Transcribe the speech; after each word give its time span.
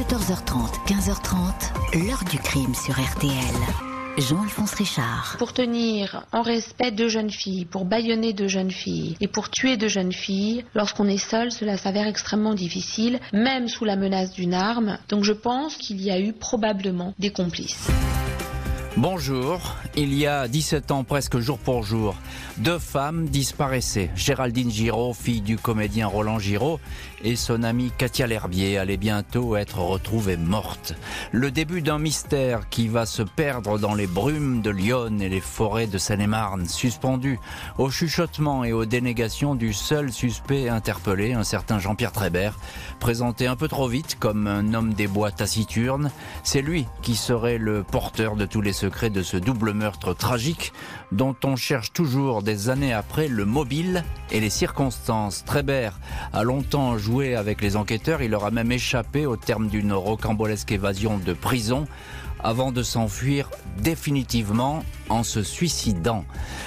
14h30, 0.00 0.86
15h30, 0.86 2.06
l'heure 2.06 2.24
du 2.30 2.38
crime 2.38 2.74
sur 2.74 2.94
RTL. 2.94 3.34
Jean-Alphonse 4.16 4.72
Richard. 4.72 5.36
Pour 5.38 5.52
tenir 5.52 6.24
en 6.32 6.40
respect 6.40 6.90
deux 6.90 7.08
jeunes 7.08 7.30
filles, 7.30 7.66
pour 7.66 7.84
bâillonner 7.84 8.32
deux 8.32 8.48
jeunes 8.48 8.70
filles 8.70 9.18
et 9.20 9.28
pour 9.28 9.50
tuer 9.50 9.76
deux 9.76 9.88
jeunes 9.88 10.14
filles, 10.14 10.64
lorsqu'on 10.74 11.06
est 11.06 11.18
seul, 11.18 11.52
cela 11.52 11.76
s'avère 11.76 12.06
extrêmement 12.06 12.54
difficile, 12.54 13.20
même 13.34 13.68
sous 13.68 13.84
la 13.84 13.96
menace 13.96 14.32
d'une 14.32 14.54
arme. 14.54 14.96
Donc 15.10 15.24
je 15.24 15.34
pense 15.34 15.76
qu'il 15.76 16.00
y 16.00 16.10
a 16.10 16.18
eu 16.18 16.32
probablement 16.32 17.12
des 17.18 17.30
complices. 17.30 17.90
Bonjour, 18.96 19.76
il 19.96 20.12
y 20.14 20.26
a 20.26 20.48
17 20.48 20.90
ans 20.90 21.04
presque 21.04 21.38
jour 21.38 21.58
pour 21.58 21.84
jour, 21.84 22.16
deux 22.58 22.78
femmes 22.78 23.28
disparaissaient. 23.28 24.10
Géraldine 24.16 24.70
Giraud, 24.70 25.14
fille 25.14 25.42
du 25.42 25.56
comédien 25.56 26.08
Roland 26.08 26.40
Giraud, 26.40 26.80
et 27.24 27.36
son 27.36 27.62
amie 27.62 27.92
Katia 27.96 28.26
L'Herbier 28.26 28.78
allaient 28.78 28.96
bientôt 28.96 29.56
être 29.56 29.78
retrouvées 29.78 30.36
mortes. 30.36 30.94
Le 31.32 31.50
début 31.50 31.82
d'un 31.82 31.98
mystère 31.98 32.68
qui 32.68 32.88
va 32.88 33.06
se 33.06 33.22
perdre 33.22 33.78
dans 33.78 33.94
les 33.94 34.06
brumes 34.06 34.62
de 34.62 34.70
Lyon 34.70 35.18
et 35.20 35.28
les 35.28 35.40
forêts 35.40 35.86
de 35.86 35.98
Seine-et-Marne, 35.98 36.66
suspendu 36.66 37.38
au 37.78 37.90
chuchotement 37.90 38.64
et 38.64 38.72
aux 38.72 38.84
dénégations 38.84 39.54
du 39.54 39.72
seul 39.72 40.12
suspect 40.12 40.68
interpellé, 40.68 41.32
un 41.32 41.44
certain 41.44 41.78
Jean-Pierre 41.78 42.12
Trébert, 42.12 42.58
présenté 42.98 43.46
un 43.46 43.56
peu 43.56 43.68
trop 43.68 43.88
vite 43.88 44.18
comme 44.18 44.46
un 44.46 44.74
homme 44.74 44.94
des 44.94 45.06
bois 45.06 45.30
taciturnes. 45.30 46.10
C'est 46.42 46.62
lui 46.62 46.86
qui 47.02 47.16
serait 47.16 47.58
le 47.58 47.82
porteur 47.82 48.36
de 48.36 48.46
tous 48.46 48.60
les 48.60 48.72
secrets 48.72 49.10
de 49.10 49.22
ce 49.22 49.36
double 49.36 49.72
meurtre 49.72 50.14
tragique 50.14 50.72
dont 51.12 51.36
on 51.44 51.56
cherche 51.56 51.92
toujours 51.92 52.42
des 52.42 52.68
années 52.68 52.92
après 52.92 53.28
le 53.28 53.44
mobile 53.44 54.04
et 54.30 54.40
les 54.40 54.50
circonstances. 54.50 55.44
Trébert 55.44 55.98
a 56.32 56.42
longtemps 56.42 56.98
joué 56.98 57.34
avec 57.34 57.60
les 57.60 57.76
enquêteurs, 57.76 58.22
il 58.22 58.30
leur 58.30 58.44
a 58.44 58.50
même 58.50 58.72
échappé 58.72 59.26
au 59.26 59.36
terme 59.36 59.68
d'une 59.68 59.92
rocambolesque 59.92 60.72
évasion 60.72 61.18
de 61.18 61.32
prison 61.32 61.86
avant 62.44 62.72
de 62.72 62.82
s'enfuir 62.82 63.50
définitivement 63.78 64.84
en 65.08 65.22
se 65.22 65.42
suicidant. 65.42 66.24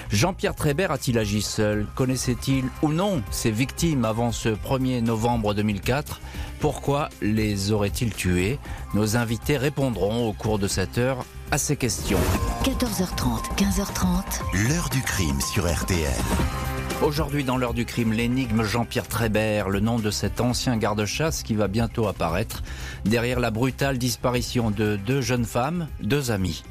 Jean-Pierre 0.09 0.55
Trébert 0.55 0.91
a-t-il 0.91 1.17
agi 1.17 1.41
seul? 1.41 1.87
Connaissait-il 1.95 2.65
ou 2.81 2.89
non 2.89 3.21
ses 3.31 3.51
victimes 3.51 4.05
avant 4.05 4.31
ce 4.31 4.49
1er 4.49 5.01
novembre 5.01 5.53
2004 5.53 6.19
Pourquoi 6.59 7.09
les 7.21 7.71
aurait-il 7.71 8.13
tuées? 8.13 8.59
Nos 8.93 9.17
invités 9.17 9.57
répondront 9.57 10.27
au 10.27 10.33
cours 10.33 10.59
de 10.59 10.67
cette 10.67 10.97
heure 10.97 11.25
à 11.51 11.57
ces 11.57 11.75
questions. 11.75 12.19
14h30, 12.63 13.55
15h30. 13.57 14.67
L'heure 14.67 14.89
du 14.89 15.01
crime 15.01 15.39
sur 15.41 15.71
RTL. 15.71 16.09
Aujourd'hui, 17.03 17.43
dans 17.43 17.57
l'heure 17.57 17.73
du 17.73 17.83
crime, 17.83 18.13
l'énigme 18.13 18.63
Jean-Pierre 18.63 19.09
Trébert, 19.09 19.69
le 19.69 19.81
nom 19.81 19.99
de 19.99 20.09
cet 20.09 20.39
ancien 20.39 20.77
garde-chasse 20.77 21.43
qui 21.43 21.53
va 21.53 21.67
bientôt 21.67 22.07
apparaître 22.07 22.63
derrière 23.03 23.41
la 23.41 23.51
brutale 23.51 23.97
disparition 23.97 24.71
de 24.71 24.95
deux 24.95 25.19
jeunes 25.19 25.43
femmes, 25.43 25.89
deux 26.01 26.31
amies. 26.31 26.63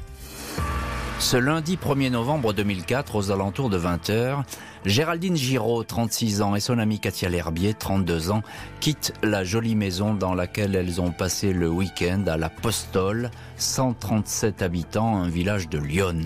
Ce 1.23 1.37
lundi 1.37 1.77
1er 1.77 2.09
novembre 2.09 2.51
2004, 2.51 3.15
aux 3.15 3.31
alentours 3.31 3.69
de 3.69 3.79
20h, 3.79 4.43
Géraldine 4.85 5.37
Giraud, 5.37 5.85
36 5.85 6.41
ans, 6.41 6.53
et 6.53 6.59
son 6.59 6.77
amie 6.79 6.99
Katia 6.99 7.29
L'Herbier, 7.29 7.73
32 7.73 8.29
ans, 8.29 8.41
quittent 8.81 9.13
la 9.23 9.45
jolie 9.45 9.75
maison 9.75 10.13
dans 10.13 10.35
laquelle 10.35 10.75
elles 10.75 10.99
ont 10.99 11.11
passé 11.11 11.53
le 11.53 11.69
week-end 11.69 12.25
à 12.27 12.35
la 12.35 12.49
Postole, 12.49 13.31
137 13.55 14.61
habitants, 14.61 15.15
un 15.15 15.29
village 15.29 15.69
de 15.69 15.79
Lyon. 15.79 16.19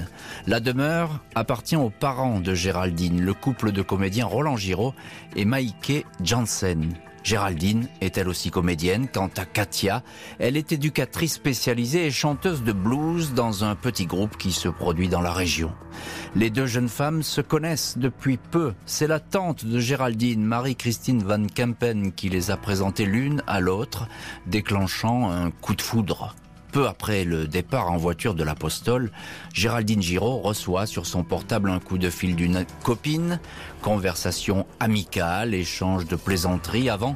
La 0.48 0.60
demeure 0.60 1.20
appartient 1.36 1.78
aux 1.78 1.92
parents 1.92 2.40
de 2.40 2.56
Géraldine, 2.56 3.22
le 3.22 3.36
couple 3.36 3.72
de 3.72 3.84
comédiens 3.84 4.26
Roland 4.26 4.58
Giraud 4.58 4.96
et 5.36 5.46
Maïké 5.46 6.08
Janssen. 6.24 6.96
Géraldine 7.28 7.90
est 8.00 8.18
elle 8.18 8.30
aussi 8.30 8.52
comédienne. 8.52 9.10
Quant 9.14 9.30
à 9.36 9.44
Katia, 9.44 10.02
elle 10.40 10.56
est 10.56 10.72
éducatrice 10.72 11.34
spécialisée 11.34 12.06
et 12.06 12.10
chanteuse 12.10 12.64
de 12.64 12.72
blues 12.72 13.34
dans 13.34 13.66
un 13.66 13.76
petit 13.76 14.06
groupe 14.06 14.38
qui 14.38 14.54
se 14.54 14.70
produit 14.70 15.10
dans 15.10 15.20
la 15.20 15.34
région. 15.34 15.74
Les 16.36 16.50
deux 16.50 16.68
jeunes 16.68 16.88
femmes 16.88 17.24
se 17.24 17.42
connaissent 17.42 17.98
depuis 17.98 18.38
peu. 18.38 18.74
C'est 18.86 19.08
la 19.08 19.20
tante 19.20 19.66
de 19.66 19.78
Géraldine, 19.78 20.46
Marie-Christine 20.46 21.22
Van 21.22 21.46
Kempen, 21.54 22.14
qui 22.14 22.30
les 22.30 22.50
a 22.50 22.56
présentées 22.56 23.06
l'une 23.06 23.44
à 23.46 23.60
l'autre, 23.60 24.08
déclenchant 24.46 25.30
un 25.30 25.52
coup 25.52 25.76
de 25.76 25.82
foudre. 25.82 26.34
Peu 26.78 26.86
après 26.86 27.24
le 27.24 27.48
départ 27.48 27.92
en 27.92 27.98
voiture 27.98 28.36
de 28.36 28.44
l'apostole, 28.44 29.10
Géraldine 29.52 30.00
Giraud 30.00 30.38
reçoit 30.38 30.86
sur 30.86 31.08
son 31.08 31.24
portable 31.24 31.72
un 31.72 31.80
coup 31.80 31.98
de 31.98 32.12
fil 32.12 32.36
d'une 32.36 32.68
copine, 32.84 33.40
conversation 33.82 34.68
amicale, 34.80 35.56
échange 35.56 36.06
de 36.06 36.16
plaisanteries 36.16 36.92
avant 36.92 37.16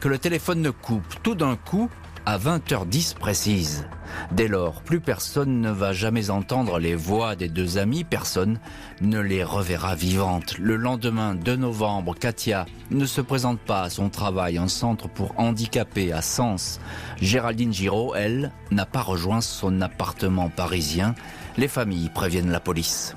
que 0.00 0.08
le 0.08 0.16
téléphone 0.16 0.62
ne 0.62 0.70
coupe. 0.70 1.04
Tout 1.22 1.34
d'un 1.34 1.56
coup 1.56 1.90
à 2.26 2.38
20h10 2.38 3.14
précise. 3.14 3.86
Dès 4.30 4.48
lors, 4.48 4.82
plus 4.82 5.00
personne 5.00 5.60
ne 5.60 5.70
va 5.70 5.92
jamais 5.92 6.30
entendre 6.30 6.78
les 6.78 6.94
voix 6.94 7.34
des 7.34 7.48
deux 7.48 7.78
amies, 7.78 8.04
personne 8.04 8.60
ne 9.00 9.20
les 9.20 9.42
reverra 9.42 9.94
vivantes. 9.94 10.58
Le 10.58 10.76
lendemain 10.76 11.34
2 11.34 11.56
novembre, 11.56 12.14
Katia 12.14 12.66
ne 12.90 13.06
se 13.06 13.20
présente 13.20 13.58
pas 13.58 13.82
à 13.82 13.90
son 13.90 14.08
travail 14.08 14.58
en 14.58 14.68
centre 14.68 15.08
pour 15.08 15.38
handicapés 15.38 16.12
à 16.12 16.22
Sens. 16.22 16.80
Géraldine 17.20 17.72
Giraud, 17.72 18.14
elle, 18.14 18.52
n'a 18.70 18.86
pas 18.86 19.02
rejoint 19.02 19.40
son 19.40 19.80
appartement 19.80 20.48
parisien. 20.48 21.14
Les 21.56 21.68
familles 21.68 22.10
préviennent 22.10 22.50
la 22.50 22.60
police. 22.60 23.14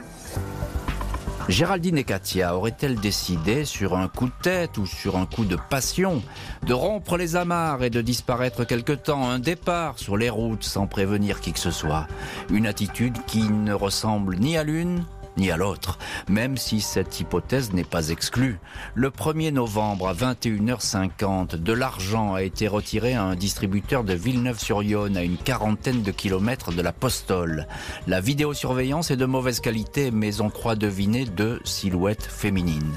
Géraldine 1.48 2.00
et 2.00 2.04
Katia 2.04 2.56
auraient-elles 2.56 3.00
décidé, 3.00 3.66
sur 3.66 3.96
un 3.96 4.08
coup 4.08 4.26
de 4.26 4.42
tête 4.42 4.80
ou 4.80 4.88
sur 4.88 5.16
un 5.16 5.28
coup 5.28 5.46
de 5.46 5.56
passion, 5.56 6.24
de 6.66 6.74
rompre 6.74 7.18
les 7.18 7.36
amarres 7.36 7.84
et 7.84 7.92
de 7.92 8.02
disparaître 8.02 8.64
quelque 8.66 8.94
temps, 8.94 9.30
un 9.30 9.38
départ 9.38 10.00
sur 10.00 10.18
les 10.18 10.32
routes 10.32 10.64
sans 10.64 10.88
prévenir 10.88 11.42
qui 11.42 11.54
que 11.54 11.60
ce 11.60 11.70
soit? 11.70 12.08
Une 12.50 12.66
attitude 12.66 13.18
qui 13.28 13.44
ne 13.44 13.74
ressemble 13.74 14.38
ni 14.38 14.58
à 14.58 14.64
l'une 14.64 15.06
ni 15.38 15.52
à 15.52 15.58
l'autre, 15.58 15.98
même 16.30 16.58
si 16.58 16.82
cette 16.82 17.20
hypothèse 17.20 17.74
n'est 17.74 17.84
pas 17.84 18.10
exclue. 18.10 18.60
Le 18.94 19.10
1er 19.10 19.52
novembre 19.52 20.08
à 20.08 20.14
21h50, 20.14 21.56
de 21.56 21.74
l'argent 21.74 22.34
a 22.34 22.44
été 22.44 22.68
retiré 22.68 23.14
à 23.14 23.24
un 23.24 23.36
distributeur 23.36 24.04
de 24.04 24.14
Villeneuve-sur-Yonne 24.14 25.18
à 25.18 25.24
une 25.24 25.38
quarantaine 25.38 26.02
de 26.02 26.12
kilomètres 26.12 26.72
de 26.72 26.82
la 26.82 26.92
Postole. 26.92 27.68
La 28.08 28.22
vidéosurveillance 28.22 29.12
est 29.12 29.18
de 29.18 29.26
mauvaise 29.26 29.60
qualité, 29.60 30.12
mais 30.12 30.42
on 30.42 30.50
croit 30.50 30.76
deviner 30.76 31.26
deux 31.26 31.60
silhouettes 31.64 32.24
féminines. 32.24 32.94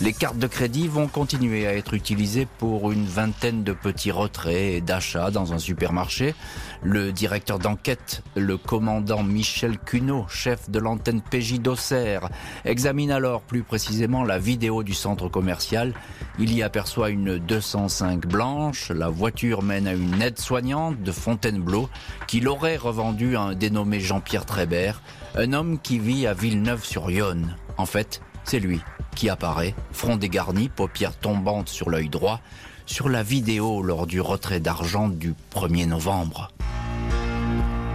Les 0.00 0.12
cartes 0.12 0.38
de 0.38 0.46
crédit 0.46 0.88
vont 0.88 1.08
continuer 1.08 1.66
à 1.66 1.74
être 1.74 1.94
utilisées 1.94 2.46
pour 2.58 2.92
une 2.92 3.06
vingtaine 3.06 3.64
de 3.64 3.72
petits 3.72 4.10
retraits 4.10 4.74
et 4.74 4.80
d'achats 4.80 5.30
dans 5.30 5.52
un 5.52 5.58
supermarché. 5.58 6.34
Le 6.82 7.12
directeur 7.12 7.58
d'enquête, 7.58 8.22
le 8.36 8.56
commandant 8.56 9.22
Michel 9.22 9.78
Cuneau, 9.78 10.24
chef 10.30 10.70
de 10.70 10.78
l'antenne 10.78 11.20
PJ 11.20 11.60
d'Auxerre, 11.60 12.30
examine 12.64 13.10
alors 13.10 13.42
plus 13.42 13.62
précisément 13.62 14.24
la 14.24 14.38
vidéo 14.38 14.82
du 14.82 14.94
centre 14.94 15.28
commercial. 15.28 15.92
Il 16.38 16.54
y 16.54 16.62
aperçoit 16.62 17.10
une 17.10 17.36
205 17.36 18.26
blanche. 18.26 18.90
La 18.90 19.10
voiture 19.10 19.62
mène 19.62 19.86
à 19.86 19.92
une 19.92 20.22
aide-soignante 20.22 21.02
de 21.02 21.12
Fontainebleau 21.12 21.90
qui 22.26 22.40
l'aurait 22.40 22.78
revendue 22.78 23.36
à 23.36 23.42
un 23.42 23.54
dénommé 23.54 24.00
Jean-Pierre 24.00 24.46
Trébert, 24.46 25.02
un 25.34 25.52
homme 25.52 25.78
qui 25.78 25.98
vit 25.98 26.26
à 26.26 26.32
Villeneuve-sur-Yonne. 26.32 27.56
En 27.76 27.86
fait, 27.86 28.22
c'est 28.44 28.60
lui 28.60 28.80
qui 29.14 29.28
apparaît, 29.28 29.74
front 29.92 30.16
dégarni, 30.16 30.70
paupières 30.70 31.16
tombantes 31.16 31.68
sur 31.68 31.90
l'œil 31.90 32.08
droit, 32.08 32.40
sur 32.86 33.10
la 33.10 33.22
vidéo 33.22 33.82
lors 33.82 34.06
du 34.06 34.22
retrait 34.22 34.60
d'argent 34.60 35.10
du 35.10 35.34
1er 35.54 35.86
novembre. 35.86 36.50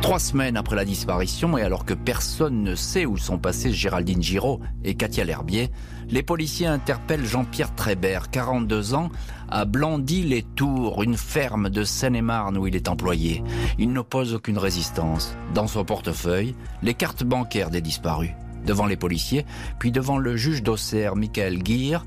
Trois 0.05 0.19
semaines 0.19 0.55
après 0.55 0.75
la 0.75 0.85
disparition 0.85 1.57
et 1.57 1.63
alors 1.63 1.83
que 1.83 1.95
personne 1.95 2.61
ne 2.61 2.75
sait 2.75 3.07
où 3.07 3.17
sont 3.17 3.39
passées 3.39 3.73
Géraldine 3.73 4.21
Giraud 4.21 4.59
et 4.83 4.93
Katia 4.93 5.23
L'Herbier, 5.23 5.71
les 6.09 6.21
policiers 6.21 6.67
interpellent 6.67 7.25
Jean-Pierre 7.25 7.73
Trébert, 7.73 8.29
42 8.29 8.93
ans, 8.93 9.09
à 9.49 9.65
Blandy-les-Tours, 9.65 11.01
une 11.01 11.17
ferme 11.17 11.71
de 11.71 11.83
Seine-et-Marne 11.83 12.55
où 12.55 12.67
il 12.67 12.75
est 12.75 12.87
employé. 12.87 13.43
Il 13.79 13.93
n'oppose 13.93 14.35
aucune 14.35 14.59
résistance. 14.59 15.35
Dans 15.55 15.65
son 15.65 15.83
portefeuille, 15.83 16.53
les 16.83 16.93
cartes 16.93 17.23
bancaires 17.23 17.71
des 17.71 17.81
disparus. 17.81 18.29
Devant 18.63 18.85
les 18.85 18.97
policiers, 18.97 19.43
puis 19.79 19.91
devant 19.91 20.19
le 20.19 20.35
juge 20.35 20.61
d'Auxerre, 20.61 21.15
Michael 21.15 21.63
Guire, 21.63 22.05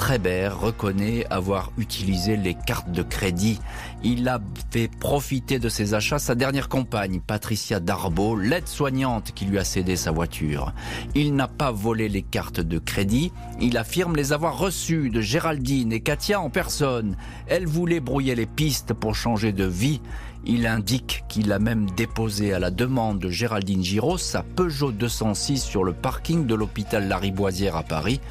Trébert 0.00 0.58
reconnaît 0.58 1.26
avoir 1.28 1.72
utilisé 1.76 2.38
les 2.38 2.54
cartes 2.54 2.90
de 2.90 3.02
crédit. 3.02 3.60
Il 4.02 4.30
a 4.30 4.40
fait 4.70 4.88
profiter 4.88 5.58
de 5.58 5.68
ses 5.68 5.92
achats 5.92 6.18
sa 6.18 6.34
dernière 6.34 6.70
compagne, 6.70 7.20
Patricia 7.20 7.80
Darbo, 7.80 8.34
l'aide-soignante 8.34 9.32
qui 9.34 9.44
lui 9.44 9.58
a 9.58 9.64
cédé 9.64 9.96
sa 9.96 10.10
voiture. 10.10 10.72
Il 11.14 11.34
n'a 11.34 11.48
pas 11.48 11.70
volé 11.70 12.08
les 12.08 12.22
cartes 12.22 12.60
de 12.60 12.78
crédit, 12.78 13.30
il 13.60 13.76
affirme 13.76 14.16
les 14.16 14.32
avoir 14.32 14.56
reçues 14.56 15.10
de 15.10 15.20
Géraldine 15.20 15.92
et 15.92 16.00
Katia 16.00 16.40
en 16.40 16.48
personne. 16.48 17.14
Elle 17.46 17.66
voulait 17.66 18.00
brouiller 18.00 18.34
les 18.34 18.46
pistes 18.46 18.94
pour 18.94 19.14
changer 19.14 19.52
de 19.52 19.66
vie. 19.66 20.00
Il 20.46 20.66
indique 20.66 21.24
qu'il 21.28 21.52
a 21.52 21.58
même 21.58 21.90
déposé 21.90 22.54
à 22.54 22.58
la 22.58 22.70
demande 22.70 23.18
de 23.18 23.28
Géraldine 23.28 23.84
Giraud 23.84 24.16
sa 24.16 24.42
Peugeot 24.42 24.92
206 24.92 25.62
sur 25.62 25.84
le 25.84 25.92
parking 25.92 26.46
de 26.46 26.54
l'hôpital 26.54 27.06
Lariboisière 27.06 27.76
à 27.76 27.82
Paris. 27.82 28.22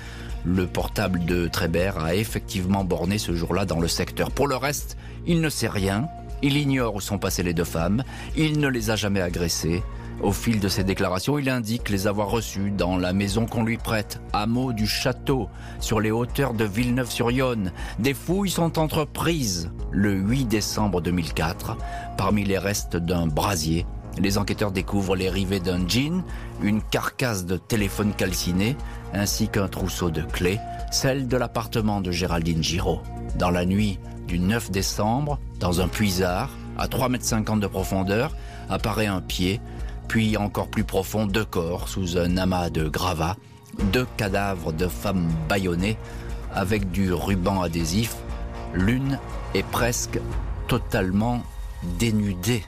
Le 0.52 0.66
portable 0.66 1.26
de 1.26 1.48
Trébert 1.48 2.00
a 2.00 2.16
effectivement 2.16 2.84
borné 2.84 3.20
ce 3.20 3.36
jour-là 3.36 3.66
dans 3.66 3.80
le 3.80 3.88
secteur. 3.88 4.32
Pour 4.32 4.48
le 4.48 4.56
reste, 4.56 4.98
il 5.28 5.42
ne 5.42 5.50
sait 5.50 5.68
rien. 5.68 6.08
Il 6.42 6.58
ignore 6.58 6.96
où 6.96 7.02
sont 7.02 7.20
passées 7.20 7.44
les 7.44 7.54
deux 7.54 7.64
femmes. 7.64 8.04
Il 8.36 8.60
ne 8.60 8.68
les 8.68 8.90
a 8.90 8.96
jamais 8.96 9.22
agressées. 9.22 9.84
Au 10.24 10.32
fil 10.32 10.60
de 10.60 10.68
ses 10.68 10.84
déclarations, 10.84 11.38
il 11.38 11.50
indique 11.50 11.90
les 11.90 12.08
avoir 12.08 12.32
reçues 12.32 12.72
dans 12.72 12.98
la 12.98 13.14
maison 13.14 13.46
qu'on 13.46 13.64
lui 13.64 13.78
prête, 13.78 14.22
hameau 14.34 14.74
du 14.74 14.88
château, 14.88 15.50
sur 15.80 16.00
les 16.00 16.10
hauteurs 16.10 16.56
de 16.56 16.66
Villeneuve-sur-Yonne. 16.66 17.72
Des 18.00 18.16
fouilles 18.16 18.50
sont 18.50 18.80
entreprises 18.80 19.70
le 19.92 20.14
8 20.14 20.46
décembre 20.46 21.00
2004 21.00 21.78
parmi 22.18 22.44
les 22.44 22.58
restes 22.58 22.98
d'un 22.98 23.28
brasier. 23.28 23.86
Les 24.18 24.38
enquêteurs 24.38 24.72
découvrent 24.72 25.16
les 25.16 25.30
rivets 25.30 25.60
d'un 25.60 25.88
jean, 25.88 26.24
une 26.62 26.82
carcasse 26.82 27.46
de 27.46 27.56
téléphone 27.56 28.14
calciné, 28.14 28.76
ainsi 29.14 29.48
qu'un 29.48 29.68
trousseau 29.68 30.10
de 30.10 30.22
clés, 30.22 30.60
celle 30.92 31.28
de 31.28 31.38
l'appartement 31.38 32.02
de 32.02 32.12
Géraldine 32.12 32.64
Giraud. 32.64 33.02
Dans 33.38 33.52
la 33.52 33.66
nuit 33.66 34.00
du 34.28 34.40
9 34.40 34.72
décembre, 34.72 35.40
dans 35.60 35.82
un 35.82 35.88
puisard, 35.88 36.50
à 36.78 36.88
3,50 36.88 37.54
m 37.54 37.60
de 37.60 37.68
profondeur, 37.68 38.36
apparaît 38.70 39.08
un 39.08 39.22
pied, 39.22 39.60
puis 40.08 40.38
encore 40.38 40.68
plus 40.68 40.84
profond, 40.84 41.26
deux 41.26 41.46
corps 41.46 41.90
sous 41.90 42.18
un 42.18 42.38
amas 42.38 42.70
de 42.70 42.88
gravats, 42.88 43.38
deux 43.92 44.08
cadavres 44.18 44.72
de 44.72 44.88
femmes 44.88 45.28
bâillonnées 45.48 45.98
avec 46.54 46.92
du 46.92 47.14
ruban 47.14 47.62
adhésif. 47.62 48.16
L'une 48.74 49.20
est 49.54 49.66
presque 49.66 50.20
totalement 50.68 51.42
dénudée. 51.98 52.64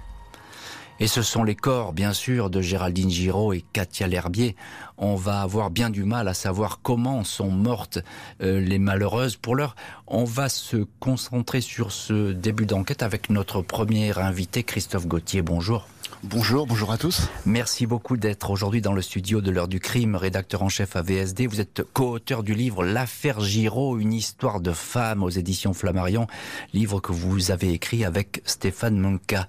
Et 1.01 1.07
ce 1.07 1.24
sont 1.24 1.44
les 1.44 1.56
corps, 1.56 1.94
bien 1.94 2.13
sûr, 2.13 2.51
de 2.51 2.62
Géraldine 2.62 3.09
Giraud 3.09 3.53
et 3.53 3.65
Katia 3.74 4.06
L'Herbier. 4.06 4.56
On 5.00 5.15
va 5.15 5.42
avoir 5.42 5.71
bien 5.71 5.89
du 5.89 6.03
mal 6.03 6.27
à 6.27 6.36
savoir 6.36 6.80
comment 6.83 7.24
sont 7.24 7.50
mortes 7.50 7.98
euh, 8.44 8.59
les 8.59 8.77
malheureuses. 8.77 9.36
Pour 9.36 9.56
l'heure, 9.56 9.75
on 10.06 10.25
va 10.25 10.48
se 10.48 10.86
concentrer 11.00 11.59
sur 11.59 11.92
ce 11.92 12.33
début 12.33 12.68
d'enquête 12.68 13.01
avec 13.01 13.31
notre 13.31 13.63
premier 13.63 14.15
invité, 14.19 14.62
Christophe 14.62 15.07
Gauthier. 15.07 15.42
Bonjour. 15.42 15.88
Bonjour, 16.24 16.68
bonjour 16.68 16.92
à 16.92 16.98
tous. 16.98 17.30
Merci 17.46 17.88
beaucoup 17.88 18.16
d'être 18.16 18.52
aujourd'hui 18.52 18.81
dans 18.81 18.94
le 18.94 19.02
studio 19.02 19.42
de 19.42 19.50
l'heure 19.50 19.68
du 19.68 19.80
crime, 19.80 20.16
rédacteur 20.16 20.62
en 20.62 20.69
chef 20.69 20.96
à 20.96 21.02
VSD. 21.02 21.48
Vous 21.48 21.60
êtes 21.60 21.81
co-auteur 21.94 22.44
du 22.44 22.54
livre 22.54 22.84
L'affaire 22.84 23.42
Giraud, 23.42 23.98
une 23.98 24.13
histoire 24.13 24.62
de 24.62 24.72
femme 24.72 25.24
aux 25.24 25.30
éditions 25.30 25.74
Flammarion, 25.74 26.28
livre 26.74 27.00
que 27.00 27.12
vous 27.12 27.50
avez 27.50 27.74
écrit 27.74 28.06
avec 28.06 28.42
Stéphane 28.46 29.00
Monca. 29.00 29.48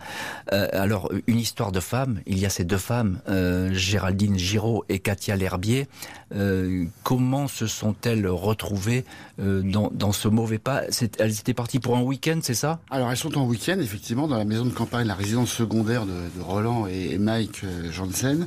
Euh, 0.53 0.69
alors, 0.73 1.13
une 1.27 1.39
histoire 1.39 1.73
de 1.73 1.81
femme, 1.81 2.21
il 2.27 2.39
y 2.39 2.47
a 2.47 2.51
ces 2.51 2.65
deux 2.65 2.79
femmes, 2.79 3.21
euh, 3.29 3.73
Géraldine 3.75 4.39
Giraud 4.39 4.85
et 4.89 4.99
Katia 4.99 5.37
L'Herbier. 5.37 5.89
Euh, 6.35 6.87
comment 7.03 7.49
se 7.49 7.67
sont-elles 7.67 8.27
retrouvées 8.27 9.05
dans, 9.39 9.91
dans, 9.93 10.13
ce 10.13 10.29
mauvais 10.29 10.59
pas? 10.59 10.83
Elles 11.19 11.39
étaient 11.39 11.53
parties 11.53 11.79
pour 11.79 11.97
un 11.97 12.03
week-end, 12.03 12.39
c'est 12.43 12.55
ça? 12.55 12.79
Alors, 12.91 13.11
elles 13.11 13.17
sont 13.17 13.37
en 13.37 13.45
week-end, 13.45 13.79
effectivement, 13.81 14.29
dans 14.29 14.39
la 14.39 14.45
maison 14.45 14.65
de 14.65 14.71
campagne, 14.71 15.07
la 15.07 15.15
résidence 15.15 15.51
secondaire 15.51 16.07
de, 16.07 16.13
de 16.13 16.43
et 16.89 17.19
Mike 17.19 17.63
euh, 17.65 17.91
Janssen. 17.91 18.47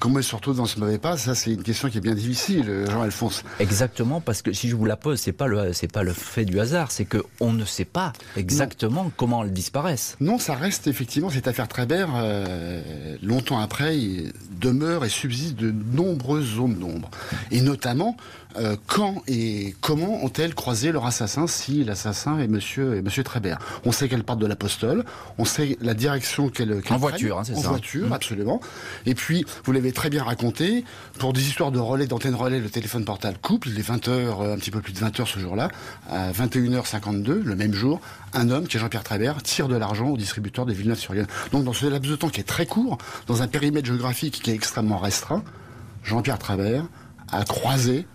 Comment 0.00 0.18
elle 0.18 0.24
se 0.24 0.34
retrouve 0.34 0.56
dans 0.56 0.66
ce 0.66 0.78
mauvais 0.80 0.98
pas 0.98 1.16
Ça, 1.16 1.34
c'est 1.34 1.52
une 1.52 1.62
question 1.62 1.88
qui 1.88 1.98
est 1.98 2.00
bien 2.00 2.14
difficile, 2.14 2.68
euh, 2.68 2.90
Jean-Alphonse. 2.90 3.44
Exactement, 3.60 4.20
parce 4.20 4.42
que 4.42 4.52
si 4.52 4.68
je 4.68 4.76
vous 4.76 4.84
la 4.84 4.96
pose, 4.96 5.20
c'est 5.20 5.32
pas 5.32 5.46
le, 5.46 5.72
c'est 5.72 5.90
pas 5.90 6.02
le 6.02 6.12
fait 6.12 6.44
du 6.44 6.58
hasard, 6.58 6.90
c'est 6.90 7.04
que 7.04 7.22
on 7.40 7.52
ne 7.52 7.64
sait 7.64 7.84
pas 7.84 8.12
exactement 8.36 9.10
comment 9.16 9.44
elles 9.44 9.52
disparaissent. 9.52 10.16
Non, 10.20 10.38
ça 10.38 10.54
reste 10.54 10.88
effectivement 10.88 11.30
cette 11.30 11.48
affaire 11.48 11.68
Trébert. 11.68 12.10
Euh, 12.16 13.16
longtemps 13.22 13.60
après, 13.60 13.96
il 13.96 14.32
demeure 14.60 15.04
et 15.04 15.08
subsiste 15.08 15.56
de 15.56 15.70
nombreuses 15.70 16.56
zones 16.56 16.74
d'ombre, 16.74 17.10
et 17.50 17.60
notamment 17.60 18.16
euh, 18.56 18.76
quand 18.86 19.22
et 19.26 19.74
comment 19.80 20.24
ont-elles 20.24 20.54
croisé 20.54 20.92
leur 20.92 21.06
assassin 21.06 21.46
si 21.46 21.84
l'assassin 21.84 22.38
est 22.38 22.48
Monsieur 22.48 23.02
Trébert? 23.24 23.58
On 23.84 23.92
sait 23.92 24.08
qu'elles 24.08 24.24
partent 24.24 24.40
de 24.40 24.46
l'Apostole, 24.46 25.04
on 25.38 25.44
sait 25.44 25.76
la 25.80 25.94
direction 25.94 26.48
qu'elles 26.48 26.80
qu 26.82 26.92
en 26.92 26.96
voiture, 26.96 27.38
hein, 27.38 27.44
c'est 27.44 27.54
ça. 27.54 27.68
En 27.68 27.70
voiture, 27.72 28.08
mmh. 28.08 28.12
absolument. 28.12 28.60
Et 29.06 29.14
puis 29.14 29.44
vous 29.64 29.72
l'avez 29.72 29.92
très 29.92 30.10
bien 30.10 30.22
raconté. 30.22 30.84
Pour 31.18 31.32
des 31.32 31.42
histoires 31.42 31.72
de 31.72 31.78
relais, 31.78 32.06
d'antenne 32.06 32.34
relais, 32.34 32.60
le 32.60 32.70
téléphone 32.70 33.04
portable 33.04 33.38
couple. 33.38 33.68
Il 33.68 33.78
est 33.78 33.88
20h, 33.88 34.08
euh, 34.08 34.54
un 34.54 34.56
petit 34.56 34.70
peu 34.70 34.80
plus 34.80 34.92
de 34.92 34.98
20h 34.98 35.26
ce 35.26 35.38
jour-là. 35.38 35.68
À 36.10 36.32
21h52, 36.32 37.42
le 37.42 37.56
même 37.56 37.72
jour, 37.72 38.00
un 38.32 38.50
homme, 38.50 38.66
qui 38.66 38.76
est 38.76 38.80
Jean-Pierre 38.80 39.04
Trébert, 39.04 39.42
tire 39.42 39.68
de 39.68 39.76
l'argent 39.76 40.08
au 40.08 40.16
distributeur 40.16 40.66
de 40.66 40.72
Villeneuve-sur-Yonne. 40.72 41.26
Donc 41.52 41.64
dans 41.64 41.72
ce 41.72 41.86
laps 41.86 42.10
de 42.10 42.16
temps 42.16 42.28
qui 42.28 42.40
est 42.40 42.44
très 42.44 42.66
court, 42.66 42.98
dans 43.26 43.42
un 43.42 43.48
périmètre 43.48 43.86
géographique 43.86 44.42
qui 44.42 44.50
est 44.50 44.54
extrêmement 44.54 44.98
restreint, 44.98 45.42
Jean-Pierre 46.02 46.38
Trébert 46.38 46.84
a 47.32 47.44
croisé 47.44 48.06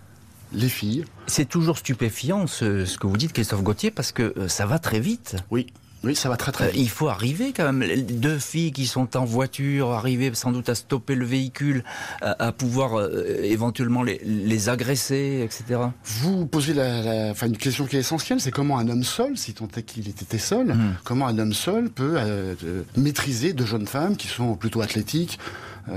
les 0.54 0.70
filles. 0.70 1.06
C'est 1.28 1.48
toujours 1.48 1.78
stupéfiant 1.78 2.48
ce, 2.48 2.86
ce, 2.86 2.98
que 2.98 3.08
vous 3.08 3.18
dites, 3.18 3.34
Christophe 3.34 3.64
Gauthier, 3.64 3.92
parce 3.92 4.12
que 4.12 4.34
euh, 4.38 4.48
ça 4.48 4.66
va 4.66 4.80
très 4.80 5.00
vite. 5.00 5.36
Oui. 5.52 5.68
Oui, 6.04 6.16
ça 6.16 6.30
va 6.30 6.38
très 6.38 6.52
très 6.52 6.66
euh, 6.66 6.70
vite. 6.70 6.82
il 6.82 6.90
faut 6.90 7.10
arriver 7.10 7.52
quand 7.56 7.72
même. 7.72 8.06
Deux 8.06 8.40
filles 8.40 8.72
qui 8.72 8.88
sont 8.88 9.18
en 9.18 9.26
voiture, 9.26 9.92
arriver 9.92 10.32
sans 10.34 10.52
doute 10.52 10.70
à 10.70 10.76
stopper 10.76 11.16
le 11.16 11.26
véhicule, 11.26 11.84
à, 12.22 12.52
pouvoir 12.52 12.98
euh, 12.98 13.42
éventuellement 13.44 14.04
les, 14.04 14.22
les, 14.24 14.70
agresser, 14.70 15.42
etc. 15.44 15.82
Vous 16.06 16.46
posez 16.46 16.74
la, 16.74 17.02
la 17.02 17.32
enfin, 17.32 17.48
une 17.48 17.58
question 17.58 17.86
qui 17.86 17.98
est 17.98 18.00
essentielle, 18.00 18.40
c'est 18.40 18.52
comment 18.52 18.78
un 18.78 18.88
homme 18.88 19.04
seul, 19.04 19.38
si 19.38 19.54
tant 19.54 19.68
est 19.76 19.84
qu'il 19.84 20.08
était 20.08 20.38
seul, 20.38 20.68
mmh. 20.68 20.98
comment 21.04 21.28
un 21.28 21.38
homme 21.38 21.54
seul 21.54 21.90
peut 21.90 22.16
euh, 22.18 22.56
maîtriser 22.96 23.52
deux 23.52 23.66
jeunes 23.66 23.88
femmes 23.88 24.16
qui 24.16 24.28
sont 24.28 24.56
plutôt 24.56 24.82
athlétiques, 24.82 25.38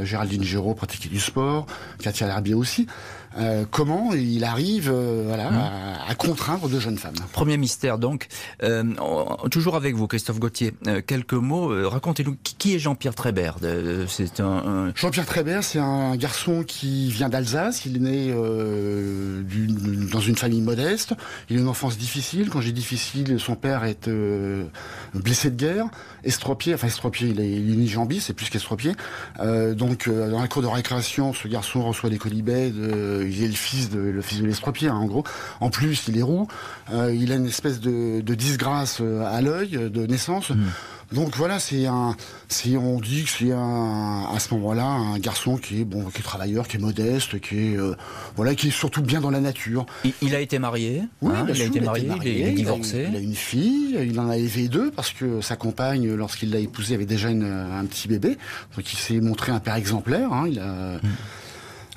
Géraldine 0.02 0.43
Giraud 0.43 0.75
pratiquait 0.75 1.10
du 1.10 1.20
sport, 1.20 1.66
Katia 2.00 2.26
Larbier 2.26 2.55
aussi. 2.55 2.87
Euh, 3.38 3.64
comment 3.70 4.12
il 4.12 4.44
arrive 4.44 4.90
euh, 4.93 5.25
voilà, 5.26 5.50
mmh. 5.50 5.56
à, 5.56 6.11
à, 6.11 6.14
contraindre 6.14 6.69
deux 6.69 6.81
jeunes 6.81 6.99
femmes. 6.99 7.14
Premier 7.32 7.56
mystère 7.56 7.99
donc. 7.99 8.29
Euh, 8.62 8.84
toujours 9.50 9.76
avec 9.76 9.94
vous, 9.94 10.06
Christophe 10.06 10.38
Gauthier. 10.38 10.75
Quelques 11.06 11.32
mots. 11.34 11.88
Racontez-nous 11.88 12.37
qui 12.43 12.75
est 12.75 12.79
Jean-Pierre 12.79 13.14
Trébert. 13.14 13.56
C'est 14.08 14.40
un, 14.40 14.44
un... 14.44 14.93
Jean-Pierre 14.94 15.26
Trébert, 15.26 15.64
c'est 15.64 15.79
un 15.79 16.17
garçon 16.17 16.64
qui 16.64 17.11
vient 17.11 17.29
d'Alsace. 17.29 17.87
Il 17.87 17.96
est 17.96 18.00
né 18.00 18.32
dans 20.12 20.20
une 20.20 20.37
famille 20.37 20.61
modeste. 20.61 21.14
Il 21.49 21.58
a 21.58 21.61
une 21.61 21.69
enfance 21.69 21.96
difficile. 21.96 22.50
Quand 22.50 22.61
j'ai 22.61 22.73
difficile, 22.73 23.38
son 23.38 23.55
père 23.55 23.84
est 23.84 24.11
blessé 25.14 25.50
de 25.50 25.56
guerre, 25.56 25.87
estropié. 26.25 26.75
Enfin 26.75 26.88
estropié, 26.88 27.29
il 27.29 27.40
est, 27.82 27.87
jambier, 27.87 28.20
c'est 28.20 28.34
plus 28.34 28.50
qu'estropié. 28.50 28.93
donc 29.38 30.08
dans 30.08 30.40
la 30.40 30.49
cour 30.49 30.62
de 30.62 30.67
récréation, 30.67 31.32
ce 31.32 31.49
garçon 31.49 31.82
reçoit 31.82 32.11
des 32.11 32.19
colibets 32.19 32.70
de 32.70 33.21
il 33.26 33.42
est 33.42 33.48
le 33.48 33.52
fils 33.52 33.90
de 33.90 33.98
le 33.98 34.22
fils 34.22 34.40
de 34.40 34.46
l'estropié, 34.46 34.88
hein, 34.88 34.96
en 34.96 35.06
gros. 35.06 35.24
En 35.60 35.70
plus, 35.70 36.04
il 36.08 36.19
est 36.19 36.22
roux. 36.22 36.48
Euh, 36.92 37.14
il 37.14 37.32
a 37.32 37.36
une 37.36 37.46
espèce 37.46 37.80
de, 37.80 38.20
de 38.20 38.34
disgrâce 38.34 38.98
euh, 39.00 39.24
à 39.24 39.40
l'œil 39.40 39.76
euh, 39.76 39.88
de 39.88 40.06
naissance. 40.06 40.50
Mmh. 40.50 40.62
Donc 41.12 41.36
voilà, 41.36 41.58
c'est 41.58 41.86
un, 41.86 42.16
si 42.48 42.76
on 42.76 42.98
dit 42.98 43.24
que 43.24 43.31
c'est 43.31 43.52
un, 43.52 44.26
à 44.34 44.38
ce 44.38 44.55
moment-là, 44.55 44.84
un 44.84 45.19
garçon 45.19 45.58
qui 45.58 45.82
est 45.82 45.84
bon, 45.84 46.06
qui 46.06 46.20
est 46.20 46.22
travailleur, 46.22 46.67
qui 46.67 46.79
est 46.79 46.81
modeste, 46.81 47.38
qui 47.41 47.72
est, 47.72 47.76
euh, 47.76 47.94
voilà, 48.36 48.55
qui 48.55 48.69
est 48.69 48.72
surtout 48.72 49.02
bien 49.02 49.20
dans 49.20 49.31
la 49.31 49.41
nature. 49.41 49.84
Il, 50.05 50.12
il 50.22 50.34
a 50.34 50.41
été 50.41 50.58
marié. 50.58 51.02
Oui, 51.20 51.32
hein, 51.36 51.46
il, 51.55 51.60
a 51.60 51.64
été 51.64 51.81
marié, 51.81 52.08
il, 52.24 52.29
il 52.29 52.46
est 52.46 52.52
divorcé. 52.52 53.08
Il 53.10 53.17
a, 53.17 53.20
une 53.20 53.34
fille, 53.34 53.98
il 54.02 54.19
en 54.19 54.31
a 54.31 54.38
élevé 54.38 54.69
deux 54.69 54.91
parce 54.91 55.12
que 55.12 55.43
sa 55.43 55.56
compagne, 55.56 56.14
lorsqu'il 56.14 56.50
l'a 56.50 56.60
épousée, 56.60 56.94
avait 56.94 57.05
déjà 57.05 57.29
une, 57.29 57.44
un 57.44 57.84
petit 57.84 58.08
bébé. 58.08 58.38
Donc 58.74 58.91
il 58.91 58.96
s'est 58.96 59.20
montré 59.20 59.52
un 59.52 59.60
père 59.60 59.76
exemplaire. 59.76 60.32
Hein, 60.32 60.46
il 60.50 60.58
a. 60.60 60.96
Mmh. 60.96 61.00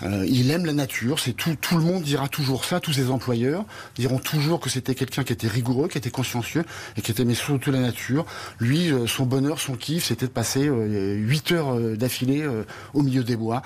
Euh, 0.04 0.26
il 0.28 0.52
aime 0.52 0.66
la 0.66 0.74
nature, 0.74 1.20
c'est 1.20 1.34
tout. 1.34 1.56
Tout 1.60 1.78
le 1.78 1.84
monde 1.84 2.04
dira 2.04 2.28
toujours 2.28 2.66
ça. 2.66 2.80
Tous 2.80 2.94
ses 2.94 3.10
employeurs 3.10 3.66
diront 3.96 4.20
toujours 4.20 4.60
que 4.60 4.70
c'était 4.70 4.94
quelqu'un 4.96 5.24
qui 5.24 5.34
était 5.34 5.48
rigoureux, 5.48 5.88
qui 5.88 5.98
était 5.98 6.10
consciencieux 6.10 6.66
et 6.98 7.02
qui 7.02 7.14
aimait 7.22 7.34
surtout 7.34 7.72
la 7.72 7.80
nature. 7.80 8.26
Lui, 8.60 8.92
euh, 8.92 9.08
son 9.08 9.26
bonheur, 9.26 9.60
son 9.60 9.76
kiff, 9.76 10.06
c'était 10.06 10.28
de 10.28 10.32
passer 10.32 10.68
euh, 10.68 11.16
8 11.16 11.52
heures 11.54 11.76
euh, 11.76 11.96
d'affilée 11.96 12.42
euh, 12.42 12.64
au 12.94 13.04
milieu 13.04 13.24
des 13.24 13.38
bois 13.38 13.62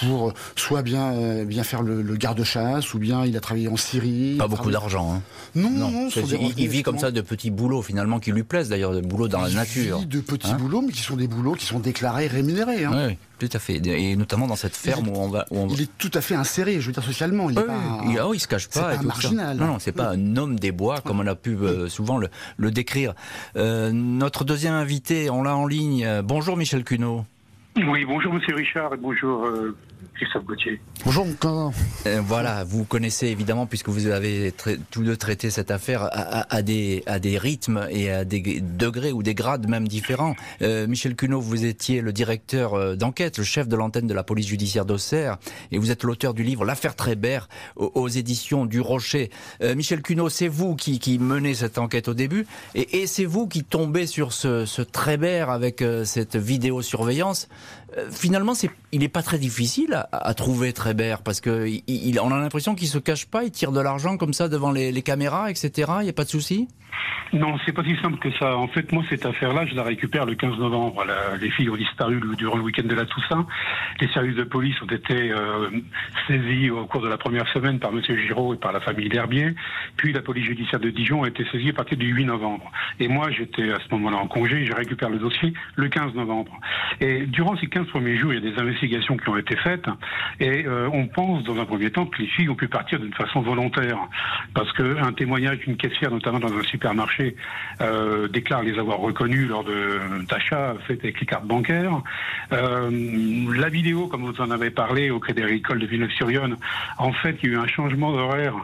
pour 0.00 0.32
soit 0.56 0.82
bien 0.82 1.44
bien 1.44 1.62
faire 1.62 1.82
le, 1.82 2.02
le 2.02 2.16
garde-chasse 2.16 2.94
ou 2.94 2.98
bien 2.98 3.24
il 3.24 3.36
a 3.36 3.40
travaillé 3.40 3.68
en 3.68 3.76
Syrie. 3.76 4.36
Pas 4.38 4.48
beaucoup 4.48 4.70
d'argent. 4.70 5.14
Hein. 5.14 5.22
Non, 5.54 5.70
non. 5.70 5.90
non 5.90 6.08
il, 6.08 6.54
il 6.56 6.68
vit 6.68 6.82
comme 6.82 6.98
ça 6.98 7.10
de 7.10 7.20
petits 7.20 7.50
boulots 7.50 7.82
finalement 7.82 8.20
qui 8.20 8.32
lui 8.32 8.42
plaisent 8.42 8.68
d'ailleurs, 8.68 8.92
de 8.92 9.00
boulots 9.00 9.28
dans 9.28 9.44
il 9.46 9.54
la 9.54 9.60
nature. 9.60 9.98
Vit 9.98 10.06
de 10.06 10.20
petits 10.20 10.50
hein 10.50 10.56
boulots, 10.56 10.82
mais 10.82 10.92
qui 10.92 11.02
sont 11.02 11.16
des 11.16 11.28
boulots 11.28 11.54
qui 11.54 11.66
sont 11.66 11.80
déclarés, 11.80 12.26
rémunérés. 12.26 12.84
Hein. 12.84 13.08
Oui. 13.08 13.18
Tout 13.42 13.56
à 13.56 13.58
fait, 13.58 13.84
et 13.84 14.14
notamment 14.14 14.46
dans 14.46 14.54
cette 14.54 14.76
ferme 14.76 15.08
où 15.08 15.16
on 15.16 15.28
va. 15.28 15.46
Où 15.50 15.58
on... 15.58 15.66
Il 15.66 15.82
est 15.82 15.90
tout 15.98 16.12
à 16.14 16.20
fait 16.20 16.36
inséré, 16.36 16.80
je 16.80 16.86
veux 16.86 16.92
dire 16.92 17.02
socialement. 17.02 17.50
Il 17.50 17.58
oui, 17.58 17.64
est 17.64 17.66
pas, 17.66 17.80
il, 18.04 18.20
oh, 18.20 18.34
il 18.34 18.38
se 18.38 18.46
cache 18.46 18.68
pas. 18.68 18.74
C'est 18.74 18.98
pas 18.98 19.02
un 19.02 19.02
marginal. 19.02 19.56
Non, 19.56 19.66
non, 19.66 19.78
c'est 19.80 19.90
pas 19.90 20.10
un 20.10 20.36
homme 20.36 20.60
des 20.60 20.70
bois 20.70 21.00
comme 21.00 21.18
on 21.18 21.26
a 21.26 21.34
pu 21.34 21.56
euh, 21.56 21.88
souvent 21.88 22.18
le, 22.18 22.28
le 22.56 22.70
décrire. 22.70 23.14
Euh, 23.56 23.90
notre 23.90 24.44
deuxième 24.44 24.74
invité, 24.74 25.28
on 25.28 25.42
l'a 25.42 25.56
en 25.56 25.66
ligne. 25.66 26.06
Bonjour 26.22 26.56
Michel 26.56 26.84
Cuneau. 26.84 27.24
Oui, 27.74 28.04
bonjour 28.04 28.32
Monsieur 28.32 28.54
Richard 28.54 28.94
et 28.94 28.96
bonjour 28.96 29.44
euh, 29.44 29.76
Christophe 30.14 30.44
Gauthier. 30.44 30.80
Bonjour, 31.04 31.26
euh, 32.06 32.20
voilà, 32.24 32.64
vous 32.64 32.84
connaissez 32.84 33.26
évidemment, 33.28 33.66
puisque 33.66 33.88
vous 33.88 34.06
avez 34.06 34.52
tous 34.90 35.02
deux 35.02 35.16
traité 35.16 35.50
cette 35.50 35.70
affaire 35.70 36.08
à, 36.12 36.62
des, 36.62 37.02
à 37.06 37.18
des 37.18 37.38
rythmes 37.38 37.86
et 37.90 38.10
à 38.10 38.24
des 38.24 38.60
degrés 38.60 39.12
ou 39.12 39.22
des 39.22 39.34
grades 39.34 39.68
même 39.68 39.88
différents. 39.88 40.36
Euh, 40.60 40.86
Michel 40.86 41.16
Cuneau, 41.16 41.40
vous 41.40 41.64
étiez 41.64 42.00
le 42.00 42.12
directeur 42.12 42.74
euh, 42.74 42.94
d'enquête, 42.94 43.38
le 43.38 43.44
chef 43.44 43.66
de 43.68 43.76
l'antenne 43.76 44.06
de 44.06 44.14
la 44.14 44.22
police 44.22 44.46
judiciaire 44.46 44.84
d'Auxerre, 44.84 45.38
et 45.72 45.78
vous 45.78 45.90
êtes 45.90 46.04
l'auteur 46.04 46.34
du 46.34 46.44
livre 46.44 46.64
L'affaire 46.64 46.94
Trébert 46.94 47.48
aux, 47.76 48.08
éditions 48.08 48.66
du 48.66 48.80
Rocher. 48.80 49.30
Michel 49.60 50.02
Cuneau, 50.02 50.28
c'est 50.28 50.48
vous 50.48 50.76
qui, 50.76 50.98
qui 50.98 51.18
menez 51.18 51.54
cette 51.54 51.78
enquête 51.78 52.08
au 52.08 52.14
début, 52.14 52.46
et, 52.74 53.02
et 53.02 53.06
c'est 53.06 53.24
vous 53.24 53.46
qui 53.46 53.64
tombez 53.64 54.06
sur 54.06 54.32
ce, 54.32 54.66
ce 54.66 54.82
Trébert 54.82 55.50
avec 55.50 55.82
cette 56.04 56.36
vidéosurveillance. 56.36 57.48
Finalement, 58.10 58.54
c'est, 58.54 58.70
il 58.92 59.00
n'est 59.00 59.08
pas 59.08 59.22
très 59.22 59.38
difficile 59.38 59.94
à, 59.94 60.08
à 60.10 60.34
trouver 60.34 60.72
Trébert 60.72 61.22
parce 61.22 61.40
que 61.40 61.68
il, 61.86 62.20
on 62.20 62.30
a 62.30 62.38
l'impression 62.38 62.74
qu'il 62.74 62.88
se 62.88 62.98
cache 62.98 63.26
pas, 63.26 63.44
il 63.44 63.50
tire 63.50 63.72
de 63.72 63.80
l'argent 63.80 64.16
comme 64.16 64.32
ça 64.32 64.48
devant 64.48 64.70
les, 64.70 64.92
les 64.92 65.02
caméras, 65.02 65.50
etc. 65.50 65.92
Il 66.00 66.04
n'y 66.04 66.10
a 66.10 66.14
pas 66.14 66.24
de 66.24 66.30
souci? 66.30 66.68
Non, 67.32 67.56
c'est 67.64 67.72
pas 67.72 67.82
si 67.82 67.96
simple 68.02 68.18
que 68.18 68.30
ça. 68.38 68.56
En 68.56 68.68
fait, 68.68 68.92
moi, 68.92 69.02
cette 69.08 69.24
affaire-là, 69.24 69.64
je 69.64 69.74
la 69.74 69.84
récupère 69.84 70.26
le 70.26 70.34
15 70.34 70.58
novembre. 70.58 71.06
les 71.40 71.50
filles 71.50 71.70
ont 71.70 71.76
disparu 71.76 72.20
durant 72.36 72.56
le 72.56 72.62
week-end 72.62 72.86
de 72.86 72.94
la 72.94 73.06
Toussaint. 73.06 73.46
Les 74.00 74.08
services 74.08 74.36
de 74.36 74.44
police 74.44 74.80
ont 74.82 74.86
été 74.86 75.32
euh, 75.32 75.70
saisis 76.26 76.70
au 76.70 76.84
cours 76.84 77.00
de 77.00 77.08
la 77.08 77.16
première 77.16 77.48
semaine 77.48 77.78
par 77.78 77.90
M. 77.90 78.02
Giraud 78.02 78.52
et 78.52 78.58
par 78.58 78.72
la 78.72 78.80
famille 78.80 79.08
L'Herbier. 79.08 79.54
Puis 79.96 80.12
la 80.12 80.20
police 80.20 80.44
judiciaire 80.44 80.80
de 80.80 80.90
Dijon 80.90 81.22
a 81.22 81.28
été 81.28 81.46
saisie 81.50 81.70
à 81.70 81.72
partir 81.72 81.96
du 81.96 82.06
8 82.06 82.26
novembre. 82.26 82.70
Et 83.00 83.08
moi, 83.08 83.30
j'étais 83.30 83.72
à 83.72 83.78
ce 83.78 83.94
moment-là 83.94 84.18
en 84.18 84.26
congé. 84.26 84.66
Je 84.66 84.74
récupère 84.74 85.08
le 85.08 85.18
dossier 85.18 85.54
le 85.76 85.88
15 85.88 86.14
novembre. 86.14 86.60
Et 87.00 87.24
durant 87.26 87.56
ces 87.56 87.66
15 87.66 87.86
premiers 87.86 88.18
jours, 88.18 88.34
il 88.34 88.44
y 88.44 88.46
a 88.46 88.52
des 88.52 88.60
investigations 88.60 89.16
qui 89.16 89.28
ont 89.30 89.38
été 89.38 89.56
faites. 89.56 89.86
Et 90.38 90.66
euh, 90.66 90.90
on 90.92 91.06
pense, 91.06 91.44
dans 91.44 91.58
un 91.58 91.64
premier 91.64 91.90
temps, 91.90 92.04
que 92.04 92.20
les 92.20 92.28
filles 92.28 92.50
ont 92.50 92.54
pu 92.54 92.68
partir 92.68 93.00
d'une 93.00 93.14
façon 93.14 93.40
volontaire. 93.40 93.98
Parce 94.54 94.70
qu'un 94.72 95.12
témoignage 95.14 95.60
d'une 95.60 95.78
caissière, 95.78 96.10
notamment 96.10 96.40
dans 96.40 96.52
un 96.52 96.62
supermarché 96.82 97.36
euh, 97.80 98.26
déclare 98.26 98.62
les 98.62 98.78
avoir 98.78 98.98
reconnus 98.98 99.48
lors 99.48 99.64
d'achats 100.28 100.74
faits 100.86 101.00
avec 101.04 101.20
les 101.20 101.26
cartes 101.26 101.46
bancaires. 101.46 102.02
Euh, 102.52 102.90
la 103.54 103.68
vidéo, 103.68 104.08
comme 104.08 104.24
vous 104.24 104.40
en 104.40 104.50
avez 104.50 104.70
parlé 104.70 105.10
au 105.10 105.20
Crédit 105.20 105.42
Agricole 105.42 105.78
de 105.78 105.86
Villeneuve-sur-Yonne, 105.86 106.56
en 106.98 107.12
fait, 107.12 107.36
il 107.42 107.50
y 107.50 107.52
a 107.52 107.56
eu 107.56 107.58
un 107.58 107.68
changement 107.68 108.12
d'horaire 108.12 108.54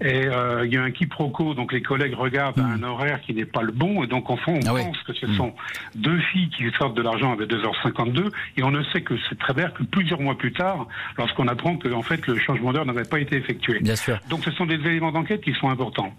et 0.00 0.26
euh, 0.26 0.66
il 0.66 0.74
y 0.74 0.76
a 0.76 0.82
un 0.82 0.90
quiproquo, 0.90 1.54
donc 1.54 1.72
les 1.72 1.80
collègues 1.80 2.14
regardent 2.14 2.58
un 2.58 2.82
horaire 2.82 3.20
qui 3.22 3.32
n'est 3.32 3.46
pas 3.46 3.62
le 3.62 3.72
bon, 3.72 4.04
et 4.04 4.06
donc 4.06 4.28
en 4.28 4.36
fond, 4.36 4.54
on 4.62 4.68
ah 4.68 4.82
pense 4.82 5.02
que 5.04 5.14
ce 5.14 5.26
hmm. 5.26 5.36
sont 5.36 5.54
deux 5.94 6.18
filles 6.32 6.50
qui 6.50 6.64
sortent 6.78 6.94
de 6.94 7.02
l'argent 7.02 7.32
à 7.32 7.36
2h52, 7.36 8.30
et 8.58 8.62
on 8.62 8.70
ne 8.70 8.82
sait 8.84 9.00
que 9.00 9.14
c'est 9.28 9.38
très 9.38 9.54
bien 9.54 9.70
que 9.70 9.82
plusieurs 9.84 10.20
mois 10.20 10.36
plus 10.36 10.52
tard, 10.52 10.86
lorsqu'on 11.16 11.48
apprend 11.48 11.76
que 11.76 11.88
en 11.88 12.02
fait 12.02 12.26
le 12.26 12.38
changement 12.38 12.72
d'heure 12.72 12.84
n'avait 12.84 13.04
pas 13.04 13.20
été 13.20 13.36
effectué. 13.36 13.80
Bien 13.80 13.96
sûr. 13.96 14.18
Donc 14.28 14.44
ce 14.44 14.50
sont 14.50 14.66
des 14.66 14.74
éléments 14.74 15.12
d'enquête 15.12 15.40
qui 15.40 15.54
sont 15.54 15.70
importants. 15.70 16.12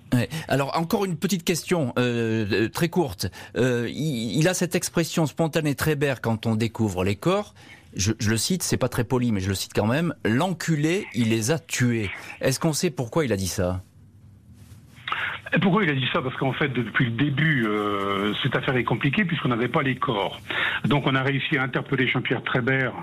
Alors 0.47 0.77
encore 0.77 1.05
une 1.05 1.17
petite 1.17 1.36
question 1.43 1.93
euh, 1.97 2.45
euh, 2.51 2.69
très 2.69 2.89
courte. 2.89 3.27
Euh, 3.57 3.89
il, 3.89 4.47
a 4.47 4.53
cette 4.53 4.75
expression 4.75 5.25
spontanée 5.25 5.75
Trébert 5.75 6.21
quand 6.21 6.45
on 6.45 6.55
découvre 6.55 7.03
les 7.03 7.15
corps 7.15 7.53
je, 7.95 8.11
le 8.27 8.37
cite, 8.37 8.61
c'est 8.63 8.77
pas 8.77 8.89
très 8.89 9.03
poli, 9.03 9.31
mais 9.31 9.39
je 9.39 9.49
le 9.49 9.55
cite 9.55 9.71
quand 9.73 9.87
même, 9.87 10.13
l'enculé, 10.23 11.07
il 11.15 11.29
les 11.29 11.49
a 11.49 11.57
tués. 11.57 12.11
Est-ce 12.41 12.59
qu'on 12.59 12.73
sait 12.73 12.91
pourquoi 12.91 13.25
il 13.25 13.33
a 13.33 13.37
dit 13.37 13.47
ça? 13.47 13.81
Pourquoi 15.61 15.83
il 15.83 15.89
a 15.89 15.93
dit 15.93 16.07
ça? 16.13 16.21
Parce 16.21 16.35
qu'en 16.35 16.53
fait, 16.53 16.69
depuis 16.69 17.05
le 17.05 17.11
début, 17.11 17.65
euh, 17.67 18.33
cette 18.43 18.55
affaire 18.55 18.75
est 18.75 18.83
compliquée 18.83 19.25
puisqu'on 19.25 19.49
n'avait 19.49 19.67
pas 19.67 19.81
les 19.81 19.95
corps. 19.95 20.39
Donc 20.85 21.07
on 21.07 21.15
a 21.15 21.23
réussi 21.23 21.57
à 21.57 21.63
interpeller 21.63 22.07
Jean-Pierre 22.07 22.43
Trébert 22.43 22.93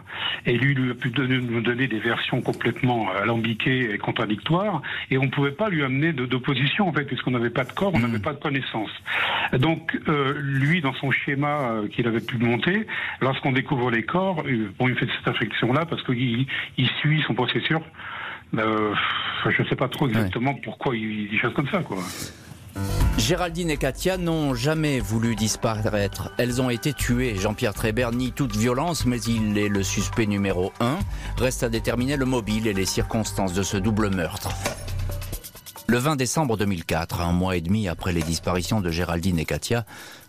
et 0.47 0.57
lui, 0.57 0.75
lui 0.75 0.91
a 0.91 0.95
pu 0.95 1.13
nous 1.17 1.61
donner 1.61 1.87
des 1.87 1.99
versions 1.99 2.41
complètement 2.41 3.09
alambiquées 3.11 3.95
et 3.95 3.99
contradictoires 3.99 4.83
et 5.11 5.19
on 5.19 5.25
ne 5.25 5.31
pouvait 5.31 5.53
pas 5.53 5.69
lui 5.69 5.83
amener 5.83 6.13
d'opposition 6.13 6.89
en 6.89 6.93
fait 6.93 7.05
puisqu'on 7.05 7.33
n'avait 7.33 7.51
pas 7.51 7.65
de 7.65 7.73
corps, 7.73 7.93
on 7.95 7.99
n'avait 7.99 8.19
hmm. 8.19 8.23
pas 8.23 8.35
de 8.35 8.41
connaissances. 8.41 8.93
Donc 9.55 9.99
euh, 10.09 10.35
lui, 10.39 10.81
dans 10.81 10.95
son 10.95 11.11
schéma 11.11 11.61
euh, 11.61 11.89
qu'il 11.89 12.07
avait 12.07 12.21
pu 12.21 12.39
monter, 12.39 12.87
lorsqu'on 13.21 13.53
découvre 13.53 13.91
les 13.91 14.05
corps, 14.05 14.43
bon, 14.79 14.89
il 14.89 14.97
fait 14.97 15.07
cette 15.07 15.27
réflexion-là 15.27 15.87
parce 15.87 16.03
qu'il 16.03 16.47
il 16.77 16.89
suit 17.01 17.23
son 17.27 17.35
processus 17.35 17.65
euh, 18.59 18.95
je 19.51 19.63
ne 19.63 19.69
sais 19.69 19.77
pas 19.77 19.89
trop 19.89 20.09
exactement 20.09 20.55
pourquoi 20.63 20.97
il 20.97 21.27
dit 21.27 21.29
des 21.31 21.39
choses 21.39 21.55
comme 21.55 21.69
ça. 21.69 21.81
Géraldine 23.19 23.71
et 23.71 23.77
Katia 23.77 24.17
n'ont 24.17 24.55
jamais 24.55 24.99
voulu 24.99 25.37
disparaître. 25.37 26.33
Elles 26.37 26.61
ont 26.61 26.71
été 26.71 26.93
tuées. 26.93 27.37
Jean-Pierre 27.37 27.75
Trébert 27.75 28.11
nie 28.11 28.33
toute 28.33 28.57
violence, 28.57 29.07
mais 29.07 29.21
il 29.23 29.57
est 29.57 29.69
le 29.69 29.83
suspect 29.83 30.27
numéro 30.27 30.73
un. 30.81 30.99
Reste 31.39 31.63
à 31.63 31.69
déterminer 31.69 32.17
le 32.17 32.25
mobile 32.25 32.67
et 32.67 32.73
les 32.73 32.87
circonstances 32.87 33.55
de 33.55 33.63
ce 33.63 33.77
double 33.77 34.11
meurtre. 34.11 34.51
Le 35.87 35.99
20 35.99 36.17
décembre 36.17 36.57
2004, 36.57 37.21
un 37.21 37.33
mois 37.33 37.57
et 37.57 37.61
demi 37.61 37.89
après 37.89 38.13
les 38.13 38.23
disparitions 38.23 38.81
de 38.81 38.91
Géraldine 38.91 39.39
et 39.39 39.45
Katia, 39.45 39.85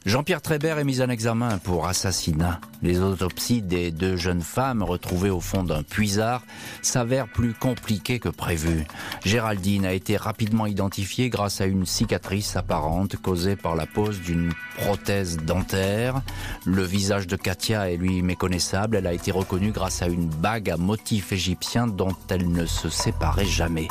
Jean-Pierre 0.06 0.44
Trébert 0.44 0.78
est 0.78 0.84
mis 0.84 1.02
en 1.02 1.10
examen 1.10 1.58
pour 1.58 1.88
assassinat. 1.88 2.62
Les 2.84 3.00
autopsies 3.00 3.64
des 3.64 3.90
deux 3.90 4.18
jeunes 4.18 4.44
femmes 4.44 4.84
retrouvées 4.84 5.32
au 5.32 5.40
fond 5.40 5.64
d'un 5.64 5.82
puisard 5.82 6.44
s'avèrent 6.84 7.28
plus 7.28 7.56
compliquées 7.56 8.20
que 8.20 8.30
prévu. 8.30 8.86
Géraldine 9.24 9.84
a 9.84 9.94
été 9.94 10.16
rapidement 10.16 10.68
identifiée 10.68 11.30
grâce 11.30 11.60
à 11.60 11.66
une 11.66 11.88
cicatrice 11.88 12.56
apparente 12.56 13.16
causée 13.16 13.56
par 13.56 13.76
la 13.76 13.88
pose 13.88 14.22
d'une 14.22 14.54
prothèse 14.78 15.38
dentaire. 15.38 16.22
Le 16.66 16.84
visage 16.84 17.26
de 17.26 17.36
Katia 17.36 17.90
est 17.90 17.98
lui 17.98 18.22
méconnaissable. 18.22 18.98
Elle 18.98 19.08
a 19.08 19.14
été 19.14 19.32
reconnue 19.32 19.72
grâce 19.72 20.04
à 20.04 20.08
une 20.08 20.28
bague 20.28 20.70
à 20.70 20.78
motif 20.78 21.32
égyptien 21.32 21.88
dont 21.88 22.16
elle 22.30 22.52
ne 22.52 22.68
se 22.68 22.90
séparait 22.90 23.46
jamais. 23.46 23.88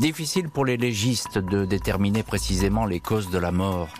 Difficile 0.00 0.48
pour 0.48 0.64
les 0.64 0.76
légistes 0.76 1.38
de 1.38 1.64
déterminer 1.64 2.24
précisément 2.24 2.84
les 2.84 2.98
causes 2.98 3.30
de 3.30 3.38
la 3.38 3.52
mort. 3.52 3.90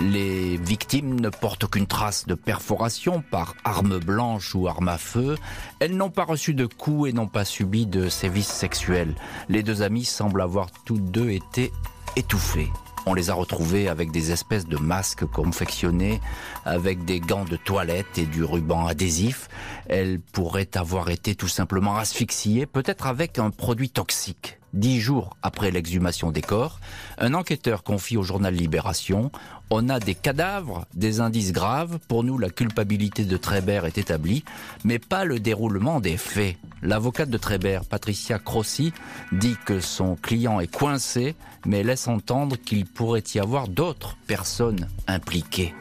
Les 0.00 0.56
victimes 0.56 1.11
ne 1.20 1.28
portent 1.28 1.64
aucune 1.64 1.86
trace 1.86 2.26
de 2.26 2.34
perforation 2.34 3.22
par 3.30 3.54
arme 3.64 3.98
blanche 3.98 4.54
ou 4.54 4.68
arme 4.68 4.88
à 4.88 4.98
feu. 4.98 5.36
Elles 5.78 5.96
n'ont 5.96 6.10
pas 6.10 6.24
reçu 6.24 6.54
de 6.54 6.66
coups 6.66 7.10
et 7.10 7.12
n'ont 7.12 7.28
pas 7.28 7.44
subi 7.44 7.86
de 7.86 8.08
sévices 8.08 8.48
sexuels. 8.48 9.14
Les 9.48 9.62
deux 9.62 9.82
amis 9.82 10.04
semblent 10.04 10.42
avoir 10.42 10.70
tous 10.84 10.98
deux 10.98 11.30
été 11.30 11.72
étouffés. 12.16 12.68
On 13.04 13.14
les 13.14 13.30
a 13.30 13.34
retrouvés 13.34 13.88
avec 13.88 14.12
des 14.12 14.30
espèces 14.30 14.66
de 14.66 14.76
masques 14.76 15.26
confectionnés, 15.26 16.20
avec 16.64 17.04
des 17.04 17.18
gants 17.18 17.44
de 17.44 17.56
toilette 17.56 18.16
et 18.16 18.26
du 18.26 18.44
ruban 18.44 18.86
adhésif. 18.86 19.48
Elles 19.88 20.20
pourraient 20.20 20.70
avoir 20.74 21.10
été 21.10 21.34
tout 21.34 21.48
simplement 21.48 21.96
asphyxiées, 21.96 22.64
peut-être 22.66 23.08
avec 23.08 23.40
un 23.40 23.50
produit 23.50 23.90
toxique. 23.90 24.58
Dix 24.72 25.00
jours 25.00 25.36
après 25.42 25.70
l'exhumation 25.70 26.30
des 26.30 26.40
corps, 26.40 26.78
un 27.18 27.34
enquêteur 27.34 27.82
confie 27.82 28.16
au 28.16 28.22
journal 28.22 28.54
Libération 28.54 29.32
On 29.74 29.88
a 29.88 29.98
des 30.00 30.14
cadavres, 30.14 30.84
des 30.92 31.20
indices 31.20 31.50
graves. 31.50 31.98
Pour 32.06 32.24
nous, 32.24 32.36
la 32.36 32.50
culpabilité 32.50 33.24
de 33.24 33.38
Trébert 33.38 33.86
est 33.86 33.96
établie, 33.96 34.44
mais 34.84 34.98
pas 34.98 35.24
le 35.24 35.40
déroulement 35.40 35.98
des 35.98 36.18
faits. 36.18 36.58
L'avocate 36.82 37.30
de 37.30 37.38
Trébert, 37.38 37.86
Patricia 37.86 38.38
Crossi, 38.38 38.92
dit 39.32 39.56
que 39.64 39.80
son 39.80 40.14
client 40.14 40.60
est 40.60 40.70
coincé, 40.70 41.36
mais 41.64 41.82
laisse 41.84 42.06
entendre 42.06 42.56
qu'il 42.56 42.84
pourrait 42.84 43.24
y 43.34 43.38
avoir 43.38 43.66
d'autres 43.66 44.18
personnes 44.26 44.88
impliquées 45.06 45.74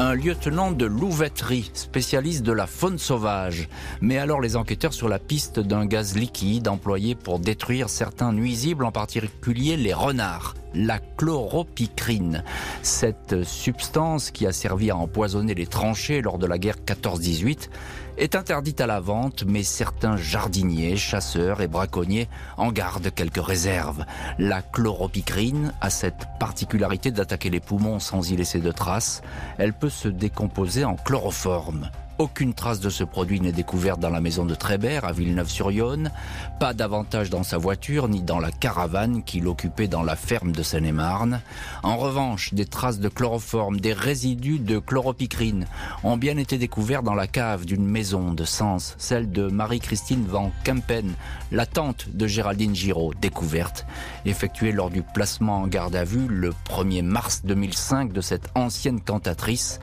un 0.00 0.14
lieutenant 0.14 0.72
de 0.72 0.86
louveterie, 0.86 1.70
spécialiste 1.72 2.42
de 2.42 2.50
la 2.50 2.66
faune 2.66 2.98
sauvage, 2.98 3.68
met 4.00 4.18
alors 4.18 4.40
les 4.40 4.56
enquêteurs 4.56 4.92
sur 4.92 5.08
la 5.08 5.20
piste 5.20 5.60
d'un 5.60 5.86
gaz 5.86 6.16
liquide 6.16 6.66
employé 6.66 7.14
pour 7.14 7.38
détruire 7.38 7.88
certains 7.88 8.32
nuisibles, 8.32 8.84
en 8.84 8.90
particulier 8.90 9.76
les 9.76 9.94
renards 9.94 10.54
la 10.74 10.98
chloropicrine. 11.16 12.42
Cette 12.82 13.44
substance 13.44 14.30
qui 14.30 14.46
a 14.46 14.52
servi 14.52 14.90
à 14.90 14.96
empoisonner 14.96 15.54
les 15.54 15.66
tranchées 15.66 16.22
lors 16.22 16.38
de 16.38 16.46
la 16.46 16.58
guerre 16.58 16.76
14-18 16.84 17.68
est 18.16 18.34
interdite 18.36 18.80
à 18.80 18.86
la 18.86 19.00
vente, 19.00 19.44
mais 19.44 19.62
certains 19.62 20.16
jardiniers, 20.16 20.96
chasseurs 20.96 21.60
et 21.60 21.68
braconniers 21.68 22.28
en 22.56 22.70
gardent 22.70 23.12
quelques 23.12 23.44
réserves. 23.44 24.04
La 24.38 24.62
chloropicrine 24.62 25.72
a 25.80 25.90
cette 25.90 26.26
particularité 26.38 27.10
d'attaquer 27.10 27.50
les 27.50 27.60
poumons 27.60 27.98
sans 27.98 28.30
y 28.30 28.36
laisser 28.36 28.60
de 28.60 28.70
traces. 28.70 29.22
Elle 29.58 29.72
peut 29.72 29.90
se 29.90 30.08
décomposer 30.08 30.84
en 30.84 30.96
chloroforme. 30.96 31.90
Aucune 32.18 32.54
trace 32.54 32.78
de 32.78 32.90
ce 32.90 33.02
produit 33.02 33.40
n'est 33.40 33.50
découverte 33.50 33.98
dans 33.98 34.08
la 34.08 34.20
maison 34.20 34.46
de 34.46 34.54
Trébert 34.54 35.04
à 35.04 35.10
Villeneuve-sur-Yonne, 35.10 36.12
pas 36.60 36.72
davantage 36.72 37.28
dans 37.28 37.42
sa 37.42 37.58
voiture 37.58 38.08
ni 38.08 38.22
dans 38.22 38.38
la 38.38 38.52
caravane 38.52 39.24
qu'il 39.24 39.48
occupait 39.48 39.88
dans 39.88 40.04
la 40.04 40.14
ferme 40.14 40.52
de 40.52 40.62
Seine-et-Marne. 40.62 41.40
En 41.82 41.96
revanche, 41.96 42.54
des 42.54 42.66
traces 42.66 43.00
de 43.00 43.08
chloroforme, 43.08 43.80
des 43.80 43.92
résidus 43.92 44.60
de 44.60 44.78
chloropicrine 44.78 45.66
ont 46.04 46.16
bien 46.16 46.36
été 46.36 46.56
découverts 46.56 47.02
dans 47.02 47.14
la 47.14 47.26
cave 47.26 47.64
d'une 47.64 47.84
maison 47.84 48.32
de 48.32 48.44
Sens, 48.44 48.94
celle 48.96 49.32
de 49.32 49.48
Marie-Christine 49.48 50.24
Van 50.24 50.52
Kempen, 50.62 51.14
la 51.50 51.66
tante 51.66 52.10
de 52.10 52.28
Géraldine 52.28 52.76
Giraud, 52.76 53.12
découverte, 53.20 53.86
effectuée 54.24 54.70
lors 54.70 54.90
du 54.90 55.02
placement 55.02 55.62
en 55.62 55.66
garde 55.66 55.96
à 55.96 56.04
vue 56.04 56.28
le 56.28 56.52
1er 56.70 57.02
mars 57.02 57.42
2005 57.44 58.12
de 58.12 58.20
cette 58.20 58.50
ancienne 58.54 59.00
cantatrice 59.00 59.80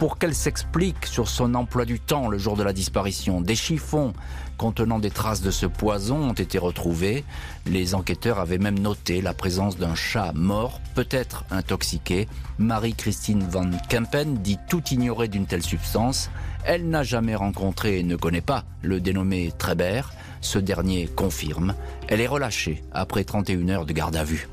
pour 0.00 0.16
qu'elle 0.16 0.34
s'explique 0.34 1.04
sur 1.04 1.28
son 1.28 1.54
emploi 1.54 1.84
du 1.84 2.00
temps 2.00 2.28
le 2.28 2.38
jour 2.38 2.56
de 2.56 2.62
la 2.62 2.72
disparition. 2.72 3.42
Des 3.42 3.54
chiffons 3.54 4.14
contenant 4.56 4.98
des 4.98 5.10
traces 5.10 5.42
de 5.42 5.50
ce 5.50 5.66
poison 5.66 6.30
ont 6.30 6.32
été 6.32 6.56
retrouvés. 6.56 7.22
Les 7.66 7.94
enquêteurs 7.94 8.38
avaient 8.38 8.56
même 8.56 8.78
noté 8.78 9.20
la 9.20 9.34
présence 9.34 9.76
d'un 9.76 9.94
chat 9.94 10.32
mort, 10.34 10.80
peut-être 10.94 11.44
intoxiqué. 11.50 12.28
Marie-Christine 12.56 13.46
Van 13.46 13.68
Kempen 13.90 14.38
dit 14.38 14.56
tout 14.70 14.82
ignorer 14.90 15.28
d'une 15.28 15.44
telle 15.44 15.62
substance. 15.62 16.30
Elle 16.64 16.88
n'a 16.88 17.02
jamais 17.02 17.34
rencontré 17.34 17.98
et 17.98 18.02
ne 18.02 18.16
connaît 18.16 18.40
pas 18.40 18.64
le 18.80 19.00
dénommé 19.00 19.52
Trébert. 19.58 20.14
Ce 20.40 20.58
dernier 20.58 21.08
confirme. 21.08 21.74
Elle 22.08 22.22
est 22.22 22.26
relâchée 22.26 22.82
après 22.90 23.24
31 23.24 23.68
heures 23.68 23.84
de 23.84 23.92
garde 23.92 24.16
à 24.16 24.24
vue. 24.24 24.48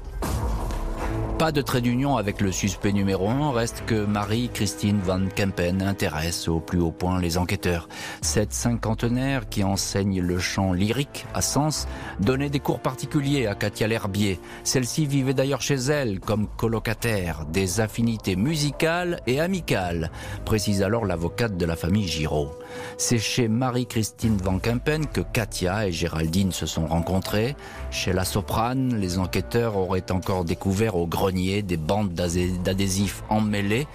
Pas 1.39 1.51
de 1.51 1.62
trait 1.62 1.82
d'union 1.82 2.17
avec 2.17 2.41
le 2.41 2.51
suspect 2.51 2.91
numéro 2.91 3.29
1, 3.29 3.51
reste 3.51 3.84
que 3.86 4.06
Marie-Christine 4.06 5.00
Van 5.03 5.22
Kempen 5.36 5.84
intéresse 5.84 6.48
au 6.48 6.60
plus 6.60 6.79
haut 6.79 6.91
point 6.91 7.22
les 7.22 7.38
enquêteurs. 7.38 7.88
Cette 8.22 8.53
cinquantenaire 8.53 9.48
qui 9.48 9.63
enseigne 9.63 10.20
le 10.20 10.39
chant 10.39 10.74
lyrique 10.74 11.27
à 11.36 11.44
Sens 11.44 11.88
donnait 12.20 12.50
des 12.50 12.60
cours 12.60 12.79
particuliers 12.79 13.46
à 13.46 13.53
Katia 13.53 13.88
L'Herbier. 13.88 14.39
Celle-ci 14.63 15.06
vivait 15.06 15.36
d'ailleurs 15.36 15.62
chez 15.62 15.75
elle 15.75 16.20
comme 16.20 16.48
colocataire, 16.48 17.46
des 17.46 17.82
affinités 17.82 18.36
musicales 18.36 19.20
et 19.27 19.39
amicales, 19.39 20.10
précise 20.44 20.82
alors 20.82 21.06
l'avocate 21.06 21.56
de 21.56 21.65
la 21.67 21.75
famille 21.75 22.08
Giraud. 22.08 22.50
C'est 22.98 23.19
chez 23.19 23.48
Marie-Christine 23.48 24.38
Van 24.38 24.60
Kempen 24.60 25.05
que 25.07 25.22
Katia 25.22 25.88
et 25.88 25.91
Géraldine 25.91 26.51
se 26.51 26.65
sont 26.65 26.88
rencontrées. 26.88 27.55
Chez 27.91 28.13
la 28.13 28.25
soprane, 28.25 29.00
les 29.00 29.19
enquêteurs 29.19 29.77
auraient 29.77 30.12
encore 30.12 30.46
découvert 30.46 30.96
au 30.96 31.07
grenier 31.07 31.62
des 31.62 31.77
bandes 31.77 32.13
d'adhésifs 32.13 33.24
emmêlés. 33.29 33.88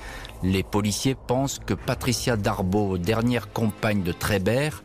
Les 0.42 0.62
policiers 0.62 1.14
pensent 1.14 1.58
que 1.58 1.74
Patricia 1.74 2.36
Darbo, 2.36 2.98
dernière 2.98 3.52
compagne 3.52 4.02
de 4.02 4.12
Trébert, 4.12 4.82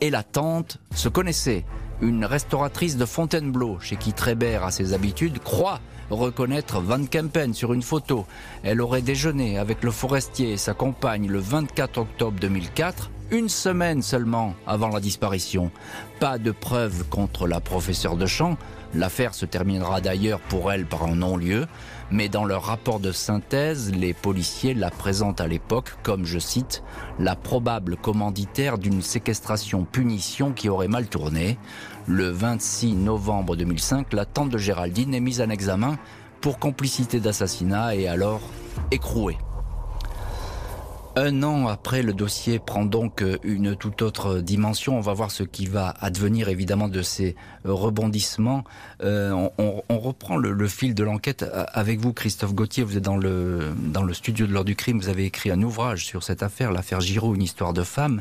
et 0.00 0.10
la 0.10 0.22
tante 0.22 0.78
se 0.94 1.08
connaissaient. 1.08 1.64
Une 2.00 2.24
restauratrice 2.24 2.96
de 2.96 3.06
Fontainebleau, 3.06 3.78
chez 3.80 3.96
qui 3.96 4.12
Trébert 4.12 4.64
a 4.64 4.70
ses 4.70 4.92
habitudes, 4.92 5.38
croit 5.38 5.80
reconnaître 6.10 6.80
Van 6.80 7.04
Kempen 7.04 7.54
sur 7.54 7.72
une 7.72 7.82
photo. 7.82 8.26
Elle 8.62 8.80
aurait 8.80 9.02
déjeuné 9.02 9.58
avec 9.58 9.82
le 9.82 9.90
forestier 9.90 10.52
et 10.52 10.56
sa 10.56 10.74
compagne 10.74 11.28
le 11.28 11.38
24 11.38 11.98
octobre 11.98 12.38
2004 12.40 13.10
une 13.30 13.48
semaine 13.48 14.02
seulement 14.02 14.54
avant 14.66 14.88
la 14.88 15.00
disparition. 15.00 15.70
Pas 16.20 16.38
de 16.38 16.50
preuves 16.50 17.04
contre 17.08 17.46
la 17.46 17.60
professeure 17.60 18.16
de 18.16 18.26
chant. 18.26 18.56
L'affaire 18.94 19.34
se 19.34 19.46
terminera 19.46 20.00
d'ailleurs 20.00 20.40
pour 20.40 20.72
elle 20.72 20.86
par 20.86 21.04
un 21.04 21.16
non-lieu. 21.16 21.66
Mais 22.10 22.28
dans 22.28 22.44
leur 22.44 22.62
rapport 22.62 23.00
de 23.00 23.10
synthèse, 23.10 23.92
les 23.92 24.14
policiers 24.14 24.74
la 24.74 24.90
présentent 24.90 25.40
à 25.40 25.48
l'époque 25.48 25.96
comme, 26.02 26.24
je 26.24 26.38
cite, 26.38 26.82
la 27.18 27.34
probable 27.34 27.96
commanditaire 27.96 28.78
d'une 28.78 29.02
séquestration-punition 29.02 30.52
qui 30.52 30.68
aurait 30.68 30.88
mal 30.88 31.08
tourné. 31.08 31.58
Le 32.06 32.30
26 32.30 32.94
novembre 32.94 33.56
2005, 33.56 34.12
la 34.12 34.24
tante 34.24 34.50
de 34.50 34.58
Géraldine 34.58 35.14
est 35.14 35.20
mise 35.20 35.40
en 35.40 35.50
examen 35.50 35.98
pour 36.40 36.60
complicité 36.60 37.18
d'assassinat 37.18 37.96
et 37.96 38.06
alors 38.06 38.40
écrouée. 38.92 39.36
Un 41.18 41.42
an 41.44 41.66
après, 41.66 42.02
le 42.02 42.12
dossier 42.12 42.58
prend 42.58 42.84
donc 42.84 43.22
euh, 43.22 43.38
une 43.42 43.74
toute 43.74 44.02
autre 44.02 44.40
dimension. 44.40 44.98
On 44.98 45.00
va 45.00 45.14
voir 45.14 45.30
ce 45.30 45.44
qui 45.44 45.64
va 45.64 45.94
advenir 45.98 46.50
évidemment 46.50 46.88
de 46.88 47.00
ces 47.00 47.36
euh, 47.64 47.72
rebondissements. 47.72 48.64
Euh, 49.02 49.48
on, 49.56 49.98
reprend 49.98 50.36
le, 50.36 50.68
fil 50.68 50.94
de 50.94 51.02
l'enquête 51.02 51.42
avec 51.72 52.00
vous, 52.00 52.12
Christophe 52.12 52.54
Gauthier. 52.54 52.84
Vous 52.84 52.98
êtes 52.98 53.02
dans 53.02 53.16
le, 53.16 53.72
dans 53.78 54.02
le 54.02 54.12
studio 54.12 54.46
de 54.46 54.52
l'heure 54.52 54.66
du 54.66 54.76
crime. 54.76 54.98
Vous 54.98 55.08
avez 55.08 55.24
écrit 55.24 55.50
un 55.50 55.62
ouvrage 55.62 56.04
sur 56.04 56.22
cette 56.22 56.42
affaire, 56.42 56.70
l'affaire 56.70 57.00
Giraud, 57.00 57.34
une 57.34 57.42
histoire 57.42 57.72
de 57.72 57.82
femme. 57.82 58.20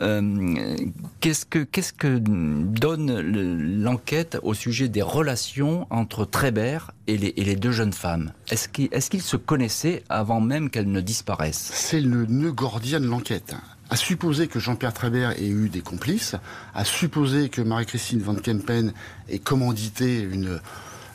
Qu'est-ce 0.00 1.44
que 1.44 1.58
qu'est-ce 1.58 1.92
que 1.92 2.18
donne 2.18 3.20
l'enquête 3.20 4.38
au 4.42 4.54
sujet 4.54 4.88
des 4.88 5.02
relations 5.02 5.86
entre 5.90 6.24
Trébert 6.24 6.92
et 7.06 7.16
les, 7.18 7.56
deux 7.56 7.72
jeunes 7.72 7.92
femmes? 7.92 8.32
Est-ce 8.50 8.68
qu'ils 8.68 9.22
se 9.22 9.36
connaissaient 9.36 10.02
avant 10.08 10.40
même 10.40 10.70
qu'elles 10.70 10.90
ne 10.90 11.00
disparaissent? 11.00 11.70
C'est 11.74 12.00
le 12.00 12.26
nœud 12.26 12.52
gordien 12.52 13.00
de 13.00 13.06
l'enquête. 13.06 13.54
À 13.90 13.96
supposer 13.96 14.46
que 14.46 14.60
Jean-Pierre 14.60 14.94
Trébert 14.94 15.32
ait 15.32 15.48
eu 15.48 15.68
des 15.68 15.80
complices, 15.80 16.36
à 16.74 16.84
supposer 16.84 17.48
que 17.48 17.60
Marie-Christine 17.60 18.20
Van 18.20 18.36
Kempen 18.36 18.92
ait 19.28 19.40
commandité 19.40 20.20
une, 20.20 20.60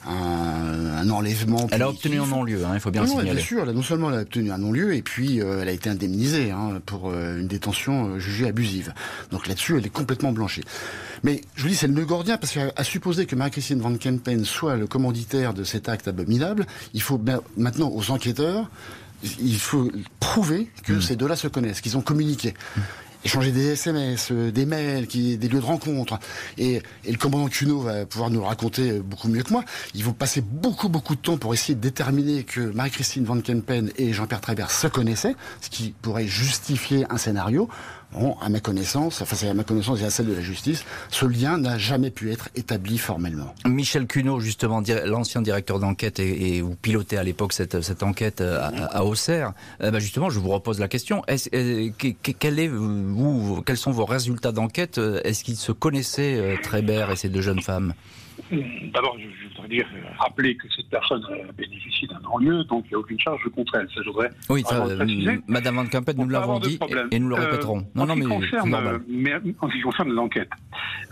un, 0.07 1.09
enlèvement. 1.09 1.67
Elle 1.71 1.81
a 1.81 1.89
obtenu 1.89 2.19
un 2.19 2.25
non-lieu, 2.25 2.65
hein, 2.65 2.71
il 2.73 2.79
faut 2.79 2.91
bien 2.91 3.01
le 3.01 3.07
signaler. 3.07 3.31
Bien 3.31 3.41
sûr, 3.41 3.73
non 3.73 3.81
seulement 3.81 4.09
elle 4.09 4.19
a 4.19 4.21
obtenu 4.21 4.51
un 4.51 4.57
non-lieu, 4.57 4.95
et 4.95 5.01
puis 5.01 5.41
euh, 5.41 5.61
elle 5.61 5.69
a 5.69 5.71
été 5.71 5.89
indemnisée 5.89 6.51
hein, 6.51 6.81
pour 6.85 7.09
euh, 7.09 7.39
une 7.39 7.47
détention 7.47 8.09
euh, 8.09 8.19
jugée 8.19 8.47
abusive. 8.47 8.93
Donc 9.31 9.47
là-dessus, 9.47 9.77
elle 9.77 9.85
est 9.85 9.89
complètement 9.89 10.31
blanchie. 10.31 10.63
Mais 11.23 11.41
je 11.55 11.63
vous 11.63 11.69
dis, 11.69 11.75
c'est 11.75 11.87
le 11.87 11.93
nœud 11.93 12.05
gordien, 12.05 12.37
parce 12.37 12.53
qu'à 12.53 12.83
supposer 12.83 13.25
que 13.25 13.35
Marie-Christine 13.35 13.79
Van 13.79 13.95
Kempen 13.95 14.45
soit 14.45 14.75
le 14.75 14.87
commanditaire 14.87 15.53
de 15.53 15.63
cet 15.63 15.89
acte 15.89 16.07
abominable, 16.07 16.65
il 16.93 17.01
faut 17.01 17.19
maintenant 17.57 17.91
aux 17.93 18.11
enquêteurs 18.11 18.69
il 19.39 19.57
faut 19.57 19.91
prouver 20.19 20.69
que 20.83 20.93
hmm. 20.93 21.01
ces 21.01 21.15
deux-là 21.15 21.35
se 21.35 21.47
connaissent, 21.47 21.81
qu'ils 21.81 21.97
ont 21.97 22.01
communiqué. 22.01 22.53
Échanger 23.25 23.51
des 23.51 23.71
SMS, 23.71 24.29
euh, 24.31 24.51
des 24.51 24.65
mails, 24.65 25.07
des 25.07 25.47
lieux 25.47 25.59
de 25.59 25.65
rencontre. 25.65 26.19
Et, 26.57 26.81
le 27.05 27.17
commandant 27.17 27.47
Cuno 27.47 27.79
va 27.79 28.05
pouvoir 28.05 28.29
nous 28.29 28.39
le 28.39 28.45
raconter 28.45 28.91
euh, 28.91 29.01
beaucoup 29.01 29.27
mieux 29.27 29.43
que 29.43 29.51
moi. 29.51 29.63
Ils 29.95 30.05
vont 30.05 30.13
passer 30.13 30.41
beaucoup, 30.41 30.89
beaucoup 30.89 31.15
de 31.15 31.21
temps 31.21 31.37
pour 31.37 31.53
essayer 31.53 31.75
de 31.75 31.81
déterminer 31.81 32.43
que 32.43 32.61
Marie-Christine 32.61 33.25
Van 33.25 33.41
Kempen 33.41 33.91
et 33.97 34.13
Jean-Pierre 34.13 34.41
Trébert 34.41 34.71
se 34.71 34.87
connaissaient, 34.87 35.35
ce 35.59 35.69
qui 35.69 35.95
pourrait 36.01 36.27
justifier 36.27 37.05
un 37.09 37.17
scénario 37.17 37.67
à 38.41 38.49
ma 38.49 38.59
connaissance, 38.59 39.21
enfin 39.21 39.35
c'est 39.35 39.49
à 39.49 39.53
ma 39.53 39.63
connaissance 39.63 40.01
et 40.01 40.05
à 40.05 40.09
celle 40.09 40.27
de 40.27 40.33
la 40.33 40.41
justice, 40.41 40.85
ce 41.09 41.25
lien 41.25 41.57
n'a 41.57 41.77
jamais 41.77 42.11
pu 42.11 42.31
être 42.31 42.49
établi 42.55 42.97
formellement. 42.97 43.53
Michel 43.65 44.07
Cuneau, 44.07 44.39
justement, 44.39 44.81
l'ancien 45.05 45.41
directeur 45.41 45.79
d'enquête, 45.79 46.19
et, 46.19 46.61
vous 46.61 46.75
pilotez 46.75 47.17
à 47.17 47.23
l'époque 47.23 47.53
cette, 47.53 48.03
enquête 48.03 48.41
euh, 48.41 48.59
à, 48.91 49.03
Auxerre, 49.03 49.53
euh, 49.81 49.91
bah, 49.91 49.99
justement, 49.99 50.29
je 50.29 50.39
vous 50.39 50.49
repose 50.49 50.79
la 50.79 50.87
question. 50.87 51.23
Vous, 52.67 53.61
quels 53.65 53.77
sont 53.77 53.91
vos 53.91 54.05
résultats 54.05 54.51
d'enquête? 54.51 54.97
Est-ce 54.97 55.43
qu'ils 55.43 55.57
se 55.57 55.71
connaissaient, 55.71 56.59
Trébert 56.63 57.11
et 57.11 57.15
ces 57.15 57.29
deux 57.29 57.41
jeunes 57.41 57.61
femmes? 57.61 57.93
D'abord, 58.51 59.17
je, 59.19 59.47
voudrais 59.49 59.67
dire, 59.67 59.87
euh, 59.95 60.01
rappeler 60.19 60.55
que 60.55 60.67
cette 60.75 60.89
personne 60.89 61.23
bénéficie 61.57 62.05
d'un 62.05 62.19
non-lieu, 62.19 62.63
donc 62.65 62.85
il 62.85 62.89
n'y 62.89 62.95
a 62.95 62.99
aucune 62.99 63.19
charge 63.19 63.41
contre 63.55 63.75
elle. 63.75 63.87
Ça, 63.87 64.01
je 64.03 64.09
voudrais 64.09 64.29
oui, 64.49 64.63
ça, 64.67 64.85
euh, 64.85 65.37
Madame 65.47 65.75
Van 65.75 65.85
Campet, 65.87 66.13
nous 66.13 66.29
l'avons 66.29 66.59
dit 66.59 66.77
et, 67.11 67.19
nous 67.19 67.29
le 67.29 67.35
euh, 67.35 67.39
répéterons. 67.39 67.87
non, 67.95 68.05
non, 68.05 68.15
mais, 68.15 68.25
concerne, 68.25 69.01
mais, 69.07 69.33
en 69.59 69.69
ce 69.69 69.73
qui 69.75 69.81
concerne 69.81 70.11
l'enquête, 70.13 70.51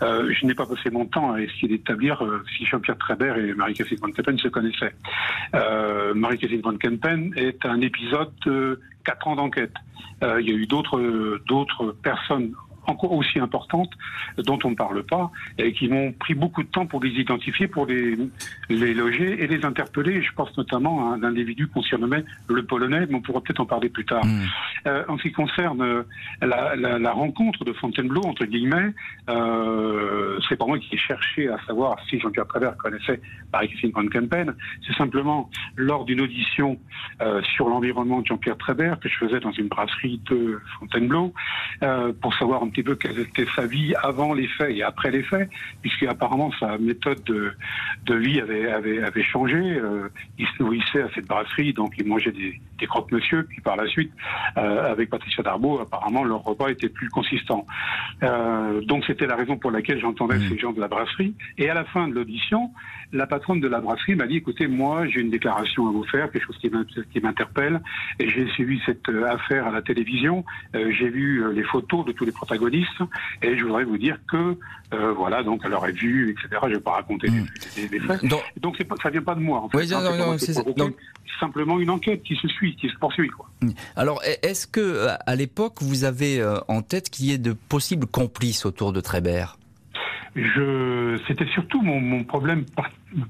je 0.00 0.46
n'ai 0.46 0.54
pas 0.54 0.66
passé 0.66 0.90
mon 0.90 1.06
temps 1.06 1.32
à 1.32 1.40
essayer 1.40 1.68
d'établir 1.68 2.22
si 2.56 2.66
Jean-Pierre 2.66 2.98
Trébert 2.98 3.36
et 3.36 3.52
Marie-Catherine 3.54 3.98
Van 4.00 4.10
Kempen 4.12 4.38
se 4.38 4.48
connaissaient. 4.48 4.94
Marie-Catherine 6.14 6.60
Van 6.60 6.76
Kempen 6.76 7.32
est 7.36 7.64
un 7.66 7.80
épisode 7.80 8.32
de 8.46 8.80
quatre 9.04 9.26
ans 9.26 9.34
d'enquête. 9.34 9.74
il 10.22 10.48
y 10.48 10.52
a 10.52 10.54
eu 10.54 10.66
d'autres 10.66 11.40
d'autres 11.46 11.96
personnes 12.02 12.54
encore 12.86 13.12
aussi 13.12 13.38
importantes 13.38 13.90
dont 14.38 14.58
on 14.64 14.70
ne 14.70 14.74
parle 14.74 15.02
pas 15.04 15.30
et 15.58 15.72
qui 15.72 15.88
m'ont 15.88 16.12
pris 16.12 16.34
beaucoup 16.34 16.62
de 16.62 16.68
temps 16.68 16.86
pour 16.86 17.02
les 17.02 17.10
identifier, 17.10 17.68
pour 17.68 17.86
les, 17.86 18.16
les 18.68 18.94
loger 18.94 19.42
et 19.42 19.46
les 19.46 19.64
interpeller. 19.64 20.22
Je 20.22 20.32
pense 20.32 20.56
notamment 20.56 21.10
à 21.10 21.14
un 21.14 21.22
individu 21.22 21.66
qu'on 21.68 21.82
surnommait 21.82 22.24
le 22.48 22.64
Polonais, 22.64 23.06
mais 23.08 23.14
on 23.14 23.20
pourra 23.20 23.40
peut-être 23.40 23.60
en 23.60 23.66
parler 23.66 23.88
plus 23.88 24.04
tard. 24.04 24.24
Hmm. 24.24 24.44
Euh, 24.86 25.04
en 25.08 25.18
ce 25.18 25.24
qui 25.24 25.32
concerne 25.32 25.82
euh, 25.82 26.02
la, 26.42 26.76
la, 26.76 26.98
la, 26.98 27.12
rencontre 27.12 27.64
de 27.64 27.72
Fontainebleau, 27.72 28.22
entre 28.24 28.44
guillemets, 28.44 28.92
euh, 29.28 30.38
c'est 30.48 30.56
pas 30.56 30.66
moi 30.66 30.78
qui 30.78 30.94
ai 30.94 30.98
cherché 30.98 31.48
à 31.48 31.58
savoir 31.66 31.96
si 32.08 32.18
Jean-Pierre 32.20 32.46
Travers 32.46 32.76
connaissait 32.76 33.20
Marie-Christine 33.52 33.92
Van 33.94 34.06
Kempen. 34.06 34.54
C'est 34.86 34.94
simplement 34.94 35.50
lors 35.76 36.04
d'une 36.04 36.20
audition 36.20 36.78
euh, 37.22 37.42
sur 37.54 37.68
l'environnement 37.68 38.20
de 38.20 38.26
Jean-Pierre 38.26 38.58
Travers 38.58 38.98
que 39.00 39.08
je 39.08 39.16
faisais 39.16 39.40
dans 39.40 39.52
une 39.52 39.68
brasserie 39.68 40.20
de 40.30 40.60
Fontainebleau 40.78 41.32
pour 42.20 42.34
savoir 42.34 42.62
un 42.62 42.68
petit 42.74 42.82
peu 42.82 42.96
quelle 42.96 43.18
était 43.20 43.46
sa 43.54 43.66
vie 43.66 43.94
avant 44.02 44.34
les 44.34 44.48
faits 44.48 44.76
et 44.76 44.82
après 44.82 45.10
les 45.10 45.22
faits, 45.22 45.48
puisque 45.80 46.02
apparemment 46.02 46.50
sa 46.58 46.76
méthode 46.76 47.22
de, 47.24 47.52
de 48.06 48.14
vie 48.16 48.40
avait, 48.40 48.70
avait, 48.70 49.02
avait 49.02 49.22
changé. 49.22 49.56
Euh, 49.56 50.08
il 50.38 50.46
se 50.46 50.62
nourrissait 50.62 51.02
à 51.02 51.08
cette 51.14 51.26
brasserie, 51.26 51.72
donc 51.72 51.94
il 51.98 52.06
mangeait 52.06 52.32
des, 52.32 52.60
des 52.78 52.86
croque-monsieur, 52.86 53.44
puis 53.44 53.60
par 53.60 53.76
la 53.76 53.86
suite, 53.86 54.12
euh, 54.56 54.90
avec 54.90 55.08
Patricia 55.08 55.42
Darbo, 55.42 55.80
apparemment 55.80 56.24
leur 56.24 56.42
repas 56.42 56.68
était 56.68 56.88
plus 56.88 57.08
consistant. 57.08 57.66
Euh, 58.22 58.80
donc 58.82 59.04
c'était 59.06 59.26
la 59.26 59.36
raison 59.36 59.56
pour 59.56 59.70
laquelle 59.70 60.00
j'entendais 60.00 60.38
mmh. 60.38 60.48
ces 60.48 60.58
gens 60.58 60.72
de 60.72 60.80
la 60.80 60.88
brasserie. 60.88 61.34
Et 61.58 61.70
à 61.70 61.74
la 61.74 61.84
fin 61.84 62.08
de 62.08 62.14
l'audition, 62.14 62.70
la 63.12 63.26
patronne 63.28 63.60
de 63.60 63.68
la 63.68 63.80
brasserie 63.80 64.16
m'a 64.16 64.26
dit, 64.26 64.38
écoutez, 64.38 64.66
moi 64.66 65.06
j'ai 65.06 65.20
une 65.20 65.30
déclaration 65.30 65.88
à 65.88 65.92
vous 65.92 66.04
faire, 66.04 66.30
quelque 66.32 66.46
chose 66.46 66.58
qui 66.58 67.20
m'interpelle, 67.20 67.80
et 68.18 68.28
j'ai 68.28 68.48
suivi 68.48 68.80
cette 68.84 69.08
affaire 69.08 69.68
à 69.68 69.70
la 69.70 69.82
télévision, 69.82 70.44
j'ai 70.72 71.08
vu 71.08 71.44
les 71.52 71.62
photos 71.62 72.04
de 72.04 72.12
tous 72.12 72.24
les 72.24 72.32
protagonistes 72.32 72.63
Et 73.42 73.56
je 73.56 73.64
voudrais 73.64 73.84
vous 73.84 73.98
dire 73.98 74.18
que, 74.30 74.56
voilà, 75.16 75.42
donc 75.42 75.62
elle 75.64 75.74
aurait 75.74 75.92
vu, 75.92 76.30
etc. 76.30 76.48
Je 76.62 76.68
ne 76.68 76.74
vais 76.74 76.80
pas 76.80 76.92
raconter 76.92 77.28
hmm. 77.28 77.46
les, 77.90 78.00
faits. 78.00 78.24
Donc, 78.24 78.42
donc 78.60 78.82
pas, 78.84 78.96
ça 79.02 79.10
vient 79.10 79.22
pas 79.22 79.34
de 79.34 79.40
moi. 79.40 79.60
En 79.60 79.68
fait. 79.68 79.78
Oui, 79.78 79.92
hein, 79.92 80.36
c'est 80.38 80.54
simplement 81.40 81.80
une 81.80 81.90
enquête 81.90 82.22
qui 82.22 82.36
se 82.36 82.46
suit, 82.48 82.76
qui 82.76 82.88
se 82.88 82.96
poursuit. 82.96 83.28
Quoi. 83.28 83.48
Hmm. 83.60 83.70
Alors, 83.96 84.22
est-ce 84.42 84.66
que 84.66 85.08
à 85.26 85.36
l'époque, 85.36 85.82
vous 85.82 86.04
avez 86.04 86.44
en 86.68 86.82
tête 86.82 87.10
qu'il 87.10 87.26
y 87.26 87.32
ait 87.32 87.38
de 87.38 87.52
possibles 87.52 88.06
complices 88.06 88.66
autour 88.66 88.92
de 88.92 89.00
Trébert? 89.00 89.58
Je, 90.36 91.16
c'était 91.28 91.46
surtout 91.46 91.80
mon, 91.80 92.00
mon 92.00 92.24
problème 92.24 92.64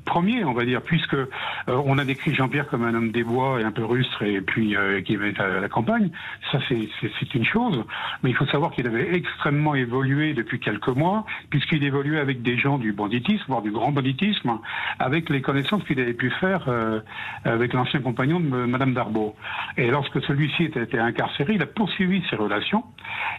premier, 0.04 0.44
on 0.44 0.52
va 0.52 0.64
dire, 0.64 0.82
puisque 0.82 1.14
euh, 1.14 1.26
on 1.68 1.98
a 1.98 2.04
décrit 2.04 2.34
Jean-Pierre 2.34 2.66
comme 2.68 2.84
un 2.84 2.94
homme 2.94 3.10
des 3.10 3.24
bois 3.24 3.60
et 3.60 3.64
un 3.64 3.70
peu 3.70 3.84
rustre 3.84 4.22
et 4.22 4.40
puis 4.40 4.76
euh, 4.76 5.00
qui 5.00 5.14
était 5.14 5.40
à 5.40 5.60
la 5.60 5.68
campagne. 5.68 6.10
Ça, 6.50 6.58
c'est 6.68 7.34
une 7.34 7.44
chose, 7.44 7.84
mais 8.22 8.30
il 8.30 8.36
faut 8.36 8.46
savoir 8.46 8.72
qu'il 8.72 8.86
avait 8.86 9.14
extrêmement 9.14 9.74
évolué 9.74 10.34
depuis 10.34 10.60
quelques 10.60 10.88
mois, 10.88 11.24
puisqu'il 11.50 11.84
évoluait 11.84 12.20
avec 12.20 12.42
des 12.42 12.56
gens 12.56 12.78
du 12.78 12.92
banditisme, 12.92 13.44
voire 13.48 13.62
du 13.62 13.70
grand 13.70 13.92
banditisme, 13.92 14.58
avec 14.98 15.28
les 15.30 15.42
connaissances 15.42 15.84
qu'il 15.84 16.00
avait 16.00 16.14
pu 16.14 16.30
faire 16.30 16.64
euh, 16.68 17.00
avec 17.44 17.72
l'ancien 17.72 18.00
compagnon 18.00 18.40
de 18.40 18.46
Madame 18.46 18.94
Darbo. 18.94 19.34
Et 19.76 19.90
lorsque 19.90 20.22
celui-ci 20.22 20.64
était, 20.64 20.98
incarcéré, 20.98 21.54
il 21.54 21.62
a 21.62 21.66
poursuivi 21.66 22.22
ses 22.30 22.36
relations, 22.36 22.84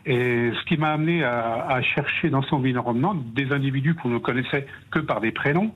et 0.05 0.51
ce 0.51 0.65
qui 0.65 0.77
m'a 0.77 0.91
amené 0.93 1.23
à, 1.23 1.65
à 1.67 1.81
chercher 1.81 2.29
dans 2.29 2.41
son 2.43 2.57
environnement 2.57 3.15
des 3.15 3.51
individus 3.51 3.95
qu'on 3.95 4.09
ne 4.09 4.17
connaissait 4.17 4.67
que 4.91 4.99
par 4.99 5.21
des 5.21 5.31
prénoms. 5.31 5.71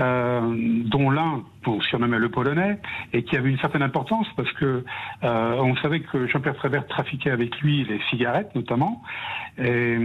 Euh, 0.00 0.40
dont 0.86 1.10
l'un 1.10 1.42
qu'on 1.62 1.78
surnommait 1.82 2.18
le 2.18 2.30
Polonais, 2.30 2.78
et 3.12 3.22
qui 3.22 3.36
avait 3.36 3.50
une 3.50 3.58
certaine 3.58 3.82
importance 3.82 4.26
parce 4.34 4.50
que 4.52 4.82
euh, 5.24 5.54
on 5.58 5.76
savait 5.76 6.00
que 6.00 6.26
Jean-Pierre 6.26 6.56
Trébert 6.56 6.86
trafiquait 6.86 7.30
avec 7.30 7.60
lui 7.60 7.84
les 7.84 8.00
cigarettes 8.08 8.54
notamment, 8.54 9.02
et, 9.58 9.98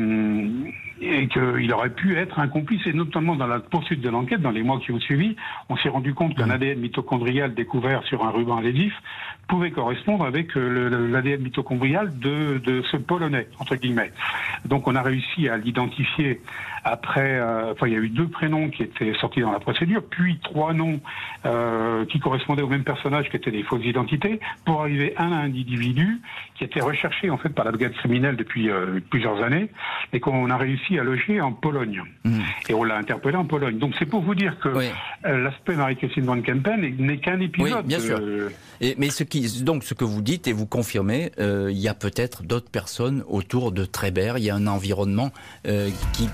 et 1.00 1.28
qu'il 1.30 1.72
aurait 1.74 1.92
pu 1.92 2.18
être 2.18 2.40
un 2.40 2.50
complice, 2.50 2.86
et 2.88 2.94
notamment 2.94 3.38
dans 3.38 3.48
la 3.48 3.60
poursuite 3.60 4.02
de 4.02 4.10
l'enquête, 4.10 4.42
dans 4.42 4.52
les 4.52 4.64
mois 4.64 4.80
qui 4.80 4.92
ont 4.92 5.00
suivi, 5.00 5.38
on 5.70 5.78
s'est 5.78 5.88
rendu 5.88 6.14
compte 6.14 6.36
qu'un 6.36 6.50
ADN 6.50 6.80
mitochondrial 6.80 7.54
découvert 7.54 8.04
sur 8.04 8.26
un 8.26 8.32
ruban 8.32 8.58
adhésif 8.58 8.94
pouvait 9.48 9.72
correspondre 9.72 10.26
avec 10.26 10.58
euh, 10.58 11.10
l'ADN 11.10 11.42
mitochondrial 11.42 12.20
de, 12.20 12.58
de, 12.58 12.82
ce 12.92 12.98
Polonais, 12.98 13.48
entre 13.60 13.76
guillemets. 13.76 14.12
Donc 14.66 14.88
on 14.88 14.96
a 14.96 15.02
réussi 15.02 15.48
à 15.48 15.58
l'identifier 15.58 16.42
après, 16.86 17.40
euh, 17.40 17.72
enfin 17.72 17.88
il 17.88 17.94
y 17.94 17.96
a 17.96 18.00
eu 18.00 18.10
deux 18.10 18.28
prénoms 18.28 18.70
qui 18.70 18.84
étaient 18.84 19.14
sortis 19.20 19.42
dans 19.42 19.52
la 19.52 19.60
procédure, 19.60 20.04
puis 20.08 20.40
trois 20.44 20.72
noms 20.72 21.00
euh, 21.48 22.06
qui 22.06 22.20
correspondaient 22.20 22.62
au 22.62 22.68
même 22.68 22.84
personnage 22.84 23.28
qui 23.32 23.38
étaient 23.38 23.52
des 23.52 23.64
fausses 23.64 23.84
identités, 23.84 24.40
pour 24.66 24.82
arriver 24.82 25.16
à 25.18 25.24
un 25.24 25.46
individu 25.46 26.22
qui 26.56 26.64
était 26.64 26.82
recherché 26.82 27.32
en 27.32 27.40
fait 27.40 27.50
par 27.50 27.66
la 27.66 27.72
brigade 27.72 27.94
criminelle 27.94 28.36
depuis 28.36 28.70
euh, 28.70 29.00
plusieurs 29.10 29.42
années 29.44 29.72
et 30.14 30.20
qu'on 30.20 30.52
a 30.52 30.58
réussi 30.58 31.00
à 31.00 31.04
loger 31.04 31.42
en 31.42 31.54
Pologne. 31.54 32.04
Hmm. 32.24 32.42
Et 32.70 32.76
on 32.76 32.84
l'a 32.84 32.98
interpellé 32.98 33.36
en 33.36 33.46
Pologne. 33.46 33.80
Donc 33.80 33.96
c'est 33.98 34.06
pour 34.06 34.22
vous 34.22 34.36
dire 34.36 34.56
que 34.60 34.70
l'aspect 35.24 35.76
Marie-Christine 35.76 36.26
Van 36.26 36.40
Kempen 36.40 36.82
n'est 37.00 37.18
qu'un 37.18 37.40
épisode. 37.40 37.80
Oui, 37.80 37.88
bien 37.88 38.00
sûr. 38.00 38.22
Et, 38.80 38.94
mais 39.00 39.10
ce 39.10 39.24
qui, 39.24 39.64
donc 39.64 39.84
ce 39.84 39.96
que 39.96 40.04
vous 40.04 40.22
dites 40.22 40.48
et 40.48 40.54
vous 40.54 40.68
confirmez, 40.68 41.32
euh, 41.40 41.70
il 41.72 41.80
y 41.80 41.88
a 41.88 41.96
peut-être 41.96 42.44
d'autres 42.44 42.70
personnes 42.70 43.24
autour 43.28 43.72
de 43.72 43.86
Trébert. 43.86 44.38
Il 44.38 44.44
y 44.44 44.52
a 44.52 44.56
un 44.56 44.68
environnement 44.68 45.32
qui 46.14 46.30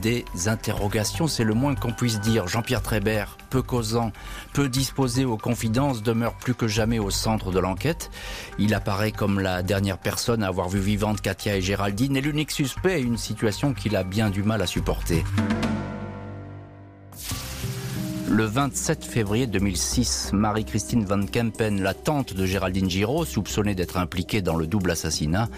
des 0.00 0.24
interrogations. 0.46 1.26
C'est 1.26 1.44
le 1.44 1.54
moins 1.54 1.74
qu'on 1.74 1.92
puisse 1.92 2.20
dire. 2.20 2.46
Jean-Pierre 2.46 2.82
Trébert, 2.82 3.36
peu 3.50 3.62
causant, 3.62 4.12
peu 4.52 4.68
disposé 4.68 5.24
aux 5.24 5.36
confidences, 5.36 6.02
demeure 6.02 6.34
plus 6.34 6.54
que 6.54 6.68
jamais 6.68 6.98
au 6.98 7.10
centre 7.10 7.50
de 7.50 7.58
l'enquête. 7.58 8.10
Il 8.58 8.74
apparaît 8.74 9.12
comme 9.12 9.40
la 9.40 9.62
dernière 9.62 9.98
personne 9.98 10.42
à 10.42 10.48
avoir 10.48 10.68
vu 10.68 10.78
vivante 10.78 11.20
Katia 11.20 11.56
et 11.56 11.60
Géraldine 11.60 12.16
et 12.16 12.20
l'unique 12.20 12.52
suspect 12.52 12.94
à 12.94 12.98
une 12.98 13.18
situation 13.18 13.74
qu'il 13.74 13.96
a 13.96 14.04
bien 14.04 14.30
du 14.30 14.42
mal 14.42 14.62
à 14.62 14.66
supporter. 14.66 15.24
Le 18.32 18.44
27 18.44 19.04
février 19.04 19.48
2006, 19.48 20.30
Marie-Christine 20.32 21.04
Van 21.04 21.26
Kempen, 21.26 21.82
la 21.82 21.94
tante 21.94 22.32
de 22.32 22.46
Géraldine 22.46 22.88
Giraud, 22.88 23.24
soupçonnée 23.24 23.74
d'être 23.74 23.96
impliquée 23.96 24.40
dans 24.40 24.54
le 24.54 24.68
double 24.68 24.92
assassinat, 24.92 25.48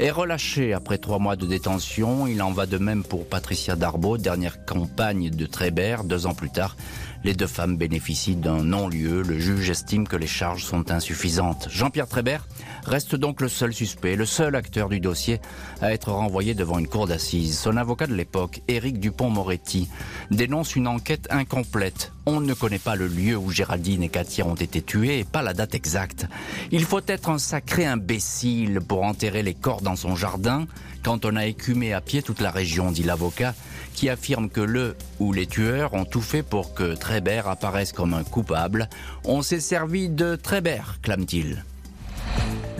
est 0.00 0.10
relâchée 0.10 0.72
après 0.72 0.98
trois 0.98 1.18
mois 1.18 1.36
de 1.36 1.46
détention. 1.46 2.26
Il 2.26 2.42
en 2.42 2.52
va 2.52 2.66
de 2.66 2.78
même 2.78 3.04
pour 3.04 3.26
Patricia 3.26 3.76
Darbo, 3.76 4.16
dernière 4.16 4.64
compagne 4.64 5.30
de 5.30 5.46
Trébert, 5.46 6.04
deux 6.04 6.26
ans 6.26 6.34
plus 6.34 6.50
tard. 6.50 6.76
Les 7.22 7.34
deux 7.34 7.46
femmes 7.46 7.76
bénéficient 7.76 8.36
d'un 8.36 8.64
non-lieu. 8.64 9.22
Le 9.22 9.38
juge 9.38 9.68
estime 9.68 10.08
que 10.08 10.16
les 10.16 10.26
charges 10.26 10.64
sont 10.64 10.90
insuffisantes. 10.90 11.68
Jean-Pierre 11.70 12.08
Trébert 12.08 12.46
reste 12.86 13.14
donc 13.14 13.42
le 13.42 13.48
seul 13.48 13.74
suspect, 13.74 14.16
le 14.16 14.24
seul 14.24 14.56
acteur 14.56 14.88
du 14.88 15.00
dossier 15.00 15.38
à 15.82 15.92
être 15.92 16.12
renvoyé 16.12 16.54
devant 16.54 16.78
une 16.78 16.88
cour 16.88 17.06
d'assises. 17.06 17.58
Son 17.58 17.76
avocat 17.76 18.06
de 18.06 18.14
l'époque, 18.14 18.62
Éric 18.68 18.98
Dupont-Moretti, 19.00 19.90
dénonce 20.30 20.76
une 20.76 20.88
enquête 20.88 21.28
incomplète. 21.30 22.12
On 22.24 22.40
ne 22.40 22.54
connaît 22.54 22.78
pas 22.78 22.96
le 22.96 23.06
lieu 23.06 23.36
où 23.36 23.50
Géraldine 23.50 24.02
et 24.02 24.08
Katia 24.08 24.46
ont 24.46 24.54
été 24.54 24.80
tuées 24.80 25.18
et 25.18 25.24
pas 25.24 25.42
la 25.42 25.52
date 25.52 25.74
exacte. 25.74 26.26
Il 26.70 26.84
faut 26.84 27.02
être 27.06 27.28
un 27.28 27.38
sacré 27.38 27.84
imbécile 27.84 28.80
pour 28.80 29.02
enterrer 29.02 29.42
les 29.42 29.54
corps 29.54 29.82
dans 29.82 29.96
son 29.96 30.16
jardin 30.16 30.66
quand 31.02 31.24
on 31.24 31.36
a 31.36 31.46
écumé 31.46 31.92
à 31.92 32.00
pied 32.00 32.22
toute 32.22 32.40
la 32.40 32.50
région, 32.50 32.90
dit 32.90 33.02
l'avocat, 33.02 33.54
qui 33.94 34.08
affirme 34.08 34.48
que 34.48 34.60
le 34.60 34.96
ou 35.18 35.32
les 35.32 35.46
tueurs 35.46 35.94
ont 35.94 36.04
tout 36.04 36.20
fait 36.20 36.42
pour 36.42 36.74
que 36.74 36.94
Trébert 36.94 37.48
apparaisse 37.48 37.92
comme 37.92 38.14
un 38.14 38.24
coupable. 38.24 38.88
On 39.24 39.42
s'est 39.42 39.60
servi 39.60 40.08
de 40.08 40.36
Trébert, 40.36 40.98
clame-t-il. 41.02 41.64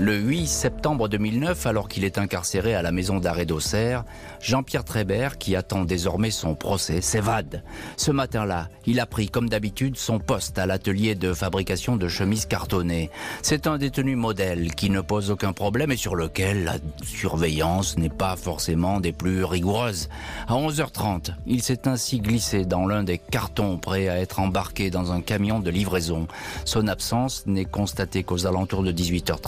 Le 0.00 0.16
8 0.16 0.46
septembre 0.46 1.08
2009, 1.08 1.66
alors 1.66 1.86
qu'il 1.86 2.04
est 2.04 2.16
incarcéré 2.16 2.74
à 2.74 2.80
la 2.80 2.90
maison 2.90 3.20
d'arrêt 3.20 3.44
d'Auxerre, 3.44 4.06
Jean-Pierre 4.40 4.82
Trébert, 4.82 5.36
qui 5.36 5.54
attend 5.56 5.84
désormais 5.84 6.30
son 6.30 6.54
procès, 6.54 7.02
s'évade. 7.02 7.62
Ce 7.98 8.10
matin-là, 8.10 8.70
il 8.86 8.98
a 8.98 9.04
pris, 9.04 9.28
comme 9.28 9.50
d'habitude, 9.50 9.98
son 9.98 10.18
poste 10.18 10.58
à 10.58 10.64
l'atelier 10.64 11.16
de 11.16 11.34
fabrication 11.34 11.98
de 11.98 12.08
chemises 12.08 12.46
cartonnées. 12.46 13.10
C'est 13.42 13.66
un 13.66 13.76
détenu 13.76 14.16
modèle 14.16 14.74
qui 14.74 14.88
ne 14.88 15.02
pose 15.02 15.30
aucun 15.30 15.52
problème 15.52 15.92
et 15.92 15.98
sur 15.98 16.16
lequel 16.16 16.64
la 16.64 16.76
surveillance 17.02 17.98
n'est 17.98 18.08
pas 18.08 18.36
forcément 18.36 19.00
des 19.00 19.12
plus 19.12 19.44
rigoureuses. 19.44 20.08
À 20.48 20.54
11h30, 20.54 21.34
il 21.46 21.62
s'est 21.62 21.86
ainsi 21.86 22.20
glissé 22.20 22.64
dans 22.64 22.86
l'un 22.86 23.02
des 23.02 23.18
cartons 23.18 23.76
prêts 23.76 24.08
à 24.08 24.18
être 24.18 24.40
embarqué 24.40 24.88
dans 24.88 25.12
un 25.12 25.20
camion 25.20 25.60
de 25.60 25.68
livraison. 25.68 26.26
Son 26.64 26.88
absence 26.88 27.44
n'est 27.44 27.66
constatée 27.66 28.22
qu'aux 28.22 28.46
alentours 28.46 28.82
de 28.82 28.92
18h30. 28.92 29.39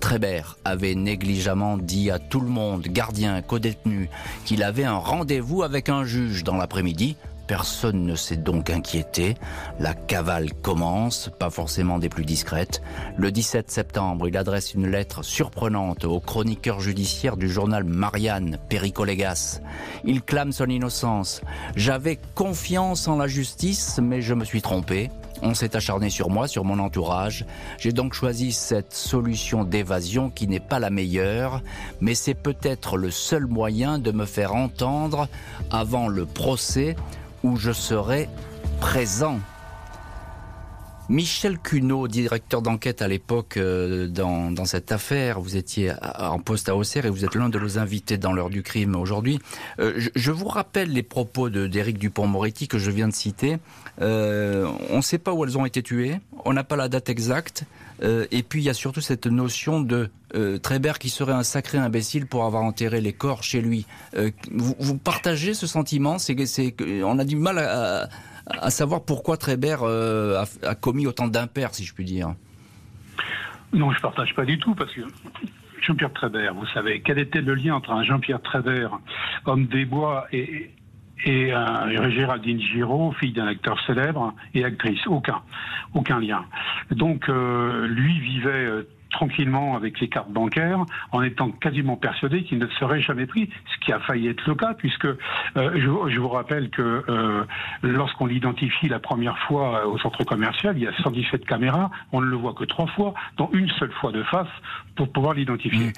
Trébert 0.00 0.58
avait 0.64 0.94
négligemment 0.94 1.76
dit 1.76 2.10
à 2.10 2.18
tout 2.18 2.40
le 2.40 2.48
monde, 2.48 2.82
gardien, 2.82 3.42
co-détenu, 3.42 4.08
qu'il 4.44 4.62
avait 4.62 4.84
un 4.84 4.96
rendez-vous 4.96 5.62
avec 5.62 5.88
un 5.88 6.04
juge 6.04 6.44
dans 6.44 6.56
l'après-midi. 6.56 7.16
Personne 7.46 8.04
ne 8.04 8.14
s'est 8.14 8.36
donc 8.36 8.68
inquiété. 8.68 9.34
La 9.80 9.94
cavale 9.94 10.52
commence, 10.52 11.30
pas 11.38 11.48
forcément 11.48 11.98
des 11.98 12.10
plus 12.10 12.26
discrètes. 12.26 12.82
Le 13.16 13.32
17 13.32 13.70
septembre, 13.70 14.28
il 14.28 14.36
adresse 14.36 14.74
une 14.74 14.86
lettre 14.86 15.24
surprenante 15.24 16.04
au 16.04 16.20
chroniqueur 16.20 16.80
judiciaire 16.80 17.38
du 17.38 17.48
journal 17.48 17.84
Marianne, 17.84 18.58
Pericolégas. 18.68 19.62
Il 20.04 20.20
clame 20.20 20.52
son 20.52 20.66
innocence. 20.66 21.40
J'avais 21.74 22.18
confiance 22.34 23.08
en 23.08 23.16
la 23.16 23.26
justice, 23.26 23.98
mais 24.02 24.20
je 24.20 24.34
me 24.34 24.44
suis 24.44 24.60
trompé. 24.60 25.10
On 25.42 25.54
s'est 25.54 25.76
acharné 25.76 26.10
sur 26.10 26.30
moi, 26.30 26.48
sur 26.48 26.64
mon 26.64 26.78
entourage. 26.78 27.44
J'ai 27.78 27.92
donc 27.92 28.14
choisi 28.14 28.52
cette 28.52 28.92
solution 28.92 29.64
d'évasion 29.64 30.30
qui 30.30 30.48
n'est 30.48 30.60
pas 30.60 30.78
la 30.78 30.90
meilleure, 30.90 31.62
mais 32.00 32.14
c'est 32.14 32.34
peut-être 32.34 32.96
le 32.96 33.10
seul 33.10 33.46
moyen 33.46 33.98
de 33.98 34.10
me 34.10 34.26
faire 34.26 34.54
entendre 34.54 35.28
avant 35.70 36.08
le 36.08 36.26
procès 36.26 36.96
où 37.42 37.56
je 37.56 37.72
serai 37.72 38.28
présent. 38.80 39.38
Michel 41.08 41.58
Cuneau, 41.58 42.06
directeur 42.06 42.60
d'enquête 42.60 43.00
à 43.00 43.08
l'époque 43.08 43.56
euh, 43.56 44.08
dans, 44.08 44.50
dans, 44.50 44.66
cette 44.66 44.92
affaire, 44.92 45.40
vous 45.40 45.56
étiez 45.56 45.92
en 46.18 46.38
poste 46.38 46.68
à 46.68 46.76
Auxerre 46.76 47.06
et 47.06 47.10
vous 47.10 47.24
êtes 47.24 47.34
l'un 47.34 47.48
de 47.48 47.58
nos 47.58 47.78
invités 47.78 48.18
dans 48.18 48.32
l'heure 48.32 48.50
du 48.50 48.62
crime 48.62 48.94
aujourd'hui. 48.94 49.38
Euh, 49.80 49.94
je, 49.96 50.10
je, 50.14 50.30
vous 50.30 50.48
rappelle 50.48 50.92
les 50.92 51.02
propos 51.02 51.48
d'Éric 51.48 51.98
Dupont-Moretti 51.98 52.68
que 52.68 52.78
je 52.78 52.90
viens 52.90 53.08
de 53.08 53.14
citer. 53.14 53.58
Euh, 54.00 54.70
on 54.90 54.98
ne 54.98 55.02
sait 55.02 55.18
pas 55.18 55.32
où 55.32 55.44
elles 55.44 55.58
ont 55.58 55.66
été 55.66 55.82
tuées, 55.82 56.20
on 56.44 56.52
n'a 56.52 56.64
pas 56.64 56.76
la 56.76 56.88
date 56.88 57.08
exacte. 57.08 57.64
Euh, 58.02 58.26
et 58.30 58.44
puis 58.44 58.60
il 58.60 58.64
y 58.64 58.70
a 58.70 58.74
surtout 58.74 59.00
cette 59.00 59.26
notion 59.26 59.80
de 59.80 60.08
euh, 60.36 60.58
Trébert 60.58 61.00
qui 61.00 61.08
serait 61.08 61.32
un 61.32 61.42
sacré 61.42 61.78
imbécile 61.78 62.26
pour 62.26 62.44
avoir 62.44 62.62
enterré 62.62 63.00
les 63.00 63.12
corps 63.12 63.42
chez 63.42 63.60
lui. 63.60 63.86
Vous, 64.52 64.76
vous, 64.78 64.96
partagez 64.96 65.54
ce 65.54 65.66
sentiment? 65.66 66.18
C'est 66.18 66.36
on 67.02 67.18
a 67.18 67.24
du 67.24 67.36
mal 67.36 67.58
à 67.58 68.08
savoir 68.70 69.04
pourquoi 69.04 69.36
Trébert 69.36 69.82
euh, 69.82 70.42
a, 70.62 70.74
commis 70.74 71.06
autant 71.06 71.28
d'impairs, 71.28 71.74
si 71.74 71.84
je 71.84 71.94
puis 71.94 72.04
dire. 72.04 72.34
Non, 73.72 73.92
je 73.92 74.00
partage 74.00 74.34
pas 74.34 74.44
du 74.44 74.58
tout 74.58 74.74
parce 74.74 74.92
que 74.92 75.02
Jean-Pierre 75.82 76.12
Trébert, 76.12 76.54
vous 76.54 76.66
savez, 76.68 77.02
quel 77.04 77.18
était 77.18 77.40
le 77.40 77.54
lien 77.54 77.74
entre 77.74 77.92
un 77.92 78.02
Jean-Pierre 78.02 78.42
Trébert, 78.42 78.98
homme 79.44 79.66
des 79.66 79.84
bois, 79.84 80.26
et, 80.32 80.70
et 81.24 81.52
euh, 81.52 82.10
Géraldine 82.10 82.60
Giraud, 82.60 83.12
fille 83.12 83.32
d'un 83.32 83.46
acteur 83.46 83.78
célèbre 83.86 84.34
et 84.54 84.64
actrice. 84.64 85.06
Aucun, 85.06 85.42
aucun 85.94 86.20
lien. 86.20 86.44
Donc 86.90 87.28
euh, 87.28 87.86
lui 87.86 88.18
vivait 88.20 88.66
euh, 88.66 88.88
tranquillement 89.10 89.76
avec 89.76 90.00
les 90.00 90.08
cartes 90.08 90.30
bancaires, 90.30 90.84
en 91.12 91.22
étant 91.22 91.50
quasiment 91.50 91.96
persuadé 91.96 92.44
qu'il 92.44 92.58
ne 92.58 92.66
serait 92.78 93.00
jamais 93.00 93.26
pris, 93.26 93.48
ce 93.72 93.84
qui 93.84 93.92
a 93.92 94.00
failli 94.00 94.28
être 94.28 94.46
le 94.46 94.54
cas, 94.54 94.74
puisque 94.74 95.06
euh, 95.06 95.16
je, 95.56 96.10
je, 96.12 96.20
vous 96.20 96.28
rappelle 96.28 96.70
que 96.70 97.04
euh, 97.08 97.44
lorsqu'on 97.82 98.26
l'identifie 98.26 98.88
la 98.88 98.98
première 98.98 99.38
fois 99.46 99.86
au 99.86 99.98
centre 99.98 100.24
commercial, 100.24 100.76
il 100.76 100.84
y 100.84 100.86
a 100.86 100.92
117 101.02 101.46
caméras, 101.46 101.90
on 102.12 102.20
ne 102.20 102.26
le 102.26 102.36
voit 102.36 102.54
que 102.54 102.64
trois 102.64 102.86
fois, 102.88 103.14
dont 103.36 103.48
une 103.52 103.68
seule 103.78 103.92
fois 103.92 104.12
de 104.12 104.22
face 104.24 104.48
pour 104.96 105.10
pouvoir 105.10 105.34
l'identifier. 105.34 105.86
Mmh. 105.86 105.92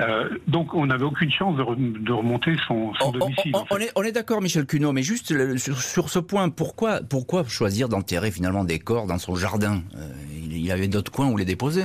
Euh, 0.00 0.28
donc 0.48 0.74
on 0.74 0.86
n'avait 0.86 1.04
aucune 1.04 1.30
chance 1.30 1.56
de, 1.56 1.64
de 2.00 2.12
remonter 2.12 2.56
son, 2.66 2.92
son 2.94 3.12
domicile. 3.12 3.52
On, 3.54 3.64
on, 3.70 3.78
est, 3.78 3.92
on 3.94 4.02
est 4.02 4.12
d'accord, 4.12 4.40
Michel 4.40 4.66
Cuneau, 4.66 4.92
mais 4.92 5.02
juste 5.02 5.32
sur, 5.58 5.80
sur, 5.80 6.08
ce 6.08 6.18
point, 6.18 6.48
pourquoi, 6.48 7.00
pourquoi 7.08 7.44
choisir 7.44 7.88
d'enterrer 7.88 8.30
finalement 8.30 8.64
des 8.64 8.78
corps 8.78 9.06
dans 9.06 9.18
son 9.18 9.36
jardin? 9.36 9.82
Euh, 9.96 10.08
Il 10.42 10.58
y 10.58 10.72
avait 10.72 10.88
d'autres 10.88 11.12
coins 11.12 11.28
où 11.28 11.36
les 11.36 11.44
déposer. 11.44 11.84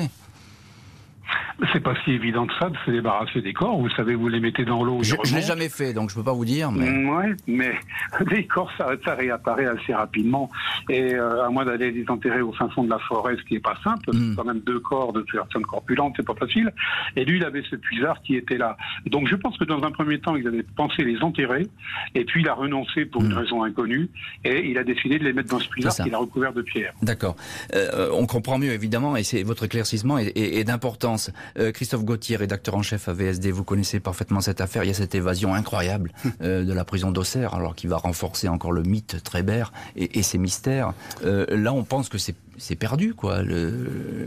C'est 1.72 1.80
pas 1.80 1.94
si 2.04 2.12
évident 2.12 2.48
que 2.48 2.54
ça 2.60 2.70
de 2.70 2.78
se 2.86 2.92
débarrasser 2.92 3.42
des 3.42 3.54
corps. 3.54 3.78
Vous 3.78 3.90
savez, 3.92 4.16
vous 4.16 4.28
les 4.28 4.40
mettez 4.40 4.66
dans 4.66 4.84
l'eau. 4.84 5.04
Je, 5.04 5.16
je 5.24 5.36
l'ai 5.36 5.42
jamais 5.42 5.70
fait, 5.70 5.94
donc 5.94 6.10
je 6.10 6.16
peux 6.16 6.24
pas 6.24 6.34
vous 6.34 6.46
dire. 6.46 6.72
Mais... 6.72 6.90
Mm, 6.90 7.10
ouais, 7.10 7.36
mais 7.48 7.74
les 8.32 8.48
corps, 8.48 8.72
ça, 8.78 8.88
ça 9.06 9.14
réapparaît 9.14 9.68
assez 9.68 9.94
rapidement. 9.94 10.50
Et 10.90 11.14
euh, 11.14 11.46
à 11.46 11.50
moins 11.50 11.66
d'aller 11.66 11.92
les 11.92 12.10
enterrer 12.10 12.42
au 12.42 12.52
fin 12.54 12.68
fond 12.70 12.84
de 12.84 12.90
la 12.90 12.98
forêt, 13.00 13.36
ce 13.38 13.44
qui 13.44 13.56
est 13.56 13.60
pas 13.60 13.78
simple, 13.84 14.10
mm. 14.12 14.36
quand 14.36 14.44
même 14.44 14.62
deux 14.62 14.80
corps 14.80 15.14
de 15.14 15.22
personnes 15.22 15.66
corpulentes, 15.66 16.14
c'est 16.18 16.26
pas 16.26 16.36
facile. 16.36 16.72
Et 17.16 17.26
lui, 17.26 17.38
il 17.38 17.46
avait 17.46 17.64
ce 17.70 17.76
puisard 17.76 18.22
qui 18.24 18.36
était 18.36 18.58
là. 18.58 18.76
Donc 19.06 19.28
je 19.28 19.36
pense 19.36 19.58
que 19.58 19.66
dans 19.66 19.84
un 19.84 19.92
premier 19.92 20.20
temps, 20.20 20.36
il 20.36 20.48
avait 20.48 20.64
pensé 20.64 21.04
les 21.04 21.22
enterrer, 21.22 21.68
et 22.16 22.26
puis 22.26 22.42
il 22.42 22.50
a 22.50 22.54
renoncé 22.54 23.06
pour 23.06 23.22
mm. 23.22 23.26
une 23.26 23.34
raison 23.34 23.64
inconnue, 23.64 24.10
et 24.44 24.68
il 24.68 24.78
a 24.78 24.84
décidé 24.84 25.20
de 25.20 25.24
les 25.24 25.34
mettre 25.34 25.50
dans 25.50 25.60
ce 25.60 25.70
puisard 25.70 25.94
qu'il 25.96 26.14
a 26.14 26.18
recouvert 26.18 26.54
de 26.54 26.64
pierre. 26.64 26.94
D'accord. 27.04 27.36
Euh, 27.76 28.10
on 28.14 28.26
comprend 28.26 28.58
mieux, 28.58 28.72
évidemment, 28.72 29.16
et 29.16 29.24
c'est 29.24 29.44
votre 29.44 29.66
éclaircissement 29.66 30.18
est, 30.18 30.36
est, 30.36 30.60
est 30.60 30.64
d'importance. 30.64 31.32
Euh, 31.58 31.72
Christophe 31.72 32.04
Gauthier, 32.04 32.36
rédacteur 32.36 32.76
en 32.76 32.82
chef 32.82 33.08
à 33.08 33.14
VSD, 33.14 33.52
vous 33.52 33.64
connaissez 33.64 34.00
parfaitement 34.00 34.42
cette 34.42 34.62
affaire. 34.62 34.84
Il 34.84 34.88
y 34.88 34.92
a 34.92 34.96
cette 34.96 35.16
évasion 35.16 35.54
incroyable 35.54 36.12
euh, 36.42 36.64
de 36.64 36.74
la 36.74 36.86
prison 36.86 37.12
d'Auxerre, 37.12 37.54
alors 37.54 37.76
qui 37.76 37.88
va 37.88 37.98
renforcer 37.98 38.48
encore 38.48 38.72
le 38.72 38.84
mythe 38.84 39.24
Trébert 39.24 39.72
et, 39.96 40.20
et 40.20 40.24
ses 40.24 40.38
mystères. 40.38 40.94
Euh, 41.26 41.46
là, 41.50 41.74
on 41.74 41.84
pense 41.84 42.10
que 42.10 42.18
c'est 42.18 42.36
c'est 42.62 42.76
perdu, 42.76 43.16
quoi. 43.16 43.42
Le, 43.42 43.72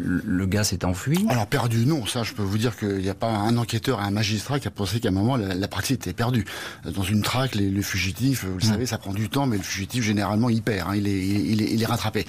le 0.00 0.46
gars 0.46 0.64
s'est 0.64 0.84
enfui. 0.84 1.24
Alors 1.28 1.46
perdu, 1.46 1.86
non. 1.86 2.04
Ça, 2.04 2.24
je 2.24 2.32
peux 2.32 2.42
vous 2.42 2.58
dire 2.58 2.76
qu'il 2.76 2.96
n'y 2.96 3.08
a 3.08 3.14
pas 3.14 3.28
un 3.28 3.56
enquêteur, 3.56 4.00
un 4.00 4.10
magistrat 4.10 4.58
qui 4.58 4.66
a 4.66 4.72
pensé 4.72 4.98
qu'à 4.98 5.10
un 5.10 5.12
moment 5.12 5.36
la, 5.36 5.54
la, 5.54 5.68
partie 5.68 5.92
était 5.92 6.12
perdue. 6.12 6.44
Dans 6.84 7.04
une 7.04 7.22
traque, 7.22 7.54
les, 7.54 7.70
le 7.70 7.82
fugitif, 7.82 8.44
vous 8.44 8.58
le 8.58 8.66
mmh. 8.66 8.68
savez, 8.68 8.86
ça 8.86 8.98
prend 8.98 9.12
du 9.12 9.28
temps, 9.28 9.46
mais 9.46 9.56
le 9.56 9.62
fugitif 9.62 10.02
généralement 10.02 10.50
il 10.50 10.62
perd, 10.62 10.88
hein, 10.88 10.96
il, 10.96 11.06
est, 11.06 11.26
il, 11.26 11.62
est, 11.62 11.70
il 11.70 11.80
est 11.80 11.86
rattrapé. 11.86 12.26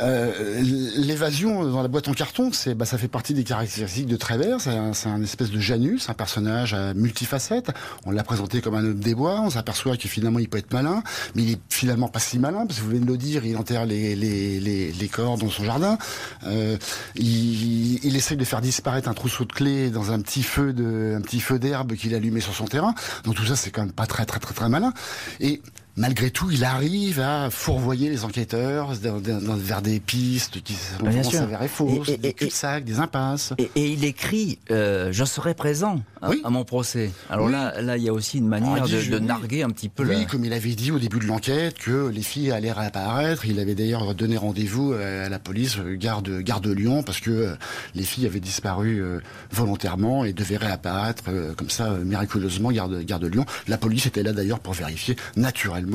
Euh, 0.00 0.60
L'évasion 0.96 1.64
dans 1.64 1.82
la 1.82 1.88
boîte 1.88 2.08
en 2.08 2.12
carton, 2.12 2.50
c'est, 2.52 2.74
bah, 2.74 2.84
ça 2.84 2.98
fait 2.98 3.08
partie 3.08 3.34
des 3.34 3.44
caractéristiques 3.44 4.06
de 4.06 4.16
Travers. 4.16 4.60
C'est 4.60 4.70
un, 4.70 4.92
un, 5.06 5.22
espèce 5.22 5.50
de 5.50 5.58
Janus, 5.58 6.08
un 6.08 6.14
personnage 6.14 6.74
à 6.74 6.94
multifacettes. 6.94 7.70
On 8.06 8.10
l'a 8.10 8.22
présenté 8.22 8.60
comme 8.60 8.74
un 8.74 8.84
homme 8.84 9.00
des 9.00 9.14
bois. 9.14 9.40
On 9.40 9.50
s'aperçoit 9.50 9.96
que 9.96 10.08
finalement 10.08 10.38
il 10.38 10.48
peut 10.48 10.58
être 10.58 10.72
malin, 10.72 11.02
mais 11.34 11.42
il 11.42 11.50
est 11.52 11.60
finalement 11.68 12.08
pas 12.08 12.20
si 12.20 12.38
malin 12.38 12.66
parce 12.66 12.78
que 12.78 12.84
vous 12.84 12.90
venez 12.90 13.00
de 13.00 13.10
le 13.10 13.16
dire, 13.16 13.44
il 13.44 13.56
enterre 13.56 13.86
les, 13.86 14.14
les, 14.16 14.60
les, 14.60 14.92
les 14.92 15.08
corps 15.08 15.38
dans 15.38 15.50
son 15.50 15.64
jardin. 15.64 15.98
Euh, 16.46 16.76
il, 17.16 18.04
il 18.04 18.16
essaye 18.16 18.36
de 18.36 18.44
faire 18.44 18.60
disparaître 18.60 19.08
un 19.08 19.14
trousseau 19.14 19.44
de 19.44 19.52
clés 19.52 19.90
dans 19.90 20.12
un 20.12 20.20
petit 20.20 20.42
feu 20.42 20.72
de, 20.72 21.14
un 21.16 21.20
petit 21.20 21.40
feu 21.40 21.58
d'herbe 21.58 21.94
qu'il 21.94 22.14
allumait 22.14 22.40
sur 22.40 22.54
son 22.54 22.66
terrain. 22.66 22.94
Donc 23.24 23.34
tout 23.34 23.44
ça, 23.44 23.56
c'est 23.56 23.70
quand 23.70 23.82
même 23.82 23.92
pas 23.92 24.06
très 24.06 24.26
très 24.26 24.40
très 24.40 24.54
très 24.54 24.68
malin. 24.68 24.92
Et 25.40 25.62
malgré 26.00 26.30
tout, 26.30 26.50
il 26.50 26.64
arrive 26.64 27.20
à 27.20 27.50
fourvoyer 27.50 28.08
les 28.08 28.24
enquêteurs 28.24 28.92
vers 28.94 29.82
des 29.82 30.00
pistes 30.00 30.62
qui 30.62 30.74
vont 30.98 31.22
s'avérer 31.22 31.68
fausses, 31.68 32.08
et, 32.08 32.14
et, 32.14 32.16
des 32.16 32.32
cul-de-sac, 32.32 32.84
des 32.84 32.98
impasses. 32.98 33.52
Et, 33.58 33.70
et 33.76 33.92
il 33.92 34.04
écrit 34.04 34.58
euh, 34.70 35.12
Je 35.12 35.24
serai 35.24 35.52
présent 35.54 36.00
à, 36.22 36.30
oui. 36.30 36.40
à 36.42 36.50
mon 36.50 36.64
procès. 36.64 37.10
Alors 37.28 37.46
oui. 37.46 37.52
là, 37.52 37.80
là, 37.82 37.98
il 37.98 38.02
y 38.02 38.08
a 38.08 38.14
aussi 38.14 38.38
une 38.38 38.48
manière 38.48 38.88
de, 38.88 39.10
de, 39.10 39.18
narguer 39.18 39.62
un 39.62 39.68
petit 39.68 39.90
peu. 39.90 40.04
Oui, 40.04 40.20
la... 40.20 40.24
comme 40.24 40.44
il 40.44 40.54
avait 40.54 40.74
dit 40.74 40.90
au 40.90 40.98
début 40.98 41.18
de 41.18 41.26
l'enquête 41.26 41.78
que 41.78 42.08
les 42.08 42.22
filles 42.22 42.50
allaient 42.50 42.72
réapparaître. 42.72 43.44
Il 43.44 43.60
avait 43.60 43.74
d'ailleurs 43.74 44.14
donné 44.14 44.38
rendez-vous 44.38 44.94
à 44.94 45.28
la 45.28 45.38
police, 45.38 45.76
euh, 45.78 45.96
garde, 45.96 46.40
garde 46.40 46.64
de 46.64 46.72
Lyon, 46.72 47.02
parce 47.02 47.20
que 47.20 47.30
euh, 47.30 47.54
les 47.94 48.04
filles 48.04 48.26
avaient 48.26 48.40
disparu 48.40 49.02
volontairement 49.50 50.24
et 50.24 50.32
devaient 50.32 50.56
réapparaître 50.56 51.24
comme 51.56 51.68
ça, 51.68 51.90
miraculeusement, 51.90 52.70
garde, 52.72 53.04
garde 53.04 53.22
de 53.22 53.28
Lyon. 53.28 53.44
La 53.68 53.76
police 53.76 54.06
était 54.06 54.22
là 54.22 54.32
d'ailleurs 54.32 54.60
pour 54.60 54.72
vérifier 54.72 55.16
naturellement 55.36 55.89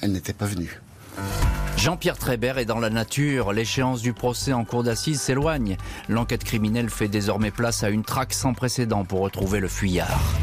elle 0.00 0.12
n'était 0.12 0.32
pas 0.32 0.46
venue. 0.46 0.80
Jean-Pierre 1.76 2.16
Trébert 2.16 2.58
est 2.58 2.64
dans 2.64 2.78
la 2.78 2.90
nature. 2.90 3.52
L'échéance 3.52 4.00
du 4.00 4.12
procès 4.12 4.52
en 4.52 4.64
cour 4.64 4.82
d'assises 4.84 5.20
s'éloigne. 5.20 5.76
L'enquête 6.08 6.44
criminelle 6.44 6.88
fait 6.88 7.08
désormais 7.08 7.50
place 7.50 7.82
à 7.82 7.90
une 7.90 8.04
traque 8.04 8.32
sans 8.32 8.54
précédent 8.54 9.04
pour 9.04 9.20
retrouver 9.20 9.60
le 9.60 9.68
fuyard. 9.68 10.34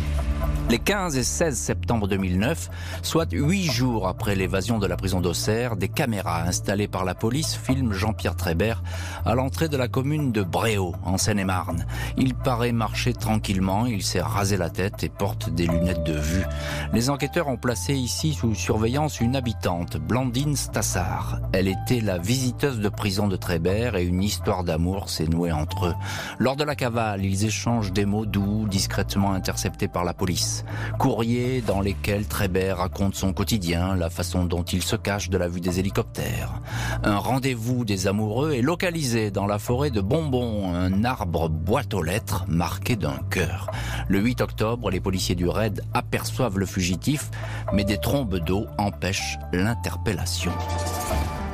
Les 0.71 0.79
15 0.79 1.17
et 1.17 1.23
16 1.23 1.57
septembre 1.57 2.07
2009, 2.07 2.69
soit 3.01 3.29
huit 3.34 3.65
jours 3.65 4.07
après 4.07 4.36
l'évasion 4.36 4.79
de 4.79 4.88
la 4.88 4.95
prison 4.95 5.19
d'Auxerre, 5.19 5.75
des 5.75 5.89
caméras 5.89 6.43
installées 6.43 6.88
par 6.88 7.03
la 7.03 7.13
police 7.13 7.57
filment 7.57 7.91
Jean-Pierre 7.91 8.38
Trébert 8.38 8.81
à 9.25 9.36
l'entrée 9.36 9.67
de 9.67 9.75
la 9.75 9.89
commune 9.89 10.31
de 10.31 10.43
Bréau, 10.43 10.95
en 11.03 11.17
Seine-et-Marne. 11.17 11.86
Il 12.15 12.36
paraît 12.36 12.71
marcher 12.71 13.12
tranquillement, 13.12 13.86
il 13.86 14.01
s'est 14.01 14.21
rasé 14.21 14.55
la 14.55 14.69
tête 14.69 15.03
et 15.03 15.10
porte 15.10 15.49
des 15.49 15.67
lunettes 15.67 16.05
de 16.05 16.17
vue. 16.17 16.45
Les 16.93 17.10
enquêteurs 17.10 17.49
ont 17.49 17.57
placé 17.57 17.93
ici 17.93 18.34
sous 18.34 18.55
surveillance 18.55 19.19
une 19.19 19.36
habitante, 19.36 19.97
Blandine 19.97 20.55
Stassard. 20.62 21.39
Elle 21.54 21.67
était 21.67 22.02
la 22.02 22.19
visiteuse 22.19 22.80
de 22.80 22.89
prison 22.89 23.28
de 23.28 23.36
Trébert 23.36 23.95
et 23.95 24.04
une 24.04 24.21
histoire 24.21 24.63
d'amour 24.63 25.10
s'est 25.10 25.26
nouée 25.26 25.52
entre 25.52 25.88
eux. 25.88 25.95
Lors 26.38 26.56
de 26.56 26.63
la 26.63 26.76
cavale, 26.76 27.26
ils 27.26 27.45
échangent 27.45 27.91
des 27.91 28.06
mots 28.06 28.28
doux, 28.28 28.67
discrètement 28.67 29.34
interceptés 29.34 29.88
par 29.88 30.04
la 30.04 30.13
police. 30.13 30.63
Courriers 31.00 31.62
dans 31.62 31.82
lesquels 31.82 32.28
Trébert 32.28 32.78
raconte 32.78 33.15
son 33.15 33.34
quotidien, 33.34 33.95
la 33.95 34.12
façon 34.12 34.45
dont 34.45 34.62
il 34.62 34.84
se 34.84 34.95
cache 34.95 35.30
de 35.30 35.38
la 35.38 35.47
vue 35.47 35.62
des 35.62 35.80
hélicoptères. 35.80 36.62
Un 37.04 37.17
rendez-vous 37.17 37.84
des 37.84 38.06
amoureux 38.06 38.52
est 38.54 38.62
localisé 38.62 39.32
dans 39.32 39.47
la 39.47 39.58
forêt 39.58 39.89
de 39.89 40.02
Bonbon, 40.02 40.76
un 40.76 41.04
arbre 41.04 41.50
boîte 41.50 41.95
aux 41.95 42.04
lettres 42.04 42.45
marqué 42.47 42.95
d'un 42.95 43.19
cœur. 43.32 43.71
Le 44.08 44.19
8 44.19 44.41
octobre, 44.41 44.91
les 44.91 45.00
policiers 45.00 45.36
du 45.36 45.47
raid 45.47 45.82
aperçoivent 45.95 46.60
le 46.60 46.67
fugitif, 46.67 47.32
mais 47.74 47.84
des 47.84 47.97
trombes 47.97 48.38
d'eau 48.38 48.67
empêchent 48.78 49.39
l'interpellation. 49.52 50.51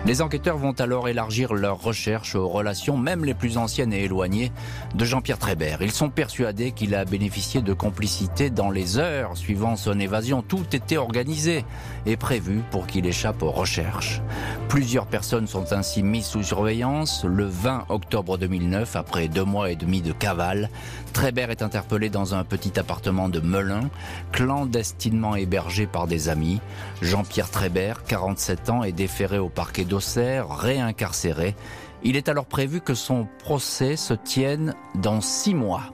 Les 0.07 0.21
enquêteurs 0.21 0.57
vont 0.57 0.71
alors 0.71 1.09
élargir 1.09 1.53
leurs 1.53 1.81
recherches 1.81 2.35
aux 2.35 2.47
relations, 2.47 2.95
même 2.95 3.25
les 3.25 3.33
plus 3.33 3.57
anciennes 3.57 3.91
et 3.91 4.05
éloignées, 4.05 4.53
de 4.95 5.03
Jean-Pierre 5.03 5.37
Trébert. 5.37 5.81
Ils 5.81 5.91
sont 5.91 6.09
persuadés 6.09 6.71
qu'il 6.71 6.95
a 6.95 7.03
bénéficié 7.03 7.61
de 7.61 7.73
complicité 7.73 8.49
dans 8.49 8.71
les 8.71 8.97
heures 8.99 9.35
suivant 9.35 9.75
son 9.75 9.99
évasion. 9.99 10.41
Tout 10.41 10.63
était 10.71 10.95
organisé 10.95 11.65
et 12.05 12.15
prévu 12.15 12.61
pour 12.71 12.87
qu'il 12.87 13.05
échappe 13.05 13.43
aux 13.43 13.51
recherches. 13.51 14.21
Plusieurs 14.69 15.07
personnes 15.07 15.45
sont 15.45 15.73
ainsi 15.73 16.03
mises 16.03 16.27
sous 16.27 16.43
surveillance. 16.43 17.25
Le 17.25 17.43
20 17.43 17.87
octobre 17.89 18.37
2009, 18.37 18.95
après 18.95 19.27
deux 19.27 19.43
mois 19.43 19.71
et 19.71 19.75
demi 19.75 20.01
de 20.01 20.13
cavale, 20.13 20.69
Trébert 21.17 21.49
est 21.49 21.63
interpellé 21.63 22.11
dans 22.11 22.35
un 22.35 22.43
petit 22.43 22.79
appartement 22.79 23.27
de 23.27 23.39
Melun, 23.39 23.89
clandestinement 24.31 25.35
hébergé 25.35 25.87
par 25.87 26.05
des 26.05 26.29
amis. 26.29 26.61
Jean-Pierre 27.01 27.49
Trébert, 27.49 28.03
47 28.03 28.69
ans, 28.69 28.83
est 28.83 28.91
déféré 28.91 29.39
au 29.39 29.49
parquet 29.49 29.83
d'Auxerre, 29.83 30.47
réincarcéré. 30.55 31.55
Il 32.03 32.17
est 32.17 32.29
alors 32.29 32.45
prévu 32.45 32.81
que 32.81 32.93
son 32.93 33.27
procès 33.39 33.95
se 33.95 34.13
tienne 34.13 34.75
dans 34.93 35.19
six 35.19 35.55
mois. 35.55 35.91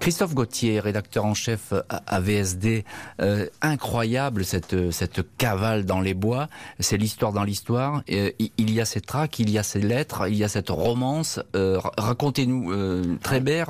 Christophe 0.00 0.34
Gauthier, 0.34 0.80
rédacteur 0.80 1.26
en 1.26 1.34
chef 1.34 1.74
à 1.88 2.20
VSD, 2.20 2.84
euh, 3.20 3.46
incroyable 3.60 4.46
cette, 4.46 4.90
cette 4.90 5.20
cavale 5.36 5.84
dans 5.84 6.00
les 6.00 6.14
bois, 6.14 6.48
c'est 6.80 6.96
l'histoire 6.96 7.32
dans 7.32 7.44
l'histoire, 7.44 8.02
euh, 8.10 8.30
il 8.38 8.70
y 8.72 8.80
a 8.80 8.86
ces 8.86 9.02
traques, 9.02 9.38
il 9.38 9.50
y 9.50 9.58
a 9.58 9.62
ces 9.62 9.80
lettres, 9.80 10.26
il 10.28 10.36
y 10.36 10.44
a 10.44 10.48
cette 10.48 10.70
romance, 10.70 11.38
euh, 11.54 11.78
racontez-nous, 11.98 12.72
euh, 12.72 13.18
Trébert 13.22 13.68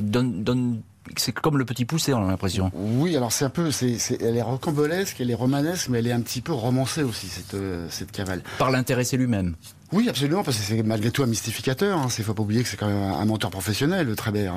donne, 0.00 0.44
donne 0.44 0.80
c'est 1.16 1.32
comme 1.32 1.58
le 1.58 1.64
petit 1.64 1.84
poussé, 1.84 2.14
on 2.14 2.24
a 2.24 2.28
l'impression. 2.28 2.70
Oui, 2.74 3.16
alors 3.16 3.32
c'est 3.32 3.44
un 3.44 3.50
peu, 3.50 3.72
c'est, 3.72 3.98
elle 4.20 4.36
est 4.36 4.42
rocambolesque, 4.42 5.16
elle 5.20 5.32
est 5.32 5.34
romanesque, 5.34 5.88
mais 5.88 5.98
elle 5.98 6.06
est 6.06 6.12
un 6.12 6.20
petit 6.20 6.40
peu 6.40 6.52
romancée 6.52 7.02
aussi 7.02 7.26
cette, 7.26 7.56
cette 7.90 8.12
cavale. 8.12 8.42
Par 8.56 8.70
l'intéressé 8.70 9.16
lui-même. 9.16 9.56
Oui, 9.92 10.08
absolument, 10.08 10.42
parce 10.42 10.56
que 10.56 10.62
c'est 10.62 10.82
malgré 10.82 11.10
tout 11.10 11.22
un 11.22 11.26
mystificateur. 11.26 11.98
Hein. 11.98 12.06
C'est 12.08 12.22
faut 12.22 12.34
pas 12.34 12.42
oublier 12.42 12.62
que 12.62 12.68
c'est 12.68 12.76
quand 12.76 12.88
même 12.88 13.12
un 13.12 13.24
menteur 13.24 13.50
professionnel, 13.50 14.06
le 14.06 14.16
Trébert. 14.16 14.54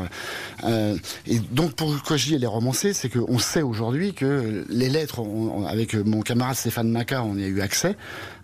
Euh, 0.64 0.98
et 1.28 1.40
donc, 1.40 1.74
pourquoi 1.74 2.18
je 2.18 2.26
dis 2.26 2.36
elle 2.36 2.44
est 2.44 2.48
romancée, 2.48 2.94
c'est 2.94 3.10
qu'on 3.10 3.40
sait 3.40 3.62
aujourd'hui 3.62 4.14
que 4.14 4.66
les 4.70 4.90
lettres, 4.90 5.20
on, 5.20 5.66
avec 5.66 5.94
mon 5.94 6.22
camarade 6.22 6.56
Stéphane 6.56 6.90
Maca, 6.90 7.24
on 7.24 7.36
y 7.38 7.44
a 7.44 7.48
eu 7.48 7.62
accès. 7.62 7.96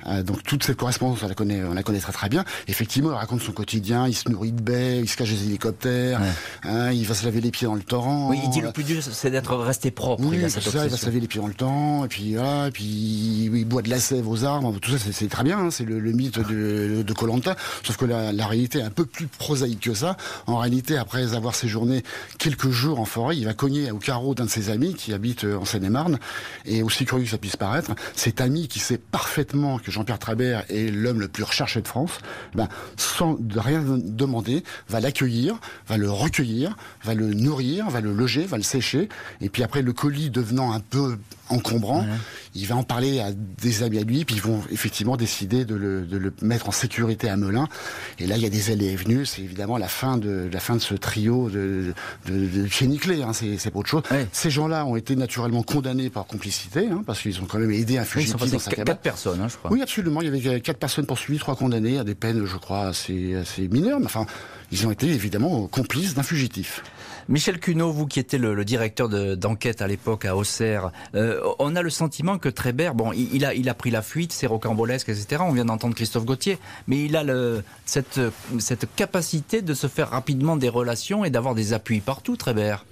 Euh, 0.08 0.24
donc 0.24 0.44
toute 0.44 0.64
cette 0.64 0.78
correspondance, 0.78 1.22
on 1.24 1.28
la 1.28 1.36
connaît, 1.36 1.64
on 1.64 1.74
la 1.74 1.84
connaît 1.84 2.00
très 2.00 2.12
très 2.12 2.30
bien. 2.30 2.44
Effectivement, 2.68 3.12
il 3.12 3.16
raconte 3.16 3.42
son 3.42 3.52
quotidien. 3.52 4.08
Il 4.08 4.14
se 4.14 4.30
nourrit 4.30 4.52
de 4.52 4.62
baies, 4.62 5.00
il 5.00 5.10
se 5.10 5.16
cache 5.16 5.30
des 5.30 5.46
hélicoptères, 5.46 6.20
ouais. 6.20 6.28
hein, 6.64 6.92
il 6.92 7.06
va 7.06 7.14
se 7.14 7.26
laver 7.26 7.42
les 7.42 7.52
pieds 7.52 7.68
dans 7.68 7.76
le 7.76 7.84
torrent. 7.84 8.30
Oui, 8.30 8.40
il 8.44 8.50
dit 8.50 8.62
le 8.62 8.72
plus 8.72 8.84
dur, 8.84 9.02
c'est 9.04 9.30
d'être 9.30 9.56
resté 9.56 9.92
propre. 9.92 10.24
Oui, 10.26 10.40
il, 10.42 10.50
ça, 10.50 10.60
il 10.86 10.90
va 10.90 10.98
se 10.98 11.06
laver 11.06 11.20
les 11.20 11.28
pieds 11.28 11.42
dans 11.42 11.48
le 11.48 11.54
temps, 11.54 12.06
et 12.06 12.08
puis 12.08 12.36
voilà, 12.36 12.68
et 12.68 12.72
puis 12.72 12.84
il 12.84 13.66
boit 13.66 13.82
de 13.82 13.90
la 13.90 14.00
sève 14.00 14.28
aux 14.28 14.44
arbres. 14.44 14.78
Tout 14.80 14.98
ça, 14.98 15.12
c'est 15.12 15.28
très 15.28 15.44
bien. 15.44 15.60
Hein, 15.60 15.72
c'est 15.72 15.86
le, 15.86 16.00
le, 16.00 16.12
mythe 16.12 16.40
de 16.40 16.81
de 16.88 17.14
Colanta, 17.14 17.56
sauf 17.84 17.98
que 17.98 18.06
la, 18.06 18.48
réalité 18.48 18.80
est 18.80 18.84
un 18.84 18.90
peu 18.90 19.06
plus 19.06 19.28
prosaïque 19.28 19.82
que 19.82 19.94
ça. 19.94 20.18
En 20.48 20.58
réalité, 20.58 20.98
après 20.98 21.36
avoir 21.36 21.56
séjourné 21.56 22.04
quelques 22.38 22.70
jours 22.70 23.00
en 23.00 23.06
forêt, 23.06 23.38
il 23.38 23.46
va 23.46 23.54
cogner 23.54 23.92
au 23.92 23.98
carreau 23.98 24.36
d'un 24.36 24.46
de 24.46 24.50
ses 24.50 24.70
amis 24.70 24.94
qui 24.94 25.14
habite 25.14 25.44
en 25.44 25.66
Seine-et-Marne, 25.66 26.20
et 26.66 26.84
aussi 26.84 27.06
curieux 27.06 27.26
que 27.26 27.32
ça 27.32 27.38
puisse 27.38 27.56
paraître, 27.56 27.92
cet 28.16 28.42
ami 28.42 28.68
qui 28.68 28.80
sait 28.80 28.98
parfaitement 28.98 29.80
que 29.80 29.92
Jean-Pierre 29.92 30.20
Trabert 30.20 30.64
est 30.70 30.92
l'homme 30.92 31.20
le 31.20 31.28
plus 31.28 31.44
recherché 31.44 31.82
de 31.82 31.88
France, 31.88 32.20
ben, 32.54 32.68
sans 32.98 33.38
rien 33.56 33.82
demander, 33.82 34.64
va 34.90 35.00
l'accueillir, 35.00 35.60
va 35.88 35.98
le 35.98 36.10
recueillir, 36.10 36.76
va 37.04 37.14
le 37.14 37.34
nourrir, 37.34 37.90
va 37.90 38.02
le 38.02 38.14
loger, 38.14 38.46
va 38.46 38.58
le 38.58 38.64
sécher, 38.64 39.10
et 39.42 39.50
puis 39.50 39.64
après 39.64 39.82
le 39.82 39.94
colis 39.94 40.30
devenant 40.30 40.72
un 40.74 40.80
peu 40.80 41.18
encombrant, 41.52 42.06
il 42.56 42.68
va 42.68 42.76
en 42.76 42.84
parler 42.84 43.20
à 43.20 43.32
des 43.32 43.84
amis 43.84 44.00
à 44.00 44.04
lui, 44.04 44.26
puis 44.26 44.36
ils 44.36 44.42
vont 44.42 44.62
effectivement 44.72 45.16
décider 45.18 45.66
de 45.66 45.76
le, 45.76 46.02
de 46.02 46.18
le, 46.18 46.34
mettre 46.42 46.70
en 46.70 46.72
sécurité 46.72 47.30
à 47.30 47.38
Melun. 47.38 47.68
Et 48.20 48.28
là, 48.28 48.36
il 48.38 48.44
y 48.44 48.46
a 48.46 48.50
des 48.50 48.72
allées 48.72 48.88
et 48.88 48.96
venues. 48.96 49.26
C'est 49.26 49.42
évidemment 49.42 49.78
la 49.78 49.88
fin 49.88 50.18
de 50.18 50.50
la 50.52 50.60
fin 50.60 50.76
de 50.76 50.82
ce 50.82 50.94
trio 50.94 51.50
de, 51.50 51.94
de, 52.28 52.48
de 52.48 52.68
chez 52.68 52.88
Niclé. 52.88 53.24
Hein, 53.24 53.32
c'est 53.34 53.72
pas 53.72 53.80
autre 53.80 53.90
chose. 53.90 54.04
Ces 54.32 54.50
gens-là 54.50 54.86
ont 54.86 54.96
été 54.96 55.16
naturellement 55.16 55.64
condamnés 55.64 56.10
par 56.10 56.26
complicité, 56.26 56.88
hein, 56.92 57.04
parce 57.06 57.22
qu'ils 57.22 57.40
ont 57.42 57.46
quand 57.46 57.60
même 57.60 57.72
aidé 57.72 57.98
un 57.98 58.06
fugitif 58.06 58.52
dans 58.52 58.60
sa 58.60 58.72
cabane. 58.72 58.86
Quatre 58.86 59.02
personnes, 59.02 59.42
hein, 59.42 59.48
je 59.48 59.58
crois. 59.58 59.72
Oui, 59.72 59.82
absolument. 59.82 60.22
Il 60.22 60.36
y 60.36 60.48
avait 60.50 60.62
quatre 60.62 60.80
personnes 60.80 61.06
poursuivies, 61.06 61.40
trois 61.40 61.56
condamnées 61.56 62.00
à 62.00 62.04
des 62.04 62.16
peines, 62.16 62.46
je 62.46 62.58
crois, 62.58 62.88
assez, 62.88 63.36
assez 63.36 63.68
mineures. 63.68 64.00
Mais 64.00 64.06
enfin, 64.06 64.26
ils 64.72 64.86
ont 64.88 64.92
été 64.92 65.08
évidemment 65.08 65.68
complices 65.68 66.14
d'un 66.14 66.24
fugitif. 66.24 66.84
Michel 67.32 67.62
Cuneau, 67.62 67.94
vous 67.94 68.08
qui 68.08 68.20
étiez 68.20 68.38
le, 68.38 68.66
directeur 68.66 69.08
d'enquête 69.08 69.82
à 69.82 69.88
l'époque 69.88 70.26
à 70.26 70.36
Auxerre, 70.36 70.92
euh, 71.16 71.40
on 71.60 71.78
a 71.78 71.82
le 71.82 71.90
sentiment 71.90 72.38
que 72.38 72.50
Trébert, 72.50 72.94
bon, 72.94 73.14
il, 73.14 73.46
a, 73.46 73.74
pris 73.74 73.90
la 73.90 74.02
fuite, 74.02 74.34
c'est 74.34 74.48
rocambolesque, 74.48 75.08
etc. 75.08 75.42
On 75.46 75.54
vient 75.54 75.64
d'entendre 75.64 75.96
Christophe 75.96 76.26
Gauthier, 76.26 76.60
mais 76.88 77.06
il 77.06 77.16
a 77.16 77.24
cette, 77.86 78.20
cette 78.60 78.94
capacité 78.98 79.62
de 79.62 79.74
se 79.74 79.88
faire 79.88 80.10
rapidement 80.10 80.58
des 80.58 80.68
relations 80.68 81.24
et 81.24 81.30
d'avoir 81.30 81.56
des 81.56 81.72
appuis 81.72 82.02
partout, 82.02 82.36
Trébert. 82.36 82.84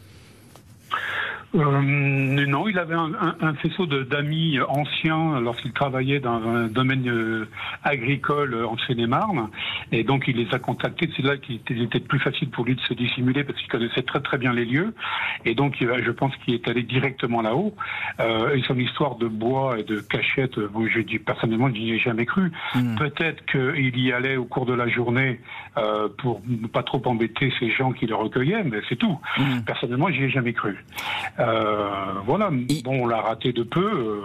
Euh, 1.55 1.81
non, 1.81 2.67
il 2.67 2.77
avait 2.77 2.95
un, 2.95 3.11
un, 3.41 3.53
faisceau 3.55 3.87
d'amis 3.87 4.59
anciens 4.67 5.39
lorsqu'il 5.39 5.73
travaillait 5.73 6.19
dans 6.19 6.47
un 6.47 6.67
domaine 6.67 7.09
euh, 7.09 7.47
agricole 7.83 8.65
en 8.65 8.77
Seine-et-Marne, 8.77 9.49
et 9.91 10.03
donc 10.03 10.27
il 10.27 10.37
les 10.37 10.53
a 10.53 10.59
contactés. 10.59 11.09
C'est 11.15 11.23
là 11.23 11.37
qu'il 11.37 11.55
était, 11.55 11.99
plus 11.99 12.19
facile 12.19 12.49
pour 12.49 12.65
lui 12.65 12.75
de 12.75 12.81
se 12.81 12.93
dissimuler 12.93 13.43
parce 13.43 13.57
qu'il 13.59 13.67
connaissait 13.67 14.03
très 14.03 14.21
très 14.21 14.37
bien 14.37 14.53
les 14.53 14.65
lieux, 14.65 14.93
et 15.43 15.55
donc 15.55 15.75
je 15.79 16.11
pense 16.11 16.35
qu'il 16.37 16.53
est 16.53 16.67
allé 16.67 16.83
directement 16.83 17.41
là-haut. 17.41 17.73
Euh, 18.19 18.55
et 18.55 18.61
son 18.63 18.77
histoire 18.77 19.15
de 19.15 19.27
bois 19.27 19.79
et 19.79 19.83
de 19.83 19.99
cachette, 19.99 20.59
bon, 20.59 20.87
je 20.87 20.99
dis 20.99 21.17
personnellement, 21.17 21.67
je 21.69 21.73
n'y 21.73 21.91
ai 21.93 21.99
jamais 21.99 22.25
cru. 22.25 22.51
Hmm. 22.75 22.95
Peut-être 22.95 23.43
qu'il 23.45 23.99
y 23.99 24.11
allait 24.11 24.37
au 24.37 24.45
cours 24.45 24.65
de 24.65 24.73
la 24.73 24.87
journée 24.87 25.39
euh, 25.77 26.09
pour 26.17 26.41
ne 26.47 26.67
pas 26.67 26.83
trop 26.83 27.01
embêter 27.05 27.51
ces 27.59 27.71
gens 27.71 27.91
qui 27.91 28.05
le 28.05 28.15
recueillaient, 28.15 28.63
mais 28.63 28.81
c'est 28.87 28.97
tout. 28.97 29.17
Hmm. 29.37 29.61
Personnellement, 29.65 30.09
j'y 30.09 30.23
ai 30.23 30.29
jamais 30.29 30.53
cru. 30.53 30.77
Euh, 31.39 32.13
voilà. 32.25 32.49
Bon, 32.83 33.03
on 33.03 33.07
l'a 33.07 33.21
raté 33.21 33.53
de 33.53 33.63
peu. 33.63 33.79
Euh, 33.79 34.21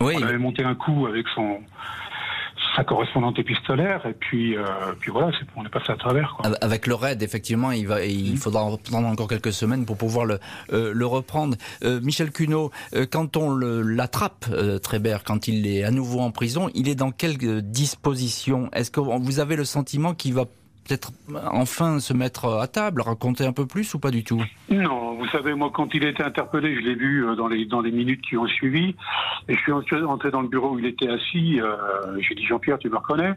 on 0.00 0.22
avait 0.22 0.38
monté 0.38 0.64
un 0.64 0.74
coup 0.74 1.06
avec 1.06 1.26
son 1.34 1.60
sa 2.76 2.82
correspondante 2.82 3.38
épistolaire 3.38 4.04
et 4.06 4.14
puis 4.14 4.56
euh, 4.56 4.64
puis 4.98 5.12
voilà 5.12 5.30
c'est 5.38 5.46
on 5.54 5.64
est 5.64 5.68
passé 5.68 5.92
à 5.92 5.96
travers 5.96 6.34
quoi. 6.34 6.50
avec 6.60 6.88
le 6.88 6.94
raid 6.94 7.22
effectivement 7.22 7.70
il 7.70 7.86
va 7.86 8.04
il 8.04 8.32
hmm. 8.32 8.36
faudra 8.36 8.68
prendre 8.90 9.06
encore 9.06 9.28
quelques 9.28 9.52
semaines 9.52 9.84
pour 9.86 9.96
pouvoir 9.96 10.24
le 10.24 10.40
le 10.72 11.06
reprendre 11.06 11.56
Michel 11.82 12.32
Cuneau 12.32 12.72
quand 13.12 13.36
on 13.36 13.54
l'attrape 13.54 14.46
Trébert 14.82 15.22
quand 15.22 15.46
il 15.46 15.66
est 15.68 15.84
à 15.84 15.92
nouveau 15.92 16.20
en 16.20 16.32
prison 16.32 16.68
il 16.74 16.88
est 16.88 16.96
dans 16.96 17.12
quelle 17.12 17.36
disposition? 17.62 18.70
Est-ce 18.72 18.90
que 18.90 19.00
vous 19.00 19.40
avez 19.40 19.56
le 19.56 19.64
sentiment 19.64 20.14
qu'il 20.14 20.34
va 20.34 20.46
peut-être 20.84 21.12
enfin 21.52 21.98
se 21.98 22.12
mettre 22.12 22.46
à 22.60 22.66
table, 22.66 23.00
raconter 23.00 23.44
un 23.44 23.52
peu 23.52 23.66
plus 23.66 23.94
ou 23.94 23.98
pas 23.98 24.10
du 24.10 24.24
tout? 24.24 24.42
Non, 24.70 25.14
vous 25.14 25.26
savez, 25.28 25.54
moi 25.54 25.70
quand 25.72 25.94
il 25.94 26.04
a 26.04 26.10
été 26.10 26.22
interpellé, 26.22 26.74
je 26.74 26.80
l'ai 26.80 26.94
vu 26.94 27.26
euh, 27.26 27.34
dans 27.34 27.48
les, 27.48 27.90
minutes 27.90 28.22
qui 28.22 28.36
ont 28.36 28.46
suivi, 28.46 28.94
et 29.48 29.54
je 29.54 29.60
suis 29.60 29.72
entré 29.72 30.30
dans 30.30 30.42
le 30.42 30.48
bureau 30.48 30.74
où 30.74 30.78
il 30.78 30.86
était 30.86 31.08
assis, 31.08 31.60
euh, 31.60 31.76
j'ai 32.20 32.34
dit 32.34 32.44
Jean-Pierre, 32.44 32.78
tu 32.78 32.88
me 32.88 32.96
reconnais? 32.96 33.32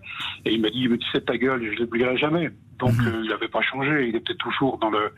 Et 0.45 0.53
il 0.53 0.61
m'a 0.61 0.69
dit, 0.69 0.87
tu 0.87 1.11
sais 1.11 1.21
ta 1.21 1.37
gueule, 1.37 1.63
je 1.63 1.71
ne 1.71 1.77
l'oublierai 1.77 2.17
jamais. 2.17 2.49
Donc 2.79 2.93
mhm. 2.93 3.07
euh, 3.07 3.21
il 3.23 3.29
n'avait 3.29 3.47
pas 3.47 3.61
changé, 3.61 4.07
il 4.09 4.15
était 4.15 4.35
toujours 4.35 4.77
dans 4.77 4.89
le 4.89 5.13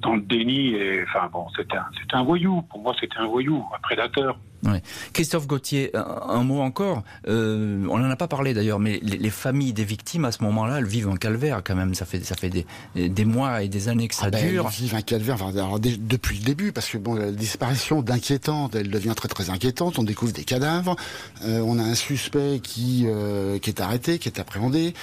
dans 0.00 0.14
le 0.14 0.20
déni 0.20 0.74
et 0.74 1.02
enfin 1.02 1.28
bon 1.32 1.46
c'était 1.56 1.76
un, 1.76 1.86
c'était 2.00 2.14
un 2.14 2.22
voyou 2.22 2.62
pour 2.62 2.80
moi 2.80 2.94
c'était 3.00 3.18
un 3.18 3.26
voyou 3.26 3.64
un 3.74 3.80
prédateur. 3.80 4.38
Ouais. 4.62 4.82
Christophe 5.14 5.46
Gauthier, 5.46 5.90
un, 5.94 6.42
mot 6.42 6.60
encore. 6.60 7.02
Euh, 7.28 7.86
on 7.88 7.98
n'en 7.98 8.10
a 8.10 8.16
pas 8.16 8.28
parlé 8.28 8.52
d'ailleurs, 8.52 8.78
mais 8.78 9.00
les, 9.02 9.30
familles 9.30 9.72
des 9.72 9.84
victimes 9.84 10.26
à 10.26 10.32
ce 10.32 10.42
moment-là, 10.42 10.78
elles 10.78 10.86
vivent 10.86 11.08
un 11.08 11.16
calvaire 11.16 11.62
quand 11.64 11.74
même. 11.74 11.94
Ça 11.94 12.04
fait 12.04 12.22
ça 12.22 12.34
fait 12.34 12.50
des, 12.50 12.66
des 12.94 13.24
mois 13.24 13.62
et 13.62 13.68
des 13.68 13.88
années 13.88 14.08
que 14.08 14.14
ça 14.14 14.26
ah 14.26 14.30
ben, 14.30 14.46
dure. 14.46 14.66
elles 14.66 14.84
vivent 14.84 14.94
un 14.94 15.02
calvaire 15.02 15.42
alors, 15.42 15.80
depuis 15.80 16.38
le 16.38 16.44
début, 16.44 16.72
parce 16.72 16.90
que 16.90 16.98
bon, 16.98 17.14
la 17.14 17.30
disparition 17.30 18.02
d'inquiétante, 18.02 18.74
elle 18.74 18.90
devient 18.90 19.14
très 19.16 19.28
très 19.28 19.48
inquiétante. 19.48 19.98
On 19.98 20.02
découvre 20.02 20.32
des 20.32 20.44
cadavres. 20.44 20.96
Euh, 21.44 21.60
on 21.64 21.78
a 21.78 21.82
un 21.82 21.94
suspect 21.94 22.60
qui 22.62 23.06
euh, 23.06 23.58
qui 23.58 23.70
est 23.70 23.80
arrêté, 23.80 24.18
qui 24.18 24.28
est 24.28 24.40
appréhendé. 24.40 24.94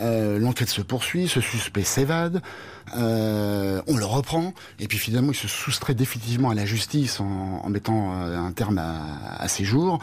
Euh, 0.00 0.40
l'enquête 0.40 0.70
se 0.70 0.82
poursuit. 0.82 1.28
Ce 1.28 1.40
suspect 1.58 1.84
s'évade. 1.84 2.42
Euh, 2.96 3.80
on 3.86 3.96
le 3.96 4.04
reprend, 4.04 4.52
et 4.78 4.88
puis 4.88 4.98
finalement 4.98 5.32
il 5.32 5.36
se 5.36 5.48
soustrait 5.48 5.94
définitivement 5.94 6.50
à 6.50 6.54
la 6.54 6.66
justice 6.66 7.20
en, 7.20 7.68
mettant 7.68 8.12
euh, 8.14 8.38
un 8.38 8.52
terme 8.52 8.78
à, 8.78 9.48
ses 9.48 9.64
jours. 9.64 10.00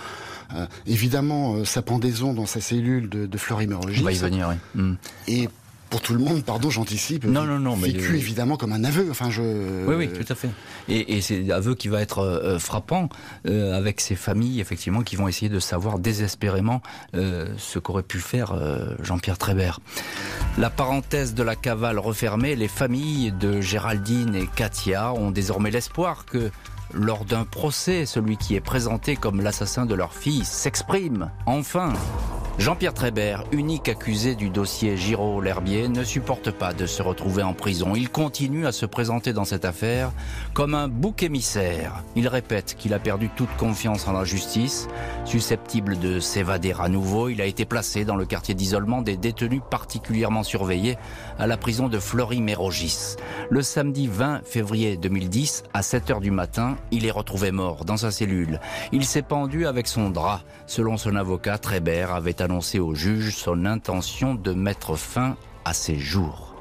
évidemment, 0.86 1.64
sa 1.64 1.82
pendaison 1.82 2.34
dans 2.34 2.46
sa 2.46 2.60
cellule 2.60 3.10
de, 3.10 3.26
de 3.26 3.38
On 3.52 3.56
va 4.04 4.12
y 4.12 4.16
venir, 4.16 4.50
oui. 4.76 4.96
Et 5.28 5.50
pour 5.92 6.02
tout 6.02 6.14
le 6.14 6.20
monde, 6.20 6.42
pardon, 6.44 6.70
j'anticipe. 6.70 7.26
Non, 7.26 7.44
non, 7.44 7.60
non, 7.60 7.76
vécu 7.76 8.16
évidemment 8.16 8.56
comme 8.56 8.72
un 8.72 8.86
aveu. 8.86 9.10
Enfin, 9.12 9.30
je. 9.30 9.42
Oui, 9.86 9.96
oui, 9.96 10.10
tout 10.10 10.26
à 10.32 10.36
fait. 10.36 10.50
Et, 10.88 11.18
et 11.18 11.22
c'est 11.22 11.52
aveu 11.52 11.76
qui 11.76 11.90
va 11.90 12.02
être 12.02 12.20
euh, 12.20 12.58
frappant 12.60 13.10
euh, 13.46 13.78
avec 13.78 14.00
ces 14.00 14.16
familles, 14.16 14.62
effectivement, 14.62 15.02
qui 15.02 15.18
vont 15.18 15.28
essayer 15.28 15.50
de 15.50 15.60
savoir 15.60 16.00
désespérément 16.00 16.82
euh, 17.14 17.54
ce 17.58 17.78
qu'aurait 17.78 18.04
pu 18.04 18.20
faire 18.20 18.56
Jean-Pierre 19.04 19.38
Trébert. 19.38 19.82
La 20.58 20.70
parenthèse 20.70 21.34
de 21.34 21.44
la 21.44 21.58
cavale 21.58 22.00
refermée, 22.00 22.56
les 22.56 22.70
familles 22.70 23.34
de 23.34 23.60
Géraldine 23.60 24.34
et 24.36 24.48
Katia 24.48 25.14
ont 25.14 25.30
désormais 25.30 25.72
l'espoir 25.72 26.26
que 26.26 26.52
lors 26.94 27.26
d'un 27.26 27.46
procès, 27.46 28.06
celui 28.06 28.38
qui 28.38 28.56
est 28.56 28.62
présenté 28.62 29.16
comme 29.16 29.42
l'assassin 29.42 29.86
de 29.86 29.96
leur 29.96 30.14
fille 30.14 30.46
s'exprime. 30.46 31.32
Enfin, 31.46 31.94
Jean-Pierre 32.58 32.94
Trébert, 32.94 33.46
unique 33.52 33.90
accusé 33.90 34.36
du 34.36 34.50
dossier 34.50 34.96
Giraud-L'Herbier, 34.98 35.88
ne 35.88 36.04
supporte 36.04 36.52
pas 36.52 36.74
de 36.74 36.86
se 36.86 37.02
retrouver 37.02 37.44
en 37.44 37.54
prison. 37.54 37.94
Il 37.96 38.10
continue 38.10 38.68
à 38.68 38.72
se 38.72 38.86
présenter 38.86 39.34
dans 39.34 39.46
cette 39.46 39.66
affaire 39.66 40.12
comme 40.54 40.76
un 40.76 40.88
bouc 40.88 41.24
émissaire. 41.24 42.04
Il 42.16 42.28
répète 42.28 42.76
qu'il 42.78 42.94
a 42.94 43.00
perdu 43.00 43.30
toute 43.36 43.56
confiance 43.58 44.08
en 44.08 44.12
la 44.12 44.26
justice. 44.26 44.88
Susceptible 45.26 45.98
de 45.98 46.20
s'évader 46.20 46.76
à 46.78 46.90
nouveau, 46.90 47.30
il 47.30 47.42
a 47.42 47.46
été 47.46 47.66
placé 47.66 48.06
dans 48.06 48.16
le 48.16 48.26
quartier 48.26 48.54
d'isolement 48.54 49.02
des 49.02 49.18
détenus 49.18 49.62
particulièrement 49.72 50.44
surveillés 50.44 50.98
à 51.40 51.48
la 51.48 51.58
prison 51.58 51.88
de 51.88 52.00
Fleury-Mérogis. 52.00 53.16
Le 53.50 53.62
samedi 53.62 54.08
20 54.08 54.42
février 54.46 54.98
2010, 54.98 55.64
à 55.74 55.82
7 55.82 56.12
heures 56.12 56.22
du 56.22 56.32
matin, 56.32 56.76
il 56.92 57.06
est 57.06 57.12
retrouvé 57.12 57.52
mort 57.52 57.86
dans 57.86 57.98
sa 57.98 58.12
cellule. 58.12 58.60
Il 58.92 59.06
s'est 59.06 59.22
pendu 59.22 59.66
avec 59.66 59.88
son 59.88 60.10
drap. 60.10 60.42
Selon 60.68 60.98
son 60.98 61.16
avocat, 61.16 61.58
Trébert 61.58 62.14
avait 62.14 62.42
annoncé 62.42 62.80
au 62.80 62.96
juge 62.96 63.36
son 63.36 63.66
intention 63.66 64.36
de 64.36 64.54
mettre 64.54 64.96
fin 64.96 65.36
à 65.66 65.74
ses 65.74 65.98
jours. 65.98 66.56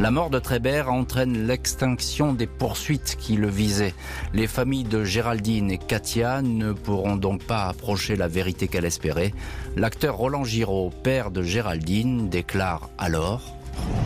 La 0.00 0.10
mort 0.10 0.30
de 0.30 0.38
Trébert 0.38 0.90
entraîne 0.90 1.46
l'extinction 1.46 2.32
des 2.32 2.46
poursuites 2.46 3.16
qui 3.20 3.36
le 3.36 3.48
visaient. 3.48 3.92
Les 4.32 4.46
familles 4.46 4.84
de 4.84 5.04
Géraldine 5.04 5.70
et 5.70 5.76
Katia 5.76 6.40
ne 6.40 6.72
pourront 6.72 7.16
donc 7.16 7.44
pas 7.44 7.66
approcher 7.66 8.16
la 8.16 8.26
vérité 8.26 8.66
qu'elle 8.66 8.86
espérait. 8.86 9.34
L'acteur 9.76 10.16
Roland 10.16 10.44
Giraud, 10.44 10.90
père 11.02 11.30
de 11.30 11.42
Géraldine, 11.42 12.30
déclare 12.30 12.88
alors 12.96 13.59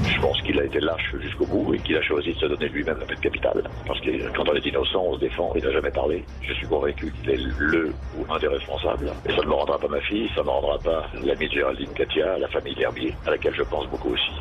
je 0.07 0.21
pense 0.21 0.41
qu'il 0.43 0.59
a 0.59 0.65
été 0.65 0.81
lâche 0.81 1.15
jusqu'au 1.21 1.47
bout 1.47 1.75
et 1.75 1.79
qu'il 1.79 1.97
a 1.97 2.03
choisi 2.03 2.33
de 2.33 2.39
se 2.39 2.47
donner 2.47 2.69
lui-même 2.69 2.99
la 2.99 3.07
peine 3.07 3.21
capitale. 3.21 3.63
Parce 3.87 4.01
que 4.01 4.11
quand 4.37 4.49
on 4.49 4.55
est 4.55 4.67
innocent, 4.67 5.03
on 5.03 5.15
se 5.15 5.21
défend, 5.21 5.53
il 5.55 5.65
n'a 5.65 5.73
jamais 5.73 5.91
parlé. 5.91 6.25
Je 6.43 6.53
suis 6.55 6.67
convaincu 6.67 7.13
qu'il 7.13 7.31
est 7.31 7.41
le 7.59 7.93
ou 8.19 8.33
un 8.33 8.39
des 8.39 8.49
responsables. 8.49 9.13
Et 9.27 9.31
ça 9.31 9.43
ne 9.43 9.47
me 9.47 9.53
rendra 9.53 9.79
pas 9.79 9.89
ma 9.89 10.01
fille, 10.01 10.29
ça 10.35 10.41
ne 10.41 10.47
me 10.47 10.51
rendra 10.51 10.79
pas 10.79 11.07
l'ami 11.25 11.49
de 11.49 11.53
Géraldine 11.53 11.91
Katia, 11.95 12.39
la 12.39 12.49
famille 12.49 12.81
Herbier, 12.81 13.15
à 13.27 13.31
laquelle 13.31 13.55
je 13.55 13.63
pense 13.63 13.87
beaucoup 13.89 14.11
aussi. 14.11 14.33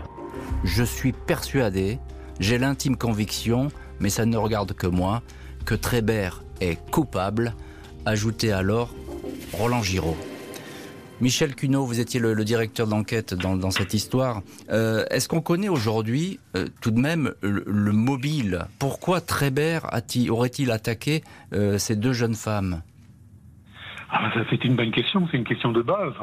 Je 0.64 0.84
suis 0.84 1.12
persuadé, 1.12 2.00
j'ai 2.40 2.58
l'intime 2.58 2.98
conviction, 2.98 3.70
mais 4.00 4.10
ça 4.10 4.26
ne 4.26 4.38
regarde 4.38 4.74
que 4.74 4.88
moi, 4.88 5.22
que 5.66 5.76
Trébert 5.76 6.44
est 6.62 6.78
coupable, 6.92 7.54
ajoutait 8.06 8.52
alors 8.52 8.90
Roland 9.54 9.82
Giraud. 9.82 10.18
Michel 11.24 11.56
Cuneau, 11.56 11.86
vous 11.86 12.02
étiez 12.02 12.20
le, 12.20 12.44
directeur 12.44 12.86
d'enquête 12.86 13.34
dans, 13.34 13.72
cette 13.72 13.94
histoire. 13.94 14.42
Euh, 14.70 15.06
est-ce 15.10 15.30
qu'on 15.30 15.40
connaît 15.40 15.70
aujourd'hui 15.70 16.42
euh, 16.58 16.68
tout 16.82 16.92
de 16.92 17.00
même 17.00 17.34
le, 17.40 17.94
mobile? 17.94 18.66
Pourquoi 18.78 19.22
Trébert 19.22 19.90
aurait-il 20.30 20.70
attaqué 20.70 21.24
euh, 21.54 21.78
ces 21.78 21.96
deux 21.96 22.12
jeunes 22.12 22.36
femmes? 22.36 22.82
Ah, 24.16 24.32
c'est 24.52 24.64
une 24.64 24.76
bonne 24.76 24.92
question, 24.92 25.28
c'est 25.32 25.38
une 25.38 25.44
question 25.44 25.72
de 25.72 25.82
base. 25.82 26.14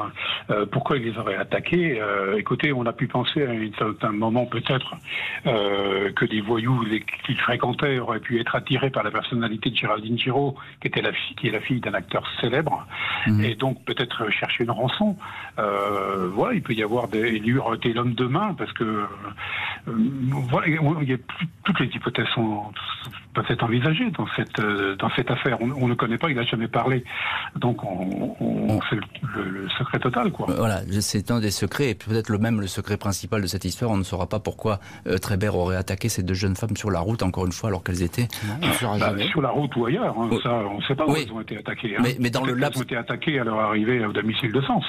Euh, 0.49 0.65
pourquoi 0.65 0.95
ils 0.95 1.03
les 1.03 1.17
auraient 1.17 1.35
attaqués? 1.35 1.99
Euh, 1.99 2.37
Écoutez, 2.37 2.71
on 2.71 2.85
a 2.85 2.93
pu 2.93 3.07
penser 3.07 3.45
à 3.45 3.51
un 3.51 3.69
certain 3.77 4.11
moment 4.11 4.45
peut-être 4.45 4.95
euh, 5.45 6.11
que 6.13 6.23
des 6.23 6.39
voyous 6.39 6.85
qu'ils 7.25 7.37
fréquentaient 7.37 7.99
auraient 7.99 8.21
pu 8.21 8.39
être 8.39 8.55
attirés 8.55 8.91
par 8.91 9.03
la 9.03 9.11
personnalité 9.11 9.71
de 9.71 9.75
Géraldine 9.75 10.17
Giraud, 10.17 10.55
qui 10.79 10.87
était 10.87 11.01
la 11.01 11.11
fille, 11.11 11.35
qui 11.35 11.47
est 11.49 11.51
la 11.51 11.59
fille 11.59 11.81
d'un 11.81 11.93
acteur 11.93 12.25
célèbre, 12.39 12.87
mhm. 13.27 13.43
et 13.43 13.55
donc 13.55 13.83
peut-être 13.83 14.31
chercher 14.31 14.63
une 14.63 14.71
rançon. 14.71 15.17
Voilà, 15.57 16.53
il 16.53 16.61
peut 16.61 16.73
y 16.73 16.83
avoir 16.83 17.07
des 17.07 17.39
lui 17.39 17.57
aurait 17.57 17.77
été 17.77 17.93
l'homme 17.93 18.13
de 18.13 18.25
main 18.25 18.53
parce 18.57 18.71
que 18.73 19.05
voilà, 19.85 20.67
il 20.67 21.09
y 21.09 21.13
a, 21.13 21.17
toutes 21.63 21.79
les 21.79 21.87
hypothèses 21.87 22.27
sont 22.33 22.71
peuvent 23.33 23.45
être 23.49 23.63
envisagées 23.63 24.11
dans 24.11 24.27
cette 24.35 24.61
dans 24.99 25.09
cette 25.15 25.31
affaire. 25.31 25.57
On, 25.61 25.71
on 25.71 25.87
ne 25.87 25.93
connaît 25.93 26.17
pas, 26.17 26.29
il 26.29 26.35
n'a 26.35 26.43
jamais 26.43 26.67
parlé, 26.67 27.03
donc 27.55 27.83
on, 27.83 28.79
fait 28.81 28.97
le, 29.35 29.67
secret 29.77 29.99
total, 29.99 30.31
quoi. 30.31 30.47
Voilà, 30.49 30.81
c'est 31.01 31.31
un 31.31 31.39
des 31.39 31.51
secrets, 31.51 31.89
et 31.89 31.95
peut-être 31.95 32.29
le 32.29 32.37
même 32.37 32.59
le 32.59 32.67
secret 32.67 32.97
principal 32.97 33.41
de 33.41 33.47
cette 33.47 33.65
histoire. 33.65 33.91
On 33.91 33.97
ne 33.97 34.03
saura 34.03 34.27
pas 34.27 34.39
pourquoi 34.39 34.79
euh, 35.07 35.17
Trébert 35.17 35.55
aurait 35.55 35.75
attaqué 35.75 36.09
ces 36.09 36.23
deux 36.23 36.33
jeunes 36.33 36.55
femmes 36.55 36.75
sur 36.75 36.91
la 36.91 36.99
route, 36.99 37.23
encore 37.23 37.45
une 37.45 37.51
fois, 37.51 37.69
alors 37.69 37.83
qu'elles 37.83 38.03
étaient 38.03 38.27
bah, 38.61 38.67
sur 39.31 39.41
la 39.41 39.49
route 39.49 39.75
ou 39.75 39.85
ailleurs. 39.85 40.15
Hein, 40.17 40.29
ça, 40.43 40.53
on 40.53 40.77
ne 40.77 40.83
sait 40.83 40.95
pas 40.95 41.05
où 41.05 41.15
elles 41.15 41.31
ont 41.31 41.41
été 41.41 41.57
attaquées. 41.57 41.95
Hein. 41.97 42.03
Mais, 42.19 42.29
dans 42.29 42.43
le 42.43 42.53
laps, 42.53 42.75
elles 42.75 42.81
ont 42.81 42.85
été 42.85 42.97
attaquées 42.97 43.39
à 43.39 43.43
leur 43.43 43.59
arrivée 43.59 44.05
au 44.05 44.13
domicile 44.13 44.51
de 44.51 44.61
Sens. 44.61 44.83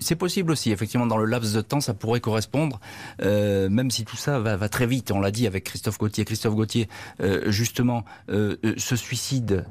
C'est 0.00 0.16
possible 0.16 0.52
aussi, 0.52 0.70
effectivement, 0.70 1.06
dans 1.06 1.16
le 1.16 1.24
laps 1.24 1.54
de 1.54 1.60
temps, 1.60 1.80
ça 1.80 1.94
pourrait 1.94 2.20
correspondre, 2.20 2.80
euh, 3.22 3.68
même 3.68 3.90
si 3.90 4.04
tout 4.04 4.16
ça 4.16 4.38
va, 4.38 4.68
très 4.68 4.86
vite. 4.86 5.10
On 5.10 5.20
l'a 5.20 5.30
dit 5.30 5.46
avec 5.46 5.64
Christophe 5.64 5.98
Gauthier. 5.98 6.24
Christophe 6.24 6.54
Gauthier, 6.54 6.88
euh, 7.20 7.50
justement, 7.50 8.04
euh, 8.30 8.56
ce 8.76 8.96
suicide, 8.96 9.64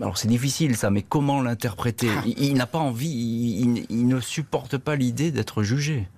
alors 0.00 0.18
c'est 0.18 0.28
difficile 0.28 0.76
ça, 0.76 0.90
mais 0.90 1.02
comment 1.02 1.42
l'interpréter? 1.42 2.08
Ah. 2.16 2.22
Il, 2.26 2.54
n'a 2.54 2.66
pas 2.66 2.78
envie, 2.78 3.86
il, 3.88 4.06
ne 4.06 4.20
supporte 4.20 4.78
pas 4.78 4.96
l'idée 4.96 5.30
d'être 5.30 5.62
jugé. 5.62 6.08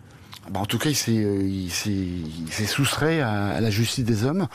Bah, 0.50 0.60
en 0.60 0.66
tout 0.66 0.78
cas, 0.78 0.90
il 0.90 1.70
s'est 1.70 2.66
soustrait 2.66 3.20
à 3.20 3.60
la 3.60 3.70
justice 3.70 4.04
des 4.04 4.24
hommes. 4.24 4.48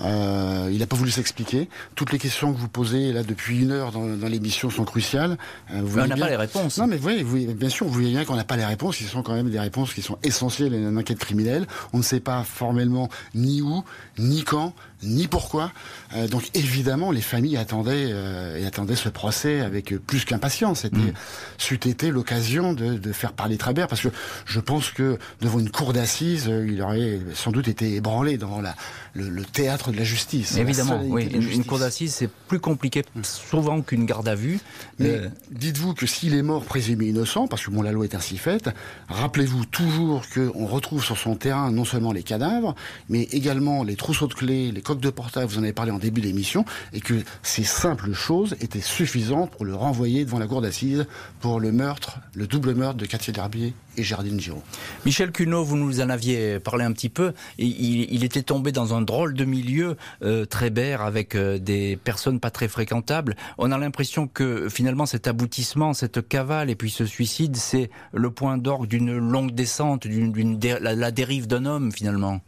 Euh, 0.00 0.68
il 0.72 0.78
n'a 0.78 0.86
pas 0.86 0.96
voulu 0.96 1.10
s'expliquer. 1.10 1.68
Toutes 1.94 2.12
les 2.12 2.18
questions 2.18 2.52
que 2.52 2.58
vous 2.58 2.68
posez 2.68 3.12
là 3.12 3.22
depuis 3.22 3.60
une 3.62 3.72
heure 3.72 3.92
dans, 3.92 4.06
dans 4.06 4.28
l'émission 4.28 4.70
sont 4.70 4.84
cruciales. 4.84 5.36
Euh, 5.72 5.82
on 5.96 6.06
n'a 6.06 6.16
pas 6.16 6.30
les 6.30 6.36
réponses. 6.36 6.78
Non, 6.78 6.86
mais 6.86 6.98
oui, 7.02 7.46
bien 7.54 7.68
sûr, 7.68 7.86
vous 7.86 7.92
voyez 7.92 8.10
bien 8.10 8.24
qu'on 8.24 8.36
n'a 8.36 8.44
pas 8.44 8.56
les 8.56 8.64
réponses. 8.64 8.96
Ce 8.96 9.04
sont 9.04 9.22
quand 9.22 9.34
même 9.34 9.50
des 9.50 9.60
réponses 9.60 9.94
qui 9.94 10.02
sont 10.02 10.18
essentielles 10.22 10.74
à 10.74 10.76
une 10.76 10.98
enquête 10.98 11.18
criminelle. 11.18 11.66
On 11.92 11.98
ne 11.98 12.02
sait 12.02 12.20
pas 12.20 12.42
formellement 12.44 13.08
ni 13.34 13.62
où, 13.62 13.84
ni 14.18 14.42
quand, 14.42 14.74
ni 15.02 15.28
pourquoi. 15.28 15.72
Euh, 16.14 16.28
donc 16.28 16.50
évidemment, 16.54 17.10
les 17.10 17.20
familles 17.20 17.56
attendaient 17.56 18.08
euh, 18.10 18.58
et 18.58 18.66
attendaient 18.66 18.96
ce 18.96 19.08
procès 19.08 19.60
avec 19.60 19.94
plus 20.06 20.24
qu'impatience. 20.24 20.80
C'était, 20.80 20.96
mm. 20.96 21.14
c'eût 21.58 21.74
été 21.74 22.10
l'occasion 22.10 22.72
de, 22.72 22.94
de, 22.94 23.12
faire 23.12 23.32
parler 23.32 23.56
Trabert, 23.56 23.88
parce 23.88 24.02
que 24.02 24.08
je 24.46 24.60
pense 24.60 24.90
que 24.90 25.18
devant 25.40 25.58
une 25.58 25.70
cour 25.70 25.92
d'assises, 25.92 26.48
euh, 26.48 26.66
il 26.68 26.80
aurait 26.82 27.20
sans 27.34 27.50
doute 27.50 27.68
été 27.68 27.94
ébranlé 27.94 28.38
devant 28.38 28.60
la, 28.60 28.74
le, 29.14 29.28
le 29.28 29.44
théâtre 29.44 29.90
de 29.90 29.96
la 29.96 30.04
justice. 30.04 30.56
Évidemment, 30.56 31.00
oui. 31.04 31.26
Une, 31.26 31.64
cour 31.64 31.78
d'assises, 31.78 32.14
c'est 32.14 32.30
plus 32.48 32.60
compliqué 32.60 33.04
mm. 33.14 33.22
souvent 33.22 33.80
qu'une 33.82 34.06
garde 34.06 34.28
à 34.28 34.34
vue. 34.34 34.60
Mais 34.98 35.10
euh, 35.10 35.28
dites-vous 35.50 35.94
que 35.94 36.06
s'il 36.06 36.34
est 36.34 36.42
mort 36.42 36.64
présumé 36.64 37.06
innocent, 37.06 37.48
parce 37.48 37.64
que 37.64 37.70
bon, 37.70 37.82
la 37.82 37.92
loi 37.92 38.04
est 38.04 38.14
ainsi 38.14 38.36
faite, 38.36 38.70
rappelez-vous 39.08 39.64
toujours 39.66 40.22
qu'on 40.32 40.66
retrouve 40.66 41.02
sur 41.02 41.16
son 41.16 41.36
terrain 41.36 41.70
non 41.70 41.84
seulement 41.84 42.12
les 42.12 42.22
cadavres, 42.22 42.74
mais 43.08 43.22
également 43.32 43.82
les 43.82 43.96
trousseaux 43.96 44.26
de 44.26 44.34
clés, 44.34 44.72
les 44.72 44.82
de 44.98 45.10
portail, 45.10 45.46
vous 45.46 45.58
en 45.58 45.62
avez 45.62 45.72
parlé 45.72 45.92
en 45.92 45.98
début 45.98 46.20
d'émission, 46.20 46.64
et 46.92 47.00
que 47.00 47.14
ces 47.42 47.64
simples 47.64 48.12
choses 48.12 48.56
étaient 48.60 48.80
suffisantes 48.80 49.50
pour 49.50 49.64
le 49.64 49.74
renvoyer 49.74 50.24
devant 50.24 50.38
la 50.38 50.46
cour 50.46 50.60
d'assises 50.60 51.06
pour 51.40 51.60
le 51.60 51.70
meurtre, 51.70 52.18
le 52.34 52.46
double 52.46 52.74
meurtre 52.74 52.96
de 52.96 53.06
Cathy 53.06 53.32
Derbier 53.32 53.74
et 53.96 54.02
Gerdine 54.02 54.40
Giraud. 54.40 54.62
Michel 55.04 55.32
Cuneau, 55.32 55.64
vous 55.64 55.76
nous 55.76 56.00
en 56.00 56.10
aviez 56.10 56.58
parlé 56.60 56.84
un 56.84 56.92
petit 56.92 57.08
peu. 57.08 57.32
Il, 57.58 58.12
il 58.12 58.24
était 58.24 58.42
tombé 58.42 58.72
dans 58.72 58.94
un 58.94 59.02
drôle 59.02 59.34
de 59.34 59.44
milieu, 59.44 59.96
euh, 60.22 60.44
très 60.44 60.70
bert, 60.70 61.02
avec 61.02 61.34
euh, 61.34 61.58
des 61.58 61.96
personnes 61.96 62.40
pas 62.40 62.50
très 62.50 62.68
fréquentables. 62.68 63.36
On 63.58 63.72
a 63.72 63.78
l'impression 63.78 64.26
que 64.26 64.68
finalement 64.68 65.06
cet 65.06 65.26
aboutissement, 65.26 65.92
cette 65.92 66.26
cavale 66.26 66.70
et 66.70 66.76
puis 66.76 66.90
ce 66.90 67.06
suicide, 67.06 67.56
c'est 67.56 67.90
le 68.12 68.30
point 68.30 68.58
d'orgue 68.58 68.88
d'une 68.88 69.18
longue 69.18 69.52
descente, 69.52 70.06
d'une 70.06 70.60
la 70.80 71.10
dérive 71.10 71.46
d'un 71.46 71.64
homme 71.66 71.92
finalement. 71.92 72.40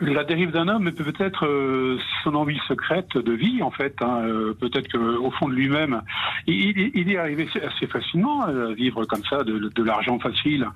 La 0.00 0.24
dérive 0.24 0.50
d'un 0.50 0.66
homme 0.66 0.90
peut 0.90 1.12
être 1.20 1.46
euh, 1.46 1.96
son 2.24 2.34
envie 2.34 2.58
secrète 2.66 3.16
de 3.16 3.32
vie, 3.32 3.62
en 3.62 3.70
fait. 3.70 3.94
Hein. 4.00 4.22
Euh, 4.24 4.52
peut-être 4.52 4.90
qu'au 4.90 5.30
fond 5.30 5.48
de 5.48 5.54
lui-même, 5.54 6.02
il, 6.48 6.90
il, 6.92 7.12
est 7.12 7.16
arrivé 7.16 7.48
assez 7.64 7.86
facilement 7.86 8.42
à 8.42 8.72
vivre 8.74 9.04
comme 9.04 9.22
ça, 9.30 9.44
de, 9.44 9.70
de 9.72 9.82
l'argent 9.84 10.18
facile, 10.18 10.66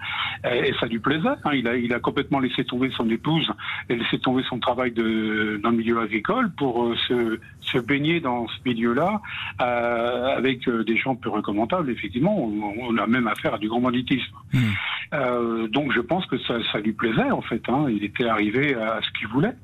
et, 0.44 0.72
ça 0.78 0.86
lui 0.86 1.00
plaisait. 1.00 1.28
Hein. 1.44 1.50
Il, 1.54 1.66
a, 1.66 1.76
il 1.76 1.92
a 1.92 1.98
complètement 1.98 2.38
laissé 2.38 2.64
tomber 2.64 2.90
son 2.96 3.10
épouse 3.10 3.50
et 3.88 3.96
laissé 3.96 4.20
tomber 4.20 4.44
son 4.48 4.60
travail 4.60 4.92
de, 4.92 5.58
dans 5.60 5.70
le 5.70 5.76
milieu 5.76 5.98
agricole 5.98 6.52
pour 6.52 6.84
euh, 6.84 6.94
se, 7.08 7.40
se, 7.62 7.78
baigner 7.78 8.20
dans 8.20 8.46
ce 8.46 8.58
milieu-là 8.64 9.20
euh, 9.60 10.36
avec 10.36 10.68
des 10.68 10.96
gens 10.96 11.16
peu 11.16 11.30
recommandables, 11.30 11.90
effectivement. 11.90 12.44
On, 12.44 12.74
on, 12.78 12.96
a 12.96 13.08
même 13.08 13.26
affaire 13.26 13.54
à 13.54 13.58
du 13.58 13.68
grand 13.68 13.80
banditisme. 13.80 14.36
Mmh. 14.52 15.66
donc 15.68 15.92
je 15.92 16.00
pense 16.00 16.26
que 16.26 16.38
ça, 16.38 16.54
ça 16.70 16.78
lui 16.78 16.92
plaisait, 16.92 17.30
en 17.30 17.42
fait. 17.42 17.62
Hein. 17.68 17.86
Il 17.88 18.04
était 18.04 18.26
arrivé 18.26 18.74
à 18.74 18.99
ce 19.02 19.18
qu'il 19.18 19.28
voulait. 19.28 19.54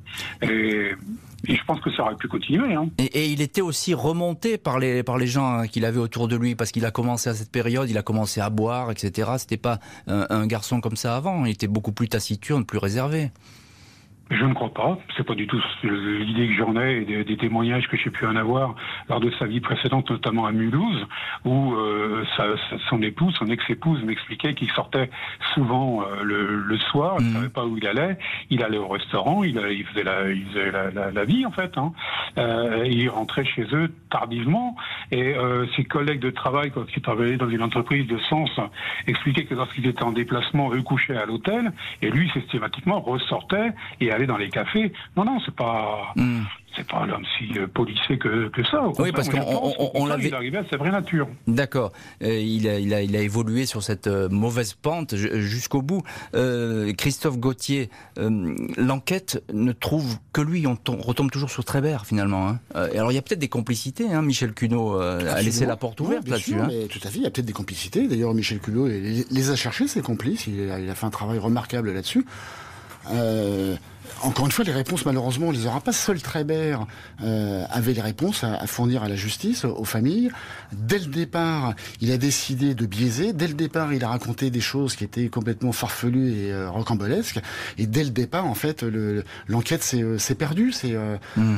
Et, 0.42 0.92
je 1.48 1.64
pense 1.64 1.80
que 1.80 1.92
ça 1.92 2.02
aurait 2.02 2.16
pu 2.16 2.26
continuer. 2.28 2.74
Hein. 2.74 2.88
Et, 2.98 3.28
il 3.28 3.40
était 3.40 3.60
aussi 3.60 3.94
remonté 3.94 4.58
par 4.58 4.78
les, 4.78 5.02
par 5.02 5.18
les 5.18 5.26
gens 5.26 5.58
hein, 5.58 5.66
qu'il 5.68 5.84
avait 5.84 5.98
autour 5.98 6.28
de 6.28 6.36
lui, 6.36 6.54
parce 6.54 6.72
qu'il 6.72 6.84
a 6.84 6.90
commencé 6.90 7.30
à 7.30 7.34
cette 7.34 7.52
période, 7.52 7.88
il 7.88 7.98
a 7.98 8.02
commencé 8.02 8.40
à 8.40 8.50
boire, 8.50 8.90
etc. 8.90 9.30
C'était 9.38 9.56
pas 9.56 9.78
un 10.06 10.46
garçon 10.46 10.80
comme 10.80 10.96
ça 10.96 11.16
avant, 11.16 11.44
il 11.44 11.52
était 11.52 11.68
beaucoup 11.68 11.92
plus 11.92 12.08
taciturne, 12.08 12.64
plus 12.64 12.78
réservé. 12.78 13.30
Je 14.28 14.44
ne 14.44 14.54
crois 14.54 14.74
pas. 14.74 14.98
C'est 15.16 15.24
pas 15.24 15.36
du 15.36 15.46
tout 15.46 15.62
l'idée 15.84 16.48
que 16.48 16.54
j'en 16.54 16.76
ai 16.76 17.02
et 17.02 17.24
des, 17.24 17.36
témoignages 17.36 17.86
que 17.86 17.96
j'ai 17.96 18.10
pu 18.10 18.26
en 18.26 18.34
avoir 18.34 18.74
lors 19.08 19.20
de 19.20 19.30
sa 19.38 19.46
vie 19.46 19.60
précédente, 19.60 20.10
notamment 20.10 20.46
à 20.46 20.52
Mulhouse, 20.52 21.06
où 21.44 21.74
euh, 21.74 22.24
sa, 22.36 22.46
son 22.88 23.02
épouse, 23.02 23.34
son 23.34 23.46
ex-épouse, 23.46 24.02
m'expliquait 24.02 24.54
qu'il 24.54 24.70
sortait 24.72 25.10
souvent 25.54 26.02
euh, 26.02 26.24
le, 26.24 26.56
le, 26.56 26.78
soir, 26.78 27.16
il 27.20 27.26
mmh. 27.26 27.32
savait 27.34 27.48
pas 27.50 27.64
où 27.64 27.76
il 27.76 27.86
allait. 27.86 28.18
Il 28.50 28.64
allait 28.64 28.78
au 28.78 28.88
restaurant, 28.88 29.44
il, 29.44 29.60
il 29.70 29.84
faisait, 29.84 30.02
la, 30.02 30.28
il 30.28 30.44
faisait 30.46 30.72
la, 30.72 30.90
la, 30.90 31.10
la, 31.12 31.24
vie 31.24 31.46
en 31.46 31.52
fait. 31.52 31.78
Hein. 31.78 31.92
Euh, 32.38 32.84
il 32.84 33.08
rentrait 33.08 33.44
chez 33.44 33.66
eux 33.72 33.92
tardivement 34.10 34.76
et 35.12 35.34
euh, 35.36 35.66
ses 35.76 35.84
collègues 35.84 36.20
de 36.20 36.30
travail, 36.30 36.72
quand 36.72 36.84
ils 36.96 37.02
travaillaient 37.02 37.36
dans 37.36 37.48
une 37.48 37.62
entreprise 37.62 38.06
de 38.08 38.18
sens, 38.28 38.50
expliquaient 39.06 39.44
que 39.44 39.54
lorsqu'ils 39.54 39.86
étaient 39.86 40.02
en 40.02 40.12
déplacement, 40.12 40.72
eux 40.72 40.82
couchaient 40.82 41.16
à 41.16 41.26
l'hôtel 41.26 41.72
et 42.02 42.10
lui 42.10 42.28
systématiquement 42.30 43.00
ressortait 43.00 43.72
et 44.00 44.15
aller 44.16 44.26
dans 44.26 44.36
les 44.36 44.50
cafés. 44.50 44.92
Non, 45.16 45.24
non, 45.24 45.38
c'est 45.44 45.54
pas. 45.54 46.12
Hmm 46.16 46.42
c'est 46.76 46.86
pas 46.86 47.06
l'homme 47.06 47.24
si 47.38 47.58
euh, 47.58 47.66
policé 47.66 48.18
que, 48.18 48.48
que 48.48 48.62
ça. 48.64 48.88
oui, 48.98 49.10
parce 49.12 49.28
qu'on 49.28 49.40
on, 49.94 50.06
l'avait. 50.06 50.28
Il 50.28 50.32
est 50.32 50.36
arrivé 50.36 50.58
à 50.58 50.64
sa 50.68 50.76
vraie 50.76 50.90
nature. 50.90 51.28
D'accord. 51.46 51.92
Euh, 52.22 52.38
il, 52.38 52.68
a, 52.68 52.78
il, 52.78 52.92
a, 52.92 53.02
il, 53.02 53.16
a, 53.16 53.20
évolué 53.20 53.66
sur 53.66 53.82
cette 53.82 54.06
euh, 54.06 54.28
mauvaise 54.28 54.74
pente 54.74 55.16
jusqu'au 55.16 55.82
bout. 55.82 56.02
Christophe 56.98 57.38
Gauthier, 57.38 57.90
l'enquête 58.76 59.42
ne 59.52 59.72
trouve 59.72 60.18
que 60.32 60.40
lui. 60.40 60.66
On, 60.66 60.76
retombe 60.98 61.30
toujours 61.30 61.50
sur 61.50 61.64
Trébert 61.64 62.06
finalement. 62.06 62.48
Hein. 62.48 62.58
alors 62.74 63.12
il 63.12 63.14
y 63.14 63.18
a 63.18 63.22
peut-être 63.22 63.38
des 63.38 63.48
complicités. 63.48 64.12
Hein, 64.12 64.22
Michel 64.22 64.52
Cuneau 64.52 64.98
a 64.98 65.42
laissé 65.42 65.66
la 65.66 65.76
porte 65.76 66.00
ouverte 66.00 66.28
là-dessus. 66.28 66.54
Hein. 66.54 66.68
Tout 66.90 67.00
à 67.02 67.10
fait. 67.10 67.18
Il 67.18 67.22
y 67.22 67.26
a 67.26 67.30
peut-être 67.30 67.46
des 67.46 67.52
complicités. 67.52 68.06
D'ailleurs, 68.08 68.34
Michel 68.34 68.60
Cuneau 68.60 68.86
les, 68.86 69.50
a 69.50 69.56
cherchés 69.56 69.88
ses 69.88 70.02
complices. 70.02 70.46
Il 70.46 70.70
a, 70.70 70.78
il 70.78 70.90
a 70.90 70.94
fait 70.94 71.06
un 71.06 71.10
travail 71.10 71.38
remarquable 71.38 71.92
là-dessus. 71.92 72.24
Euh, 73.12 73.76
encore 74.22 74.46
une 74.46 74.52
fois, 74.52 74.64
les 74.64 74.72
réponses, 74.72 75.04
malheureusement, 75.04 75.48
on 75.48 75.50
les 75.50 75.66
aura 75.66 75.80
pas. 75.80 75.92
Seul 75.92 76.20
Trébert 76.20 76.86
euh, 77.22 77.64
avait 77.70 77.92
les 77.92 78.00
réponses 78.00 78.44
à, 78.44 78.66
fournir 78.66 79.02
à 79.02 79.08
la 79.08 79.16
justice, 79.16 79.64
aux 79.64 79.84
familles. 79.84 80.30
Dès 80.72 80.98
le 80.98 81.06
départ, 81.06 81.74
il 82.00 82.10
a 82.12 82.18
décidé 82.18 82.74
de 82.74 82.86
biaiser. 82.86 83.32
Dès 83.32 83.48
le 83.48 83.54
départ, 83.54 83.92
il 83.92 84.04
a 84.04 84.08
raconté 84.08 84.50
des 84.50 84.60
choses 84.60 84.96
qui 84.96 85.04
étaient 85.04 85.28
complètement 85.28 85.72
farfelues 85.72 86.32
et 86.32 86.52
euh, 86.52 86.70
rocambolesques. 86.70 87.40
Et 87.78 87.86
dès 87.86 88.04
le 88.04 88.10
départ, 88.10 88.46
en 88.46 88.54
fait, 88.54 88.84
l'enquête 89.48 89.82
s'est 89.82 90.02
euh, 90.02 90.34
perdue. 90.36 90.72
C'est 90.72 90.94
euh, 90.94 91.16
mmh 91.36 91.56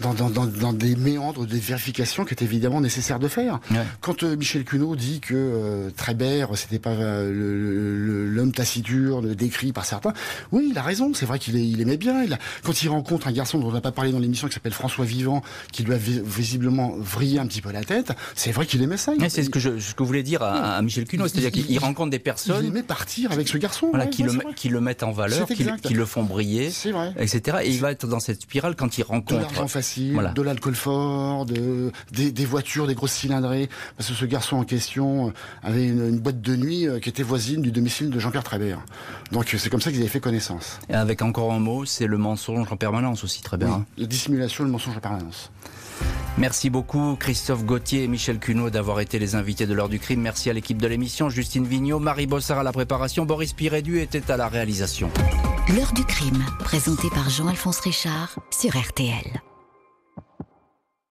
dans, 0.00 0.14
dans, 0.14 0.30
dans, 0.30 0.46
dans, 0.46 0.72
des 0.72 0.96
méandres 0.96 1.46
des 1.46 1.58
vérifications 1.58 2.24
qui 2.24 2.34
est 2.34 2.42
évidemment 2.42 2.80
nécessaire 2.80 3.18
de 3.18 3.28
faire. 3.28 3.60
Quand 4.00 4.22
euh, 4.22 4.36
Michel 4.36 4.64
Cuneau 4.64 4.96
dit 4.96 5.20
que 5.20 5.34
euh, 5.34 5.90
Trébert, 5.96 6.56
c'était 6.56 6.78
pas 6.78 6.90
euh, 6.90 8.26
l'homme 8.30 8.52
taciturne 8.52 9.34
décrit 9.34 9.72
par 9.72 9.84
certains, 9.84 10.12
oui, 10.52 10.68
il 10.70 10.78
a 10.78 10.82
raison. 10.82 11.12
C'est 11.14 11.26
vrai 11.26 11.38
qu'il 11.38 11.56
il 11.56 11.80
aimait 11.80 11.96
bien. 11.96 12.22
Il 12.22 12.32
a, 12.32 12.38
quand 12.62 12.82
il 12.82 12.88
rencontre 12.88 13.28
un 13.28 13.32
garçon 13.32 13.58
dont 13.58 13.68
on 13.68 13.72
n'a 13.72 13.80
pas 13.80 13.92
parlé 13.92 14.12
dans 14.12 14.18
l'émission 14.18 14.48
qui 14.48 14.54
s'appelle 14.54 14.72
François 14.72 15.04
Vivant, 15.04 15.42
qui 15.72 15.82
lui 15.82 15.94
a 15.94 15.98
visiblement 15.98 16.94
vrillé 16.98 17.38
un 17.38 17.46
petit 17.46 17.60
peu 17.60 17.72
la 17.72 17.84
tête, 17.84 18.12
c'est 18.34 18.52
vrai 18.52 18.66
qu'il 18.66 18.82
aimait 18.82 18.96
ça. 18.96 19.12
C'est 19.28 19.42
ce 19.42 19.50
que 19.50 19.60
je 19.60 19.78
ce 19.78 19.94
que 19.94 20.02
voulais 20.02 20.22
dire 20.22 20.42
à, 20.42 20.76
à 20.76 20.82
Michel 20.82 21.04
Cuneau, 21.04 21.28
c'est-à-dire 21.28 21.52
qu'il 21.52 21.78
rencontre 21.78 22.10
des 22.10 22.18
personnes. 22.18 22.64
Il 22.64 22.68
aimait 22.68 22.82
partir 22.82 23.32
avec 23.32 23.48
ce 23.48 23.58
garçon. 23.58 23.88
Voilà, 23.90 24.06
qui, 24.06 24.22
le, 24.22 24.32
qui 24.54 24.68
le 24.68 24.80
mettent 24.80 25.02
en 25.02 25.12
valeur, 25.12 25.46
qui, 25.46 25.66
qui, 25.82 25.94
le 25.94 26.06
font 26.06 26.22
briller, 26.22 26.70
etc. 27.18 27.58
Et 27.64 27.70
il 27.70 27.80
va 27.80 27.92
être 27.92 28.06
dans 28.06 28.20
cette 28.20 28.42
spirale 28.42 28.76
quand 28.76 28.98
il 28.98 29.02
rencontre 29.02 29.48
Voilà. 29.98 30.30
de 30.32 30.42
l'alcool 30.42 30.74
fort, 30.74 31.46
de, 31.46 31.92
des, 32.12 32.32
des 32.32 32.44
voitures, 32.44 32.86
des 32.86 32.94
grosses 32.94 33.12
cylindrées, 33.12 33.68
parce 33.96 34.08
que 34.08 34.14
ce 34.14 34.24
garçon 34.24 34.56
en 34.56 34.64
question 34.64 35.28
euh, 35.28 35.32
avait 35.62 35.86
une, 35.86 36.08
une 36.08 36.18
boîte 36.18 36.40
de 36.40 36.56
nuit 36.56 36.86
euh, 36.86 36.98
qui 37.00 37.08
était 37.08 37.22
voisine 37.22 37.62
du 37.62 37.72
domicile 37.72 38.10
de 38.10 38.18
Jean-Pierre 38.18 38.44
Trébert. 38.44 38.80
Donc 39.32 39.52
euh, 39.54 39.58
c'est 39.58 39.70
comme 39.70 39.80
ça 39.80 39.90
qu'ils 39.90 40.00
avaient 40.00 40.08
fait 40.08 40.20
connaissance. 40.20 40.78
Et 40.88 40.94
avec 40.94 41.22
encore 41.22 41.52
un 41.52 41.60
mot, 41.60 41.84
c'est 41.84 42.06
le 42.06 42.18
mensonge 42.18 42.70
en 42.70 42.76
permanence 42.76 43.24
aussi, 43.24 43.42
très 43.42 43.56
bien. 43.56 43.68
Oui, 43.68 43.74
hein. 43.74 43.86
la 43.98 44.06
dissimulation, 44.06 44.64
le 44.64 44.70
mensonge 44.70 44.96
en 44.96 45.00
permanence. 45.00 45.50
Merci 46.38 46.70
beaucoup 46.70 47.16
Christophe 47.18 47.64
Gauthier 47.64 48.04
et 48.04 48.08
Michel 48.08 48.38
Cuneau 48.38 48.70
d'avoir 48.70 49.00
été 49.00 49.18
les 49.18 49.34
invités 49.34 49.66
de 49.66 49.74
l'heure 49.74 49.88
du 49.88 49.98
crime. 49.98 50.20
Merci 50.20 50.48
à 50.48 50.52
l'équipe 50.52 50.80
de 50.80 50.86
l'émission, 50.86 51.28
Justine 51.28 51.66
Vignot, 51.66 51.98
Marie 51.98 52.26
Bossard 52.26 52.60
à 52.60 52.62
la 52.62 52.72
préparation, 52.72 53.26
Boris 53.26 53.52
Pirédu 53.52 54.00
était 54.00 54.30
à 54.30 54.36
la 54.36 54.48
réalisation. 54.48 55.10
L'heure 55.76 55.92
du 55.92 56.04
crime, 56.04 56.42
présenté 56.60 57.08
par 57.10 57.28
Jean-Alphonse 57.28 57.80
Richard 57.80 58.38
sur 58.50 58.70
RTL. 58.76 59.42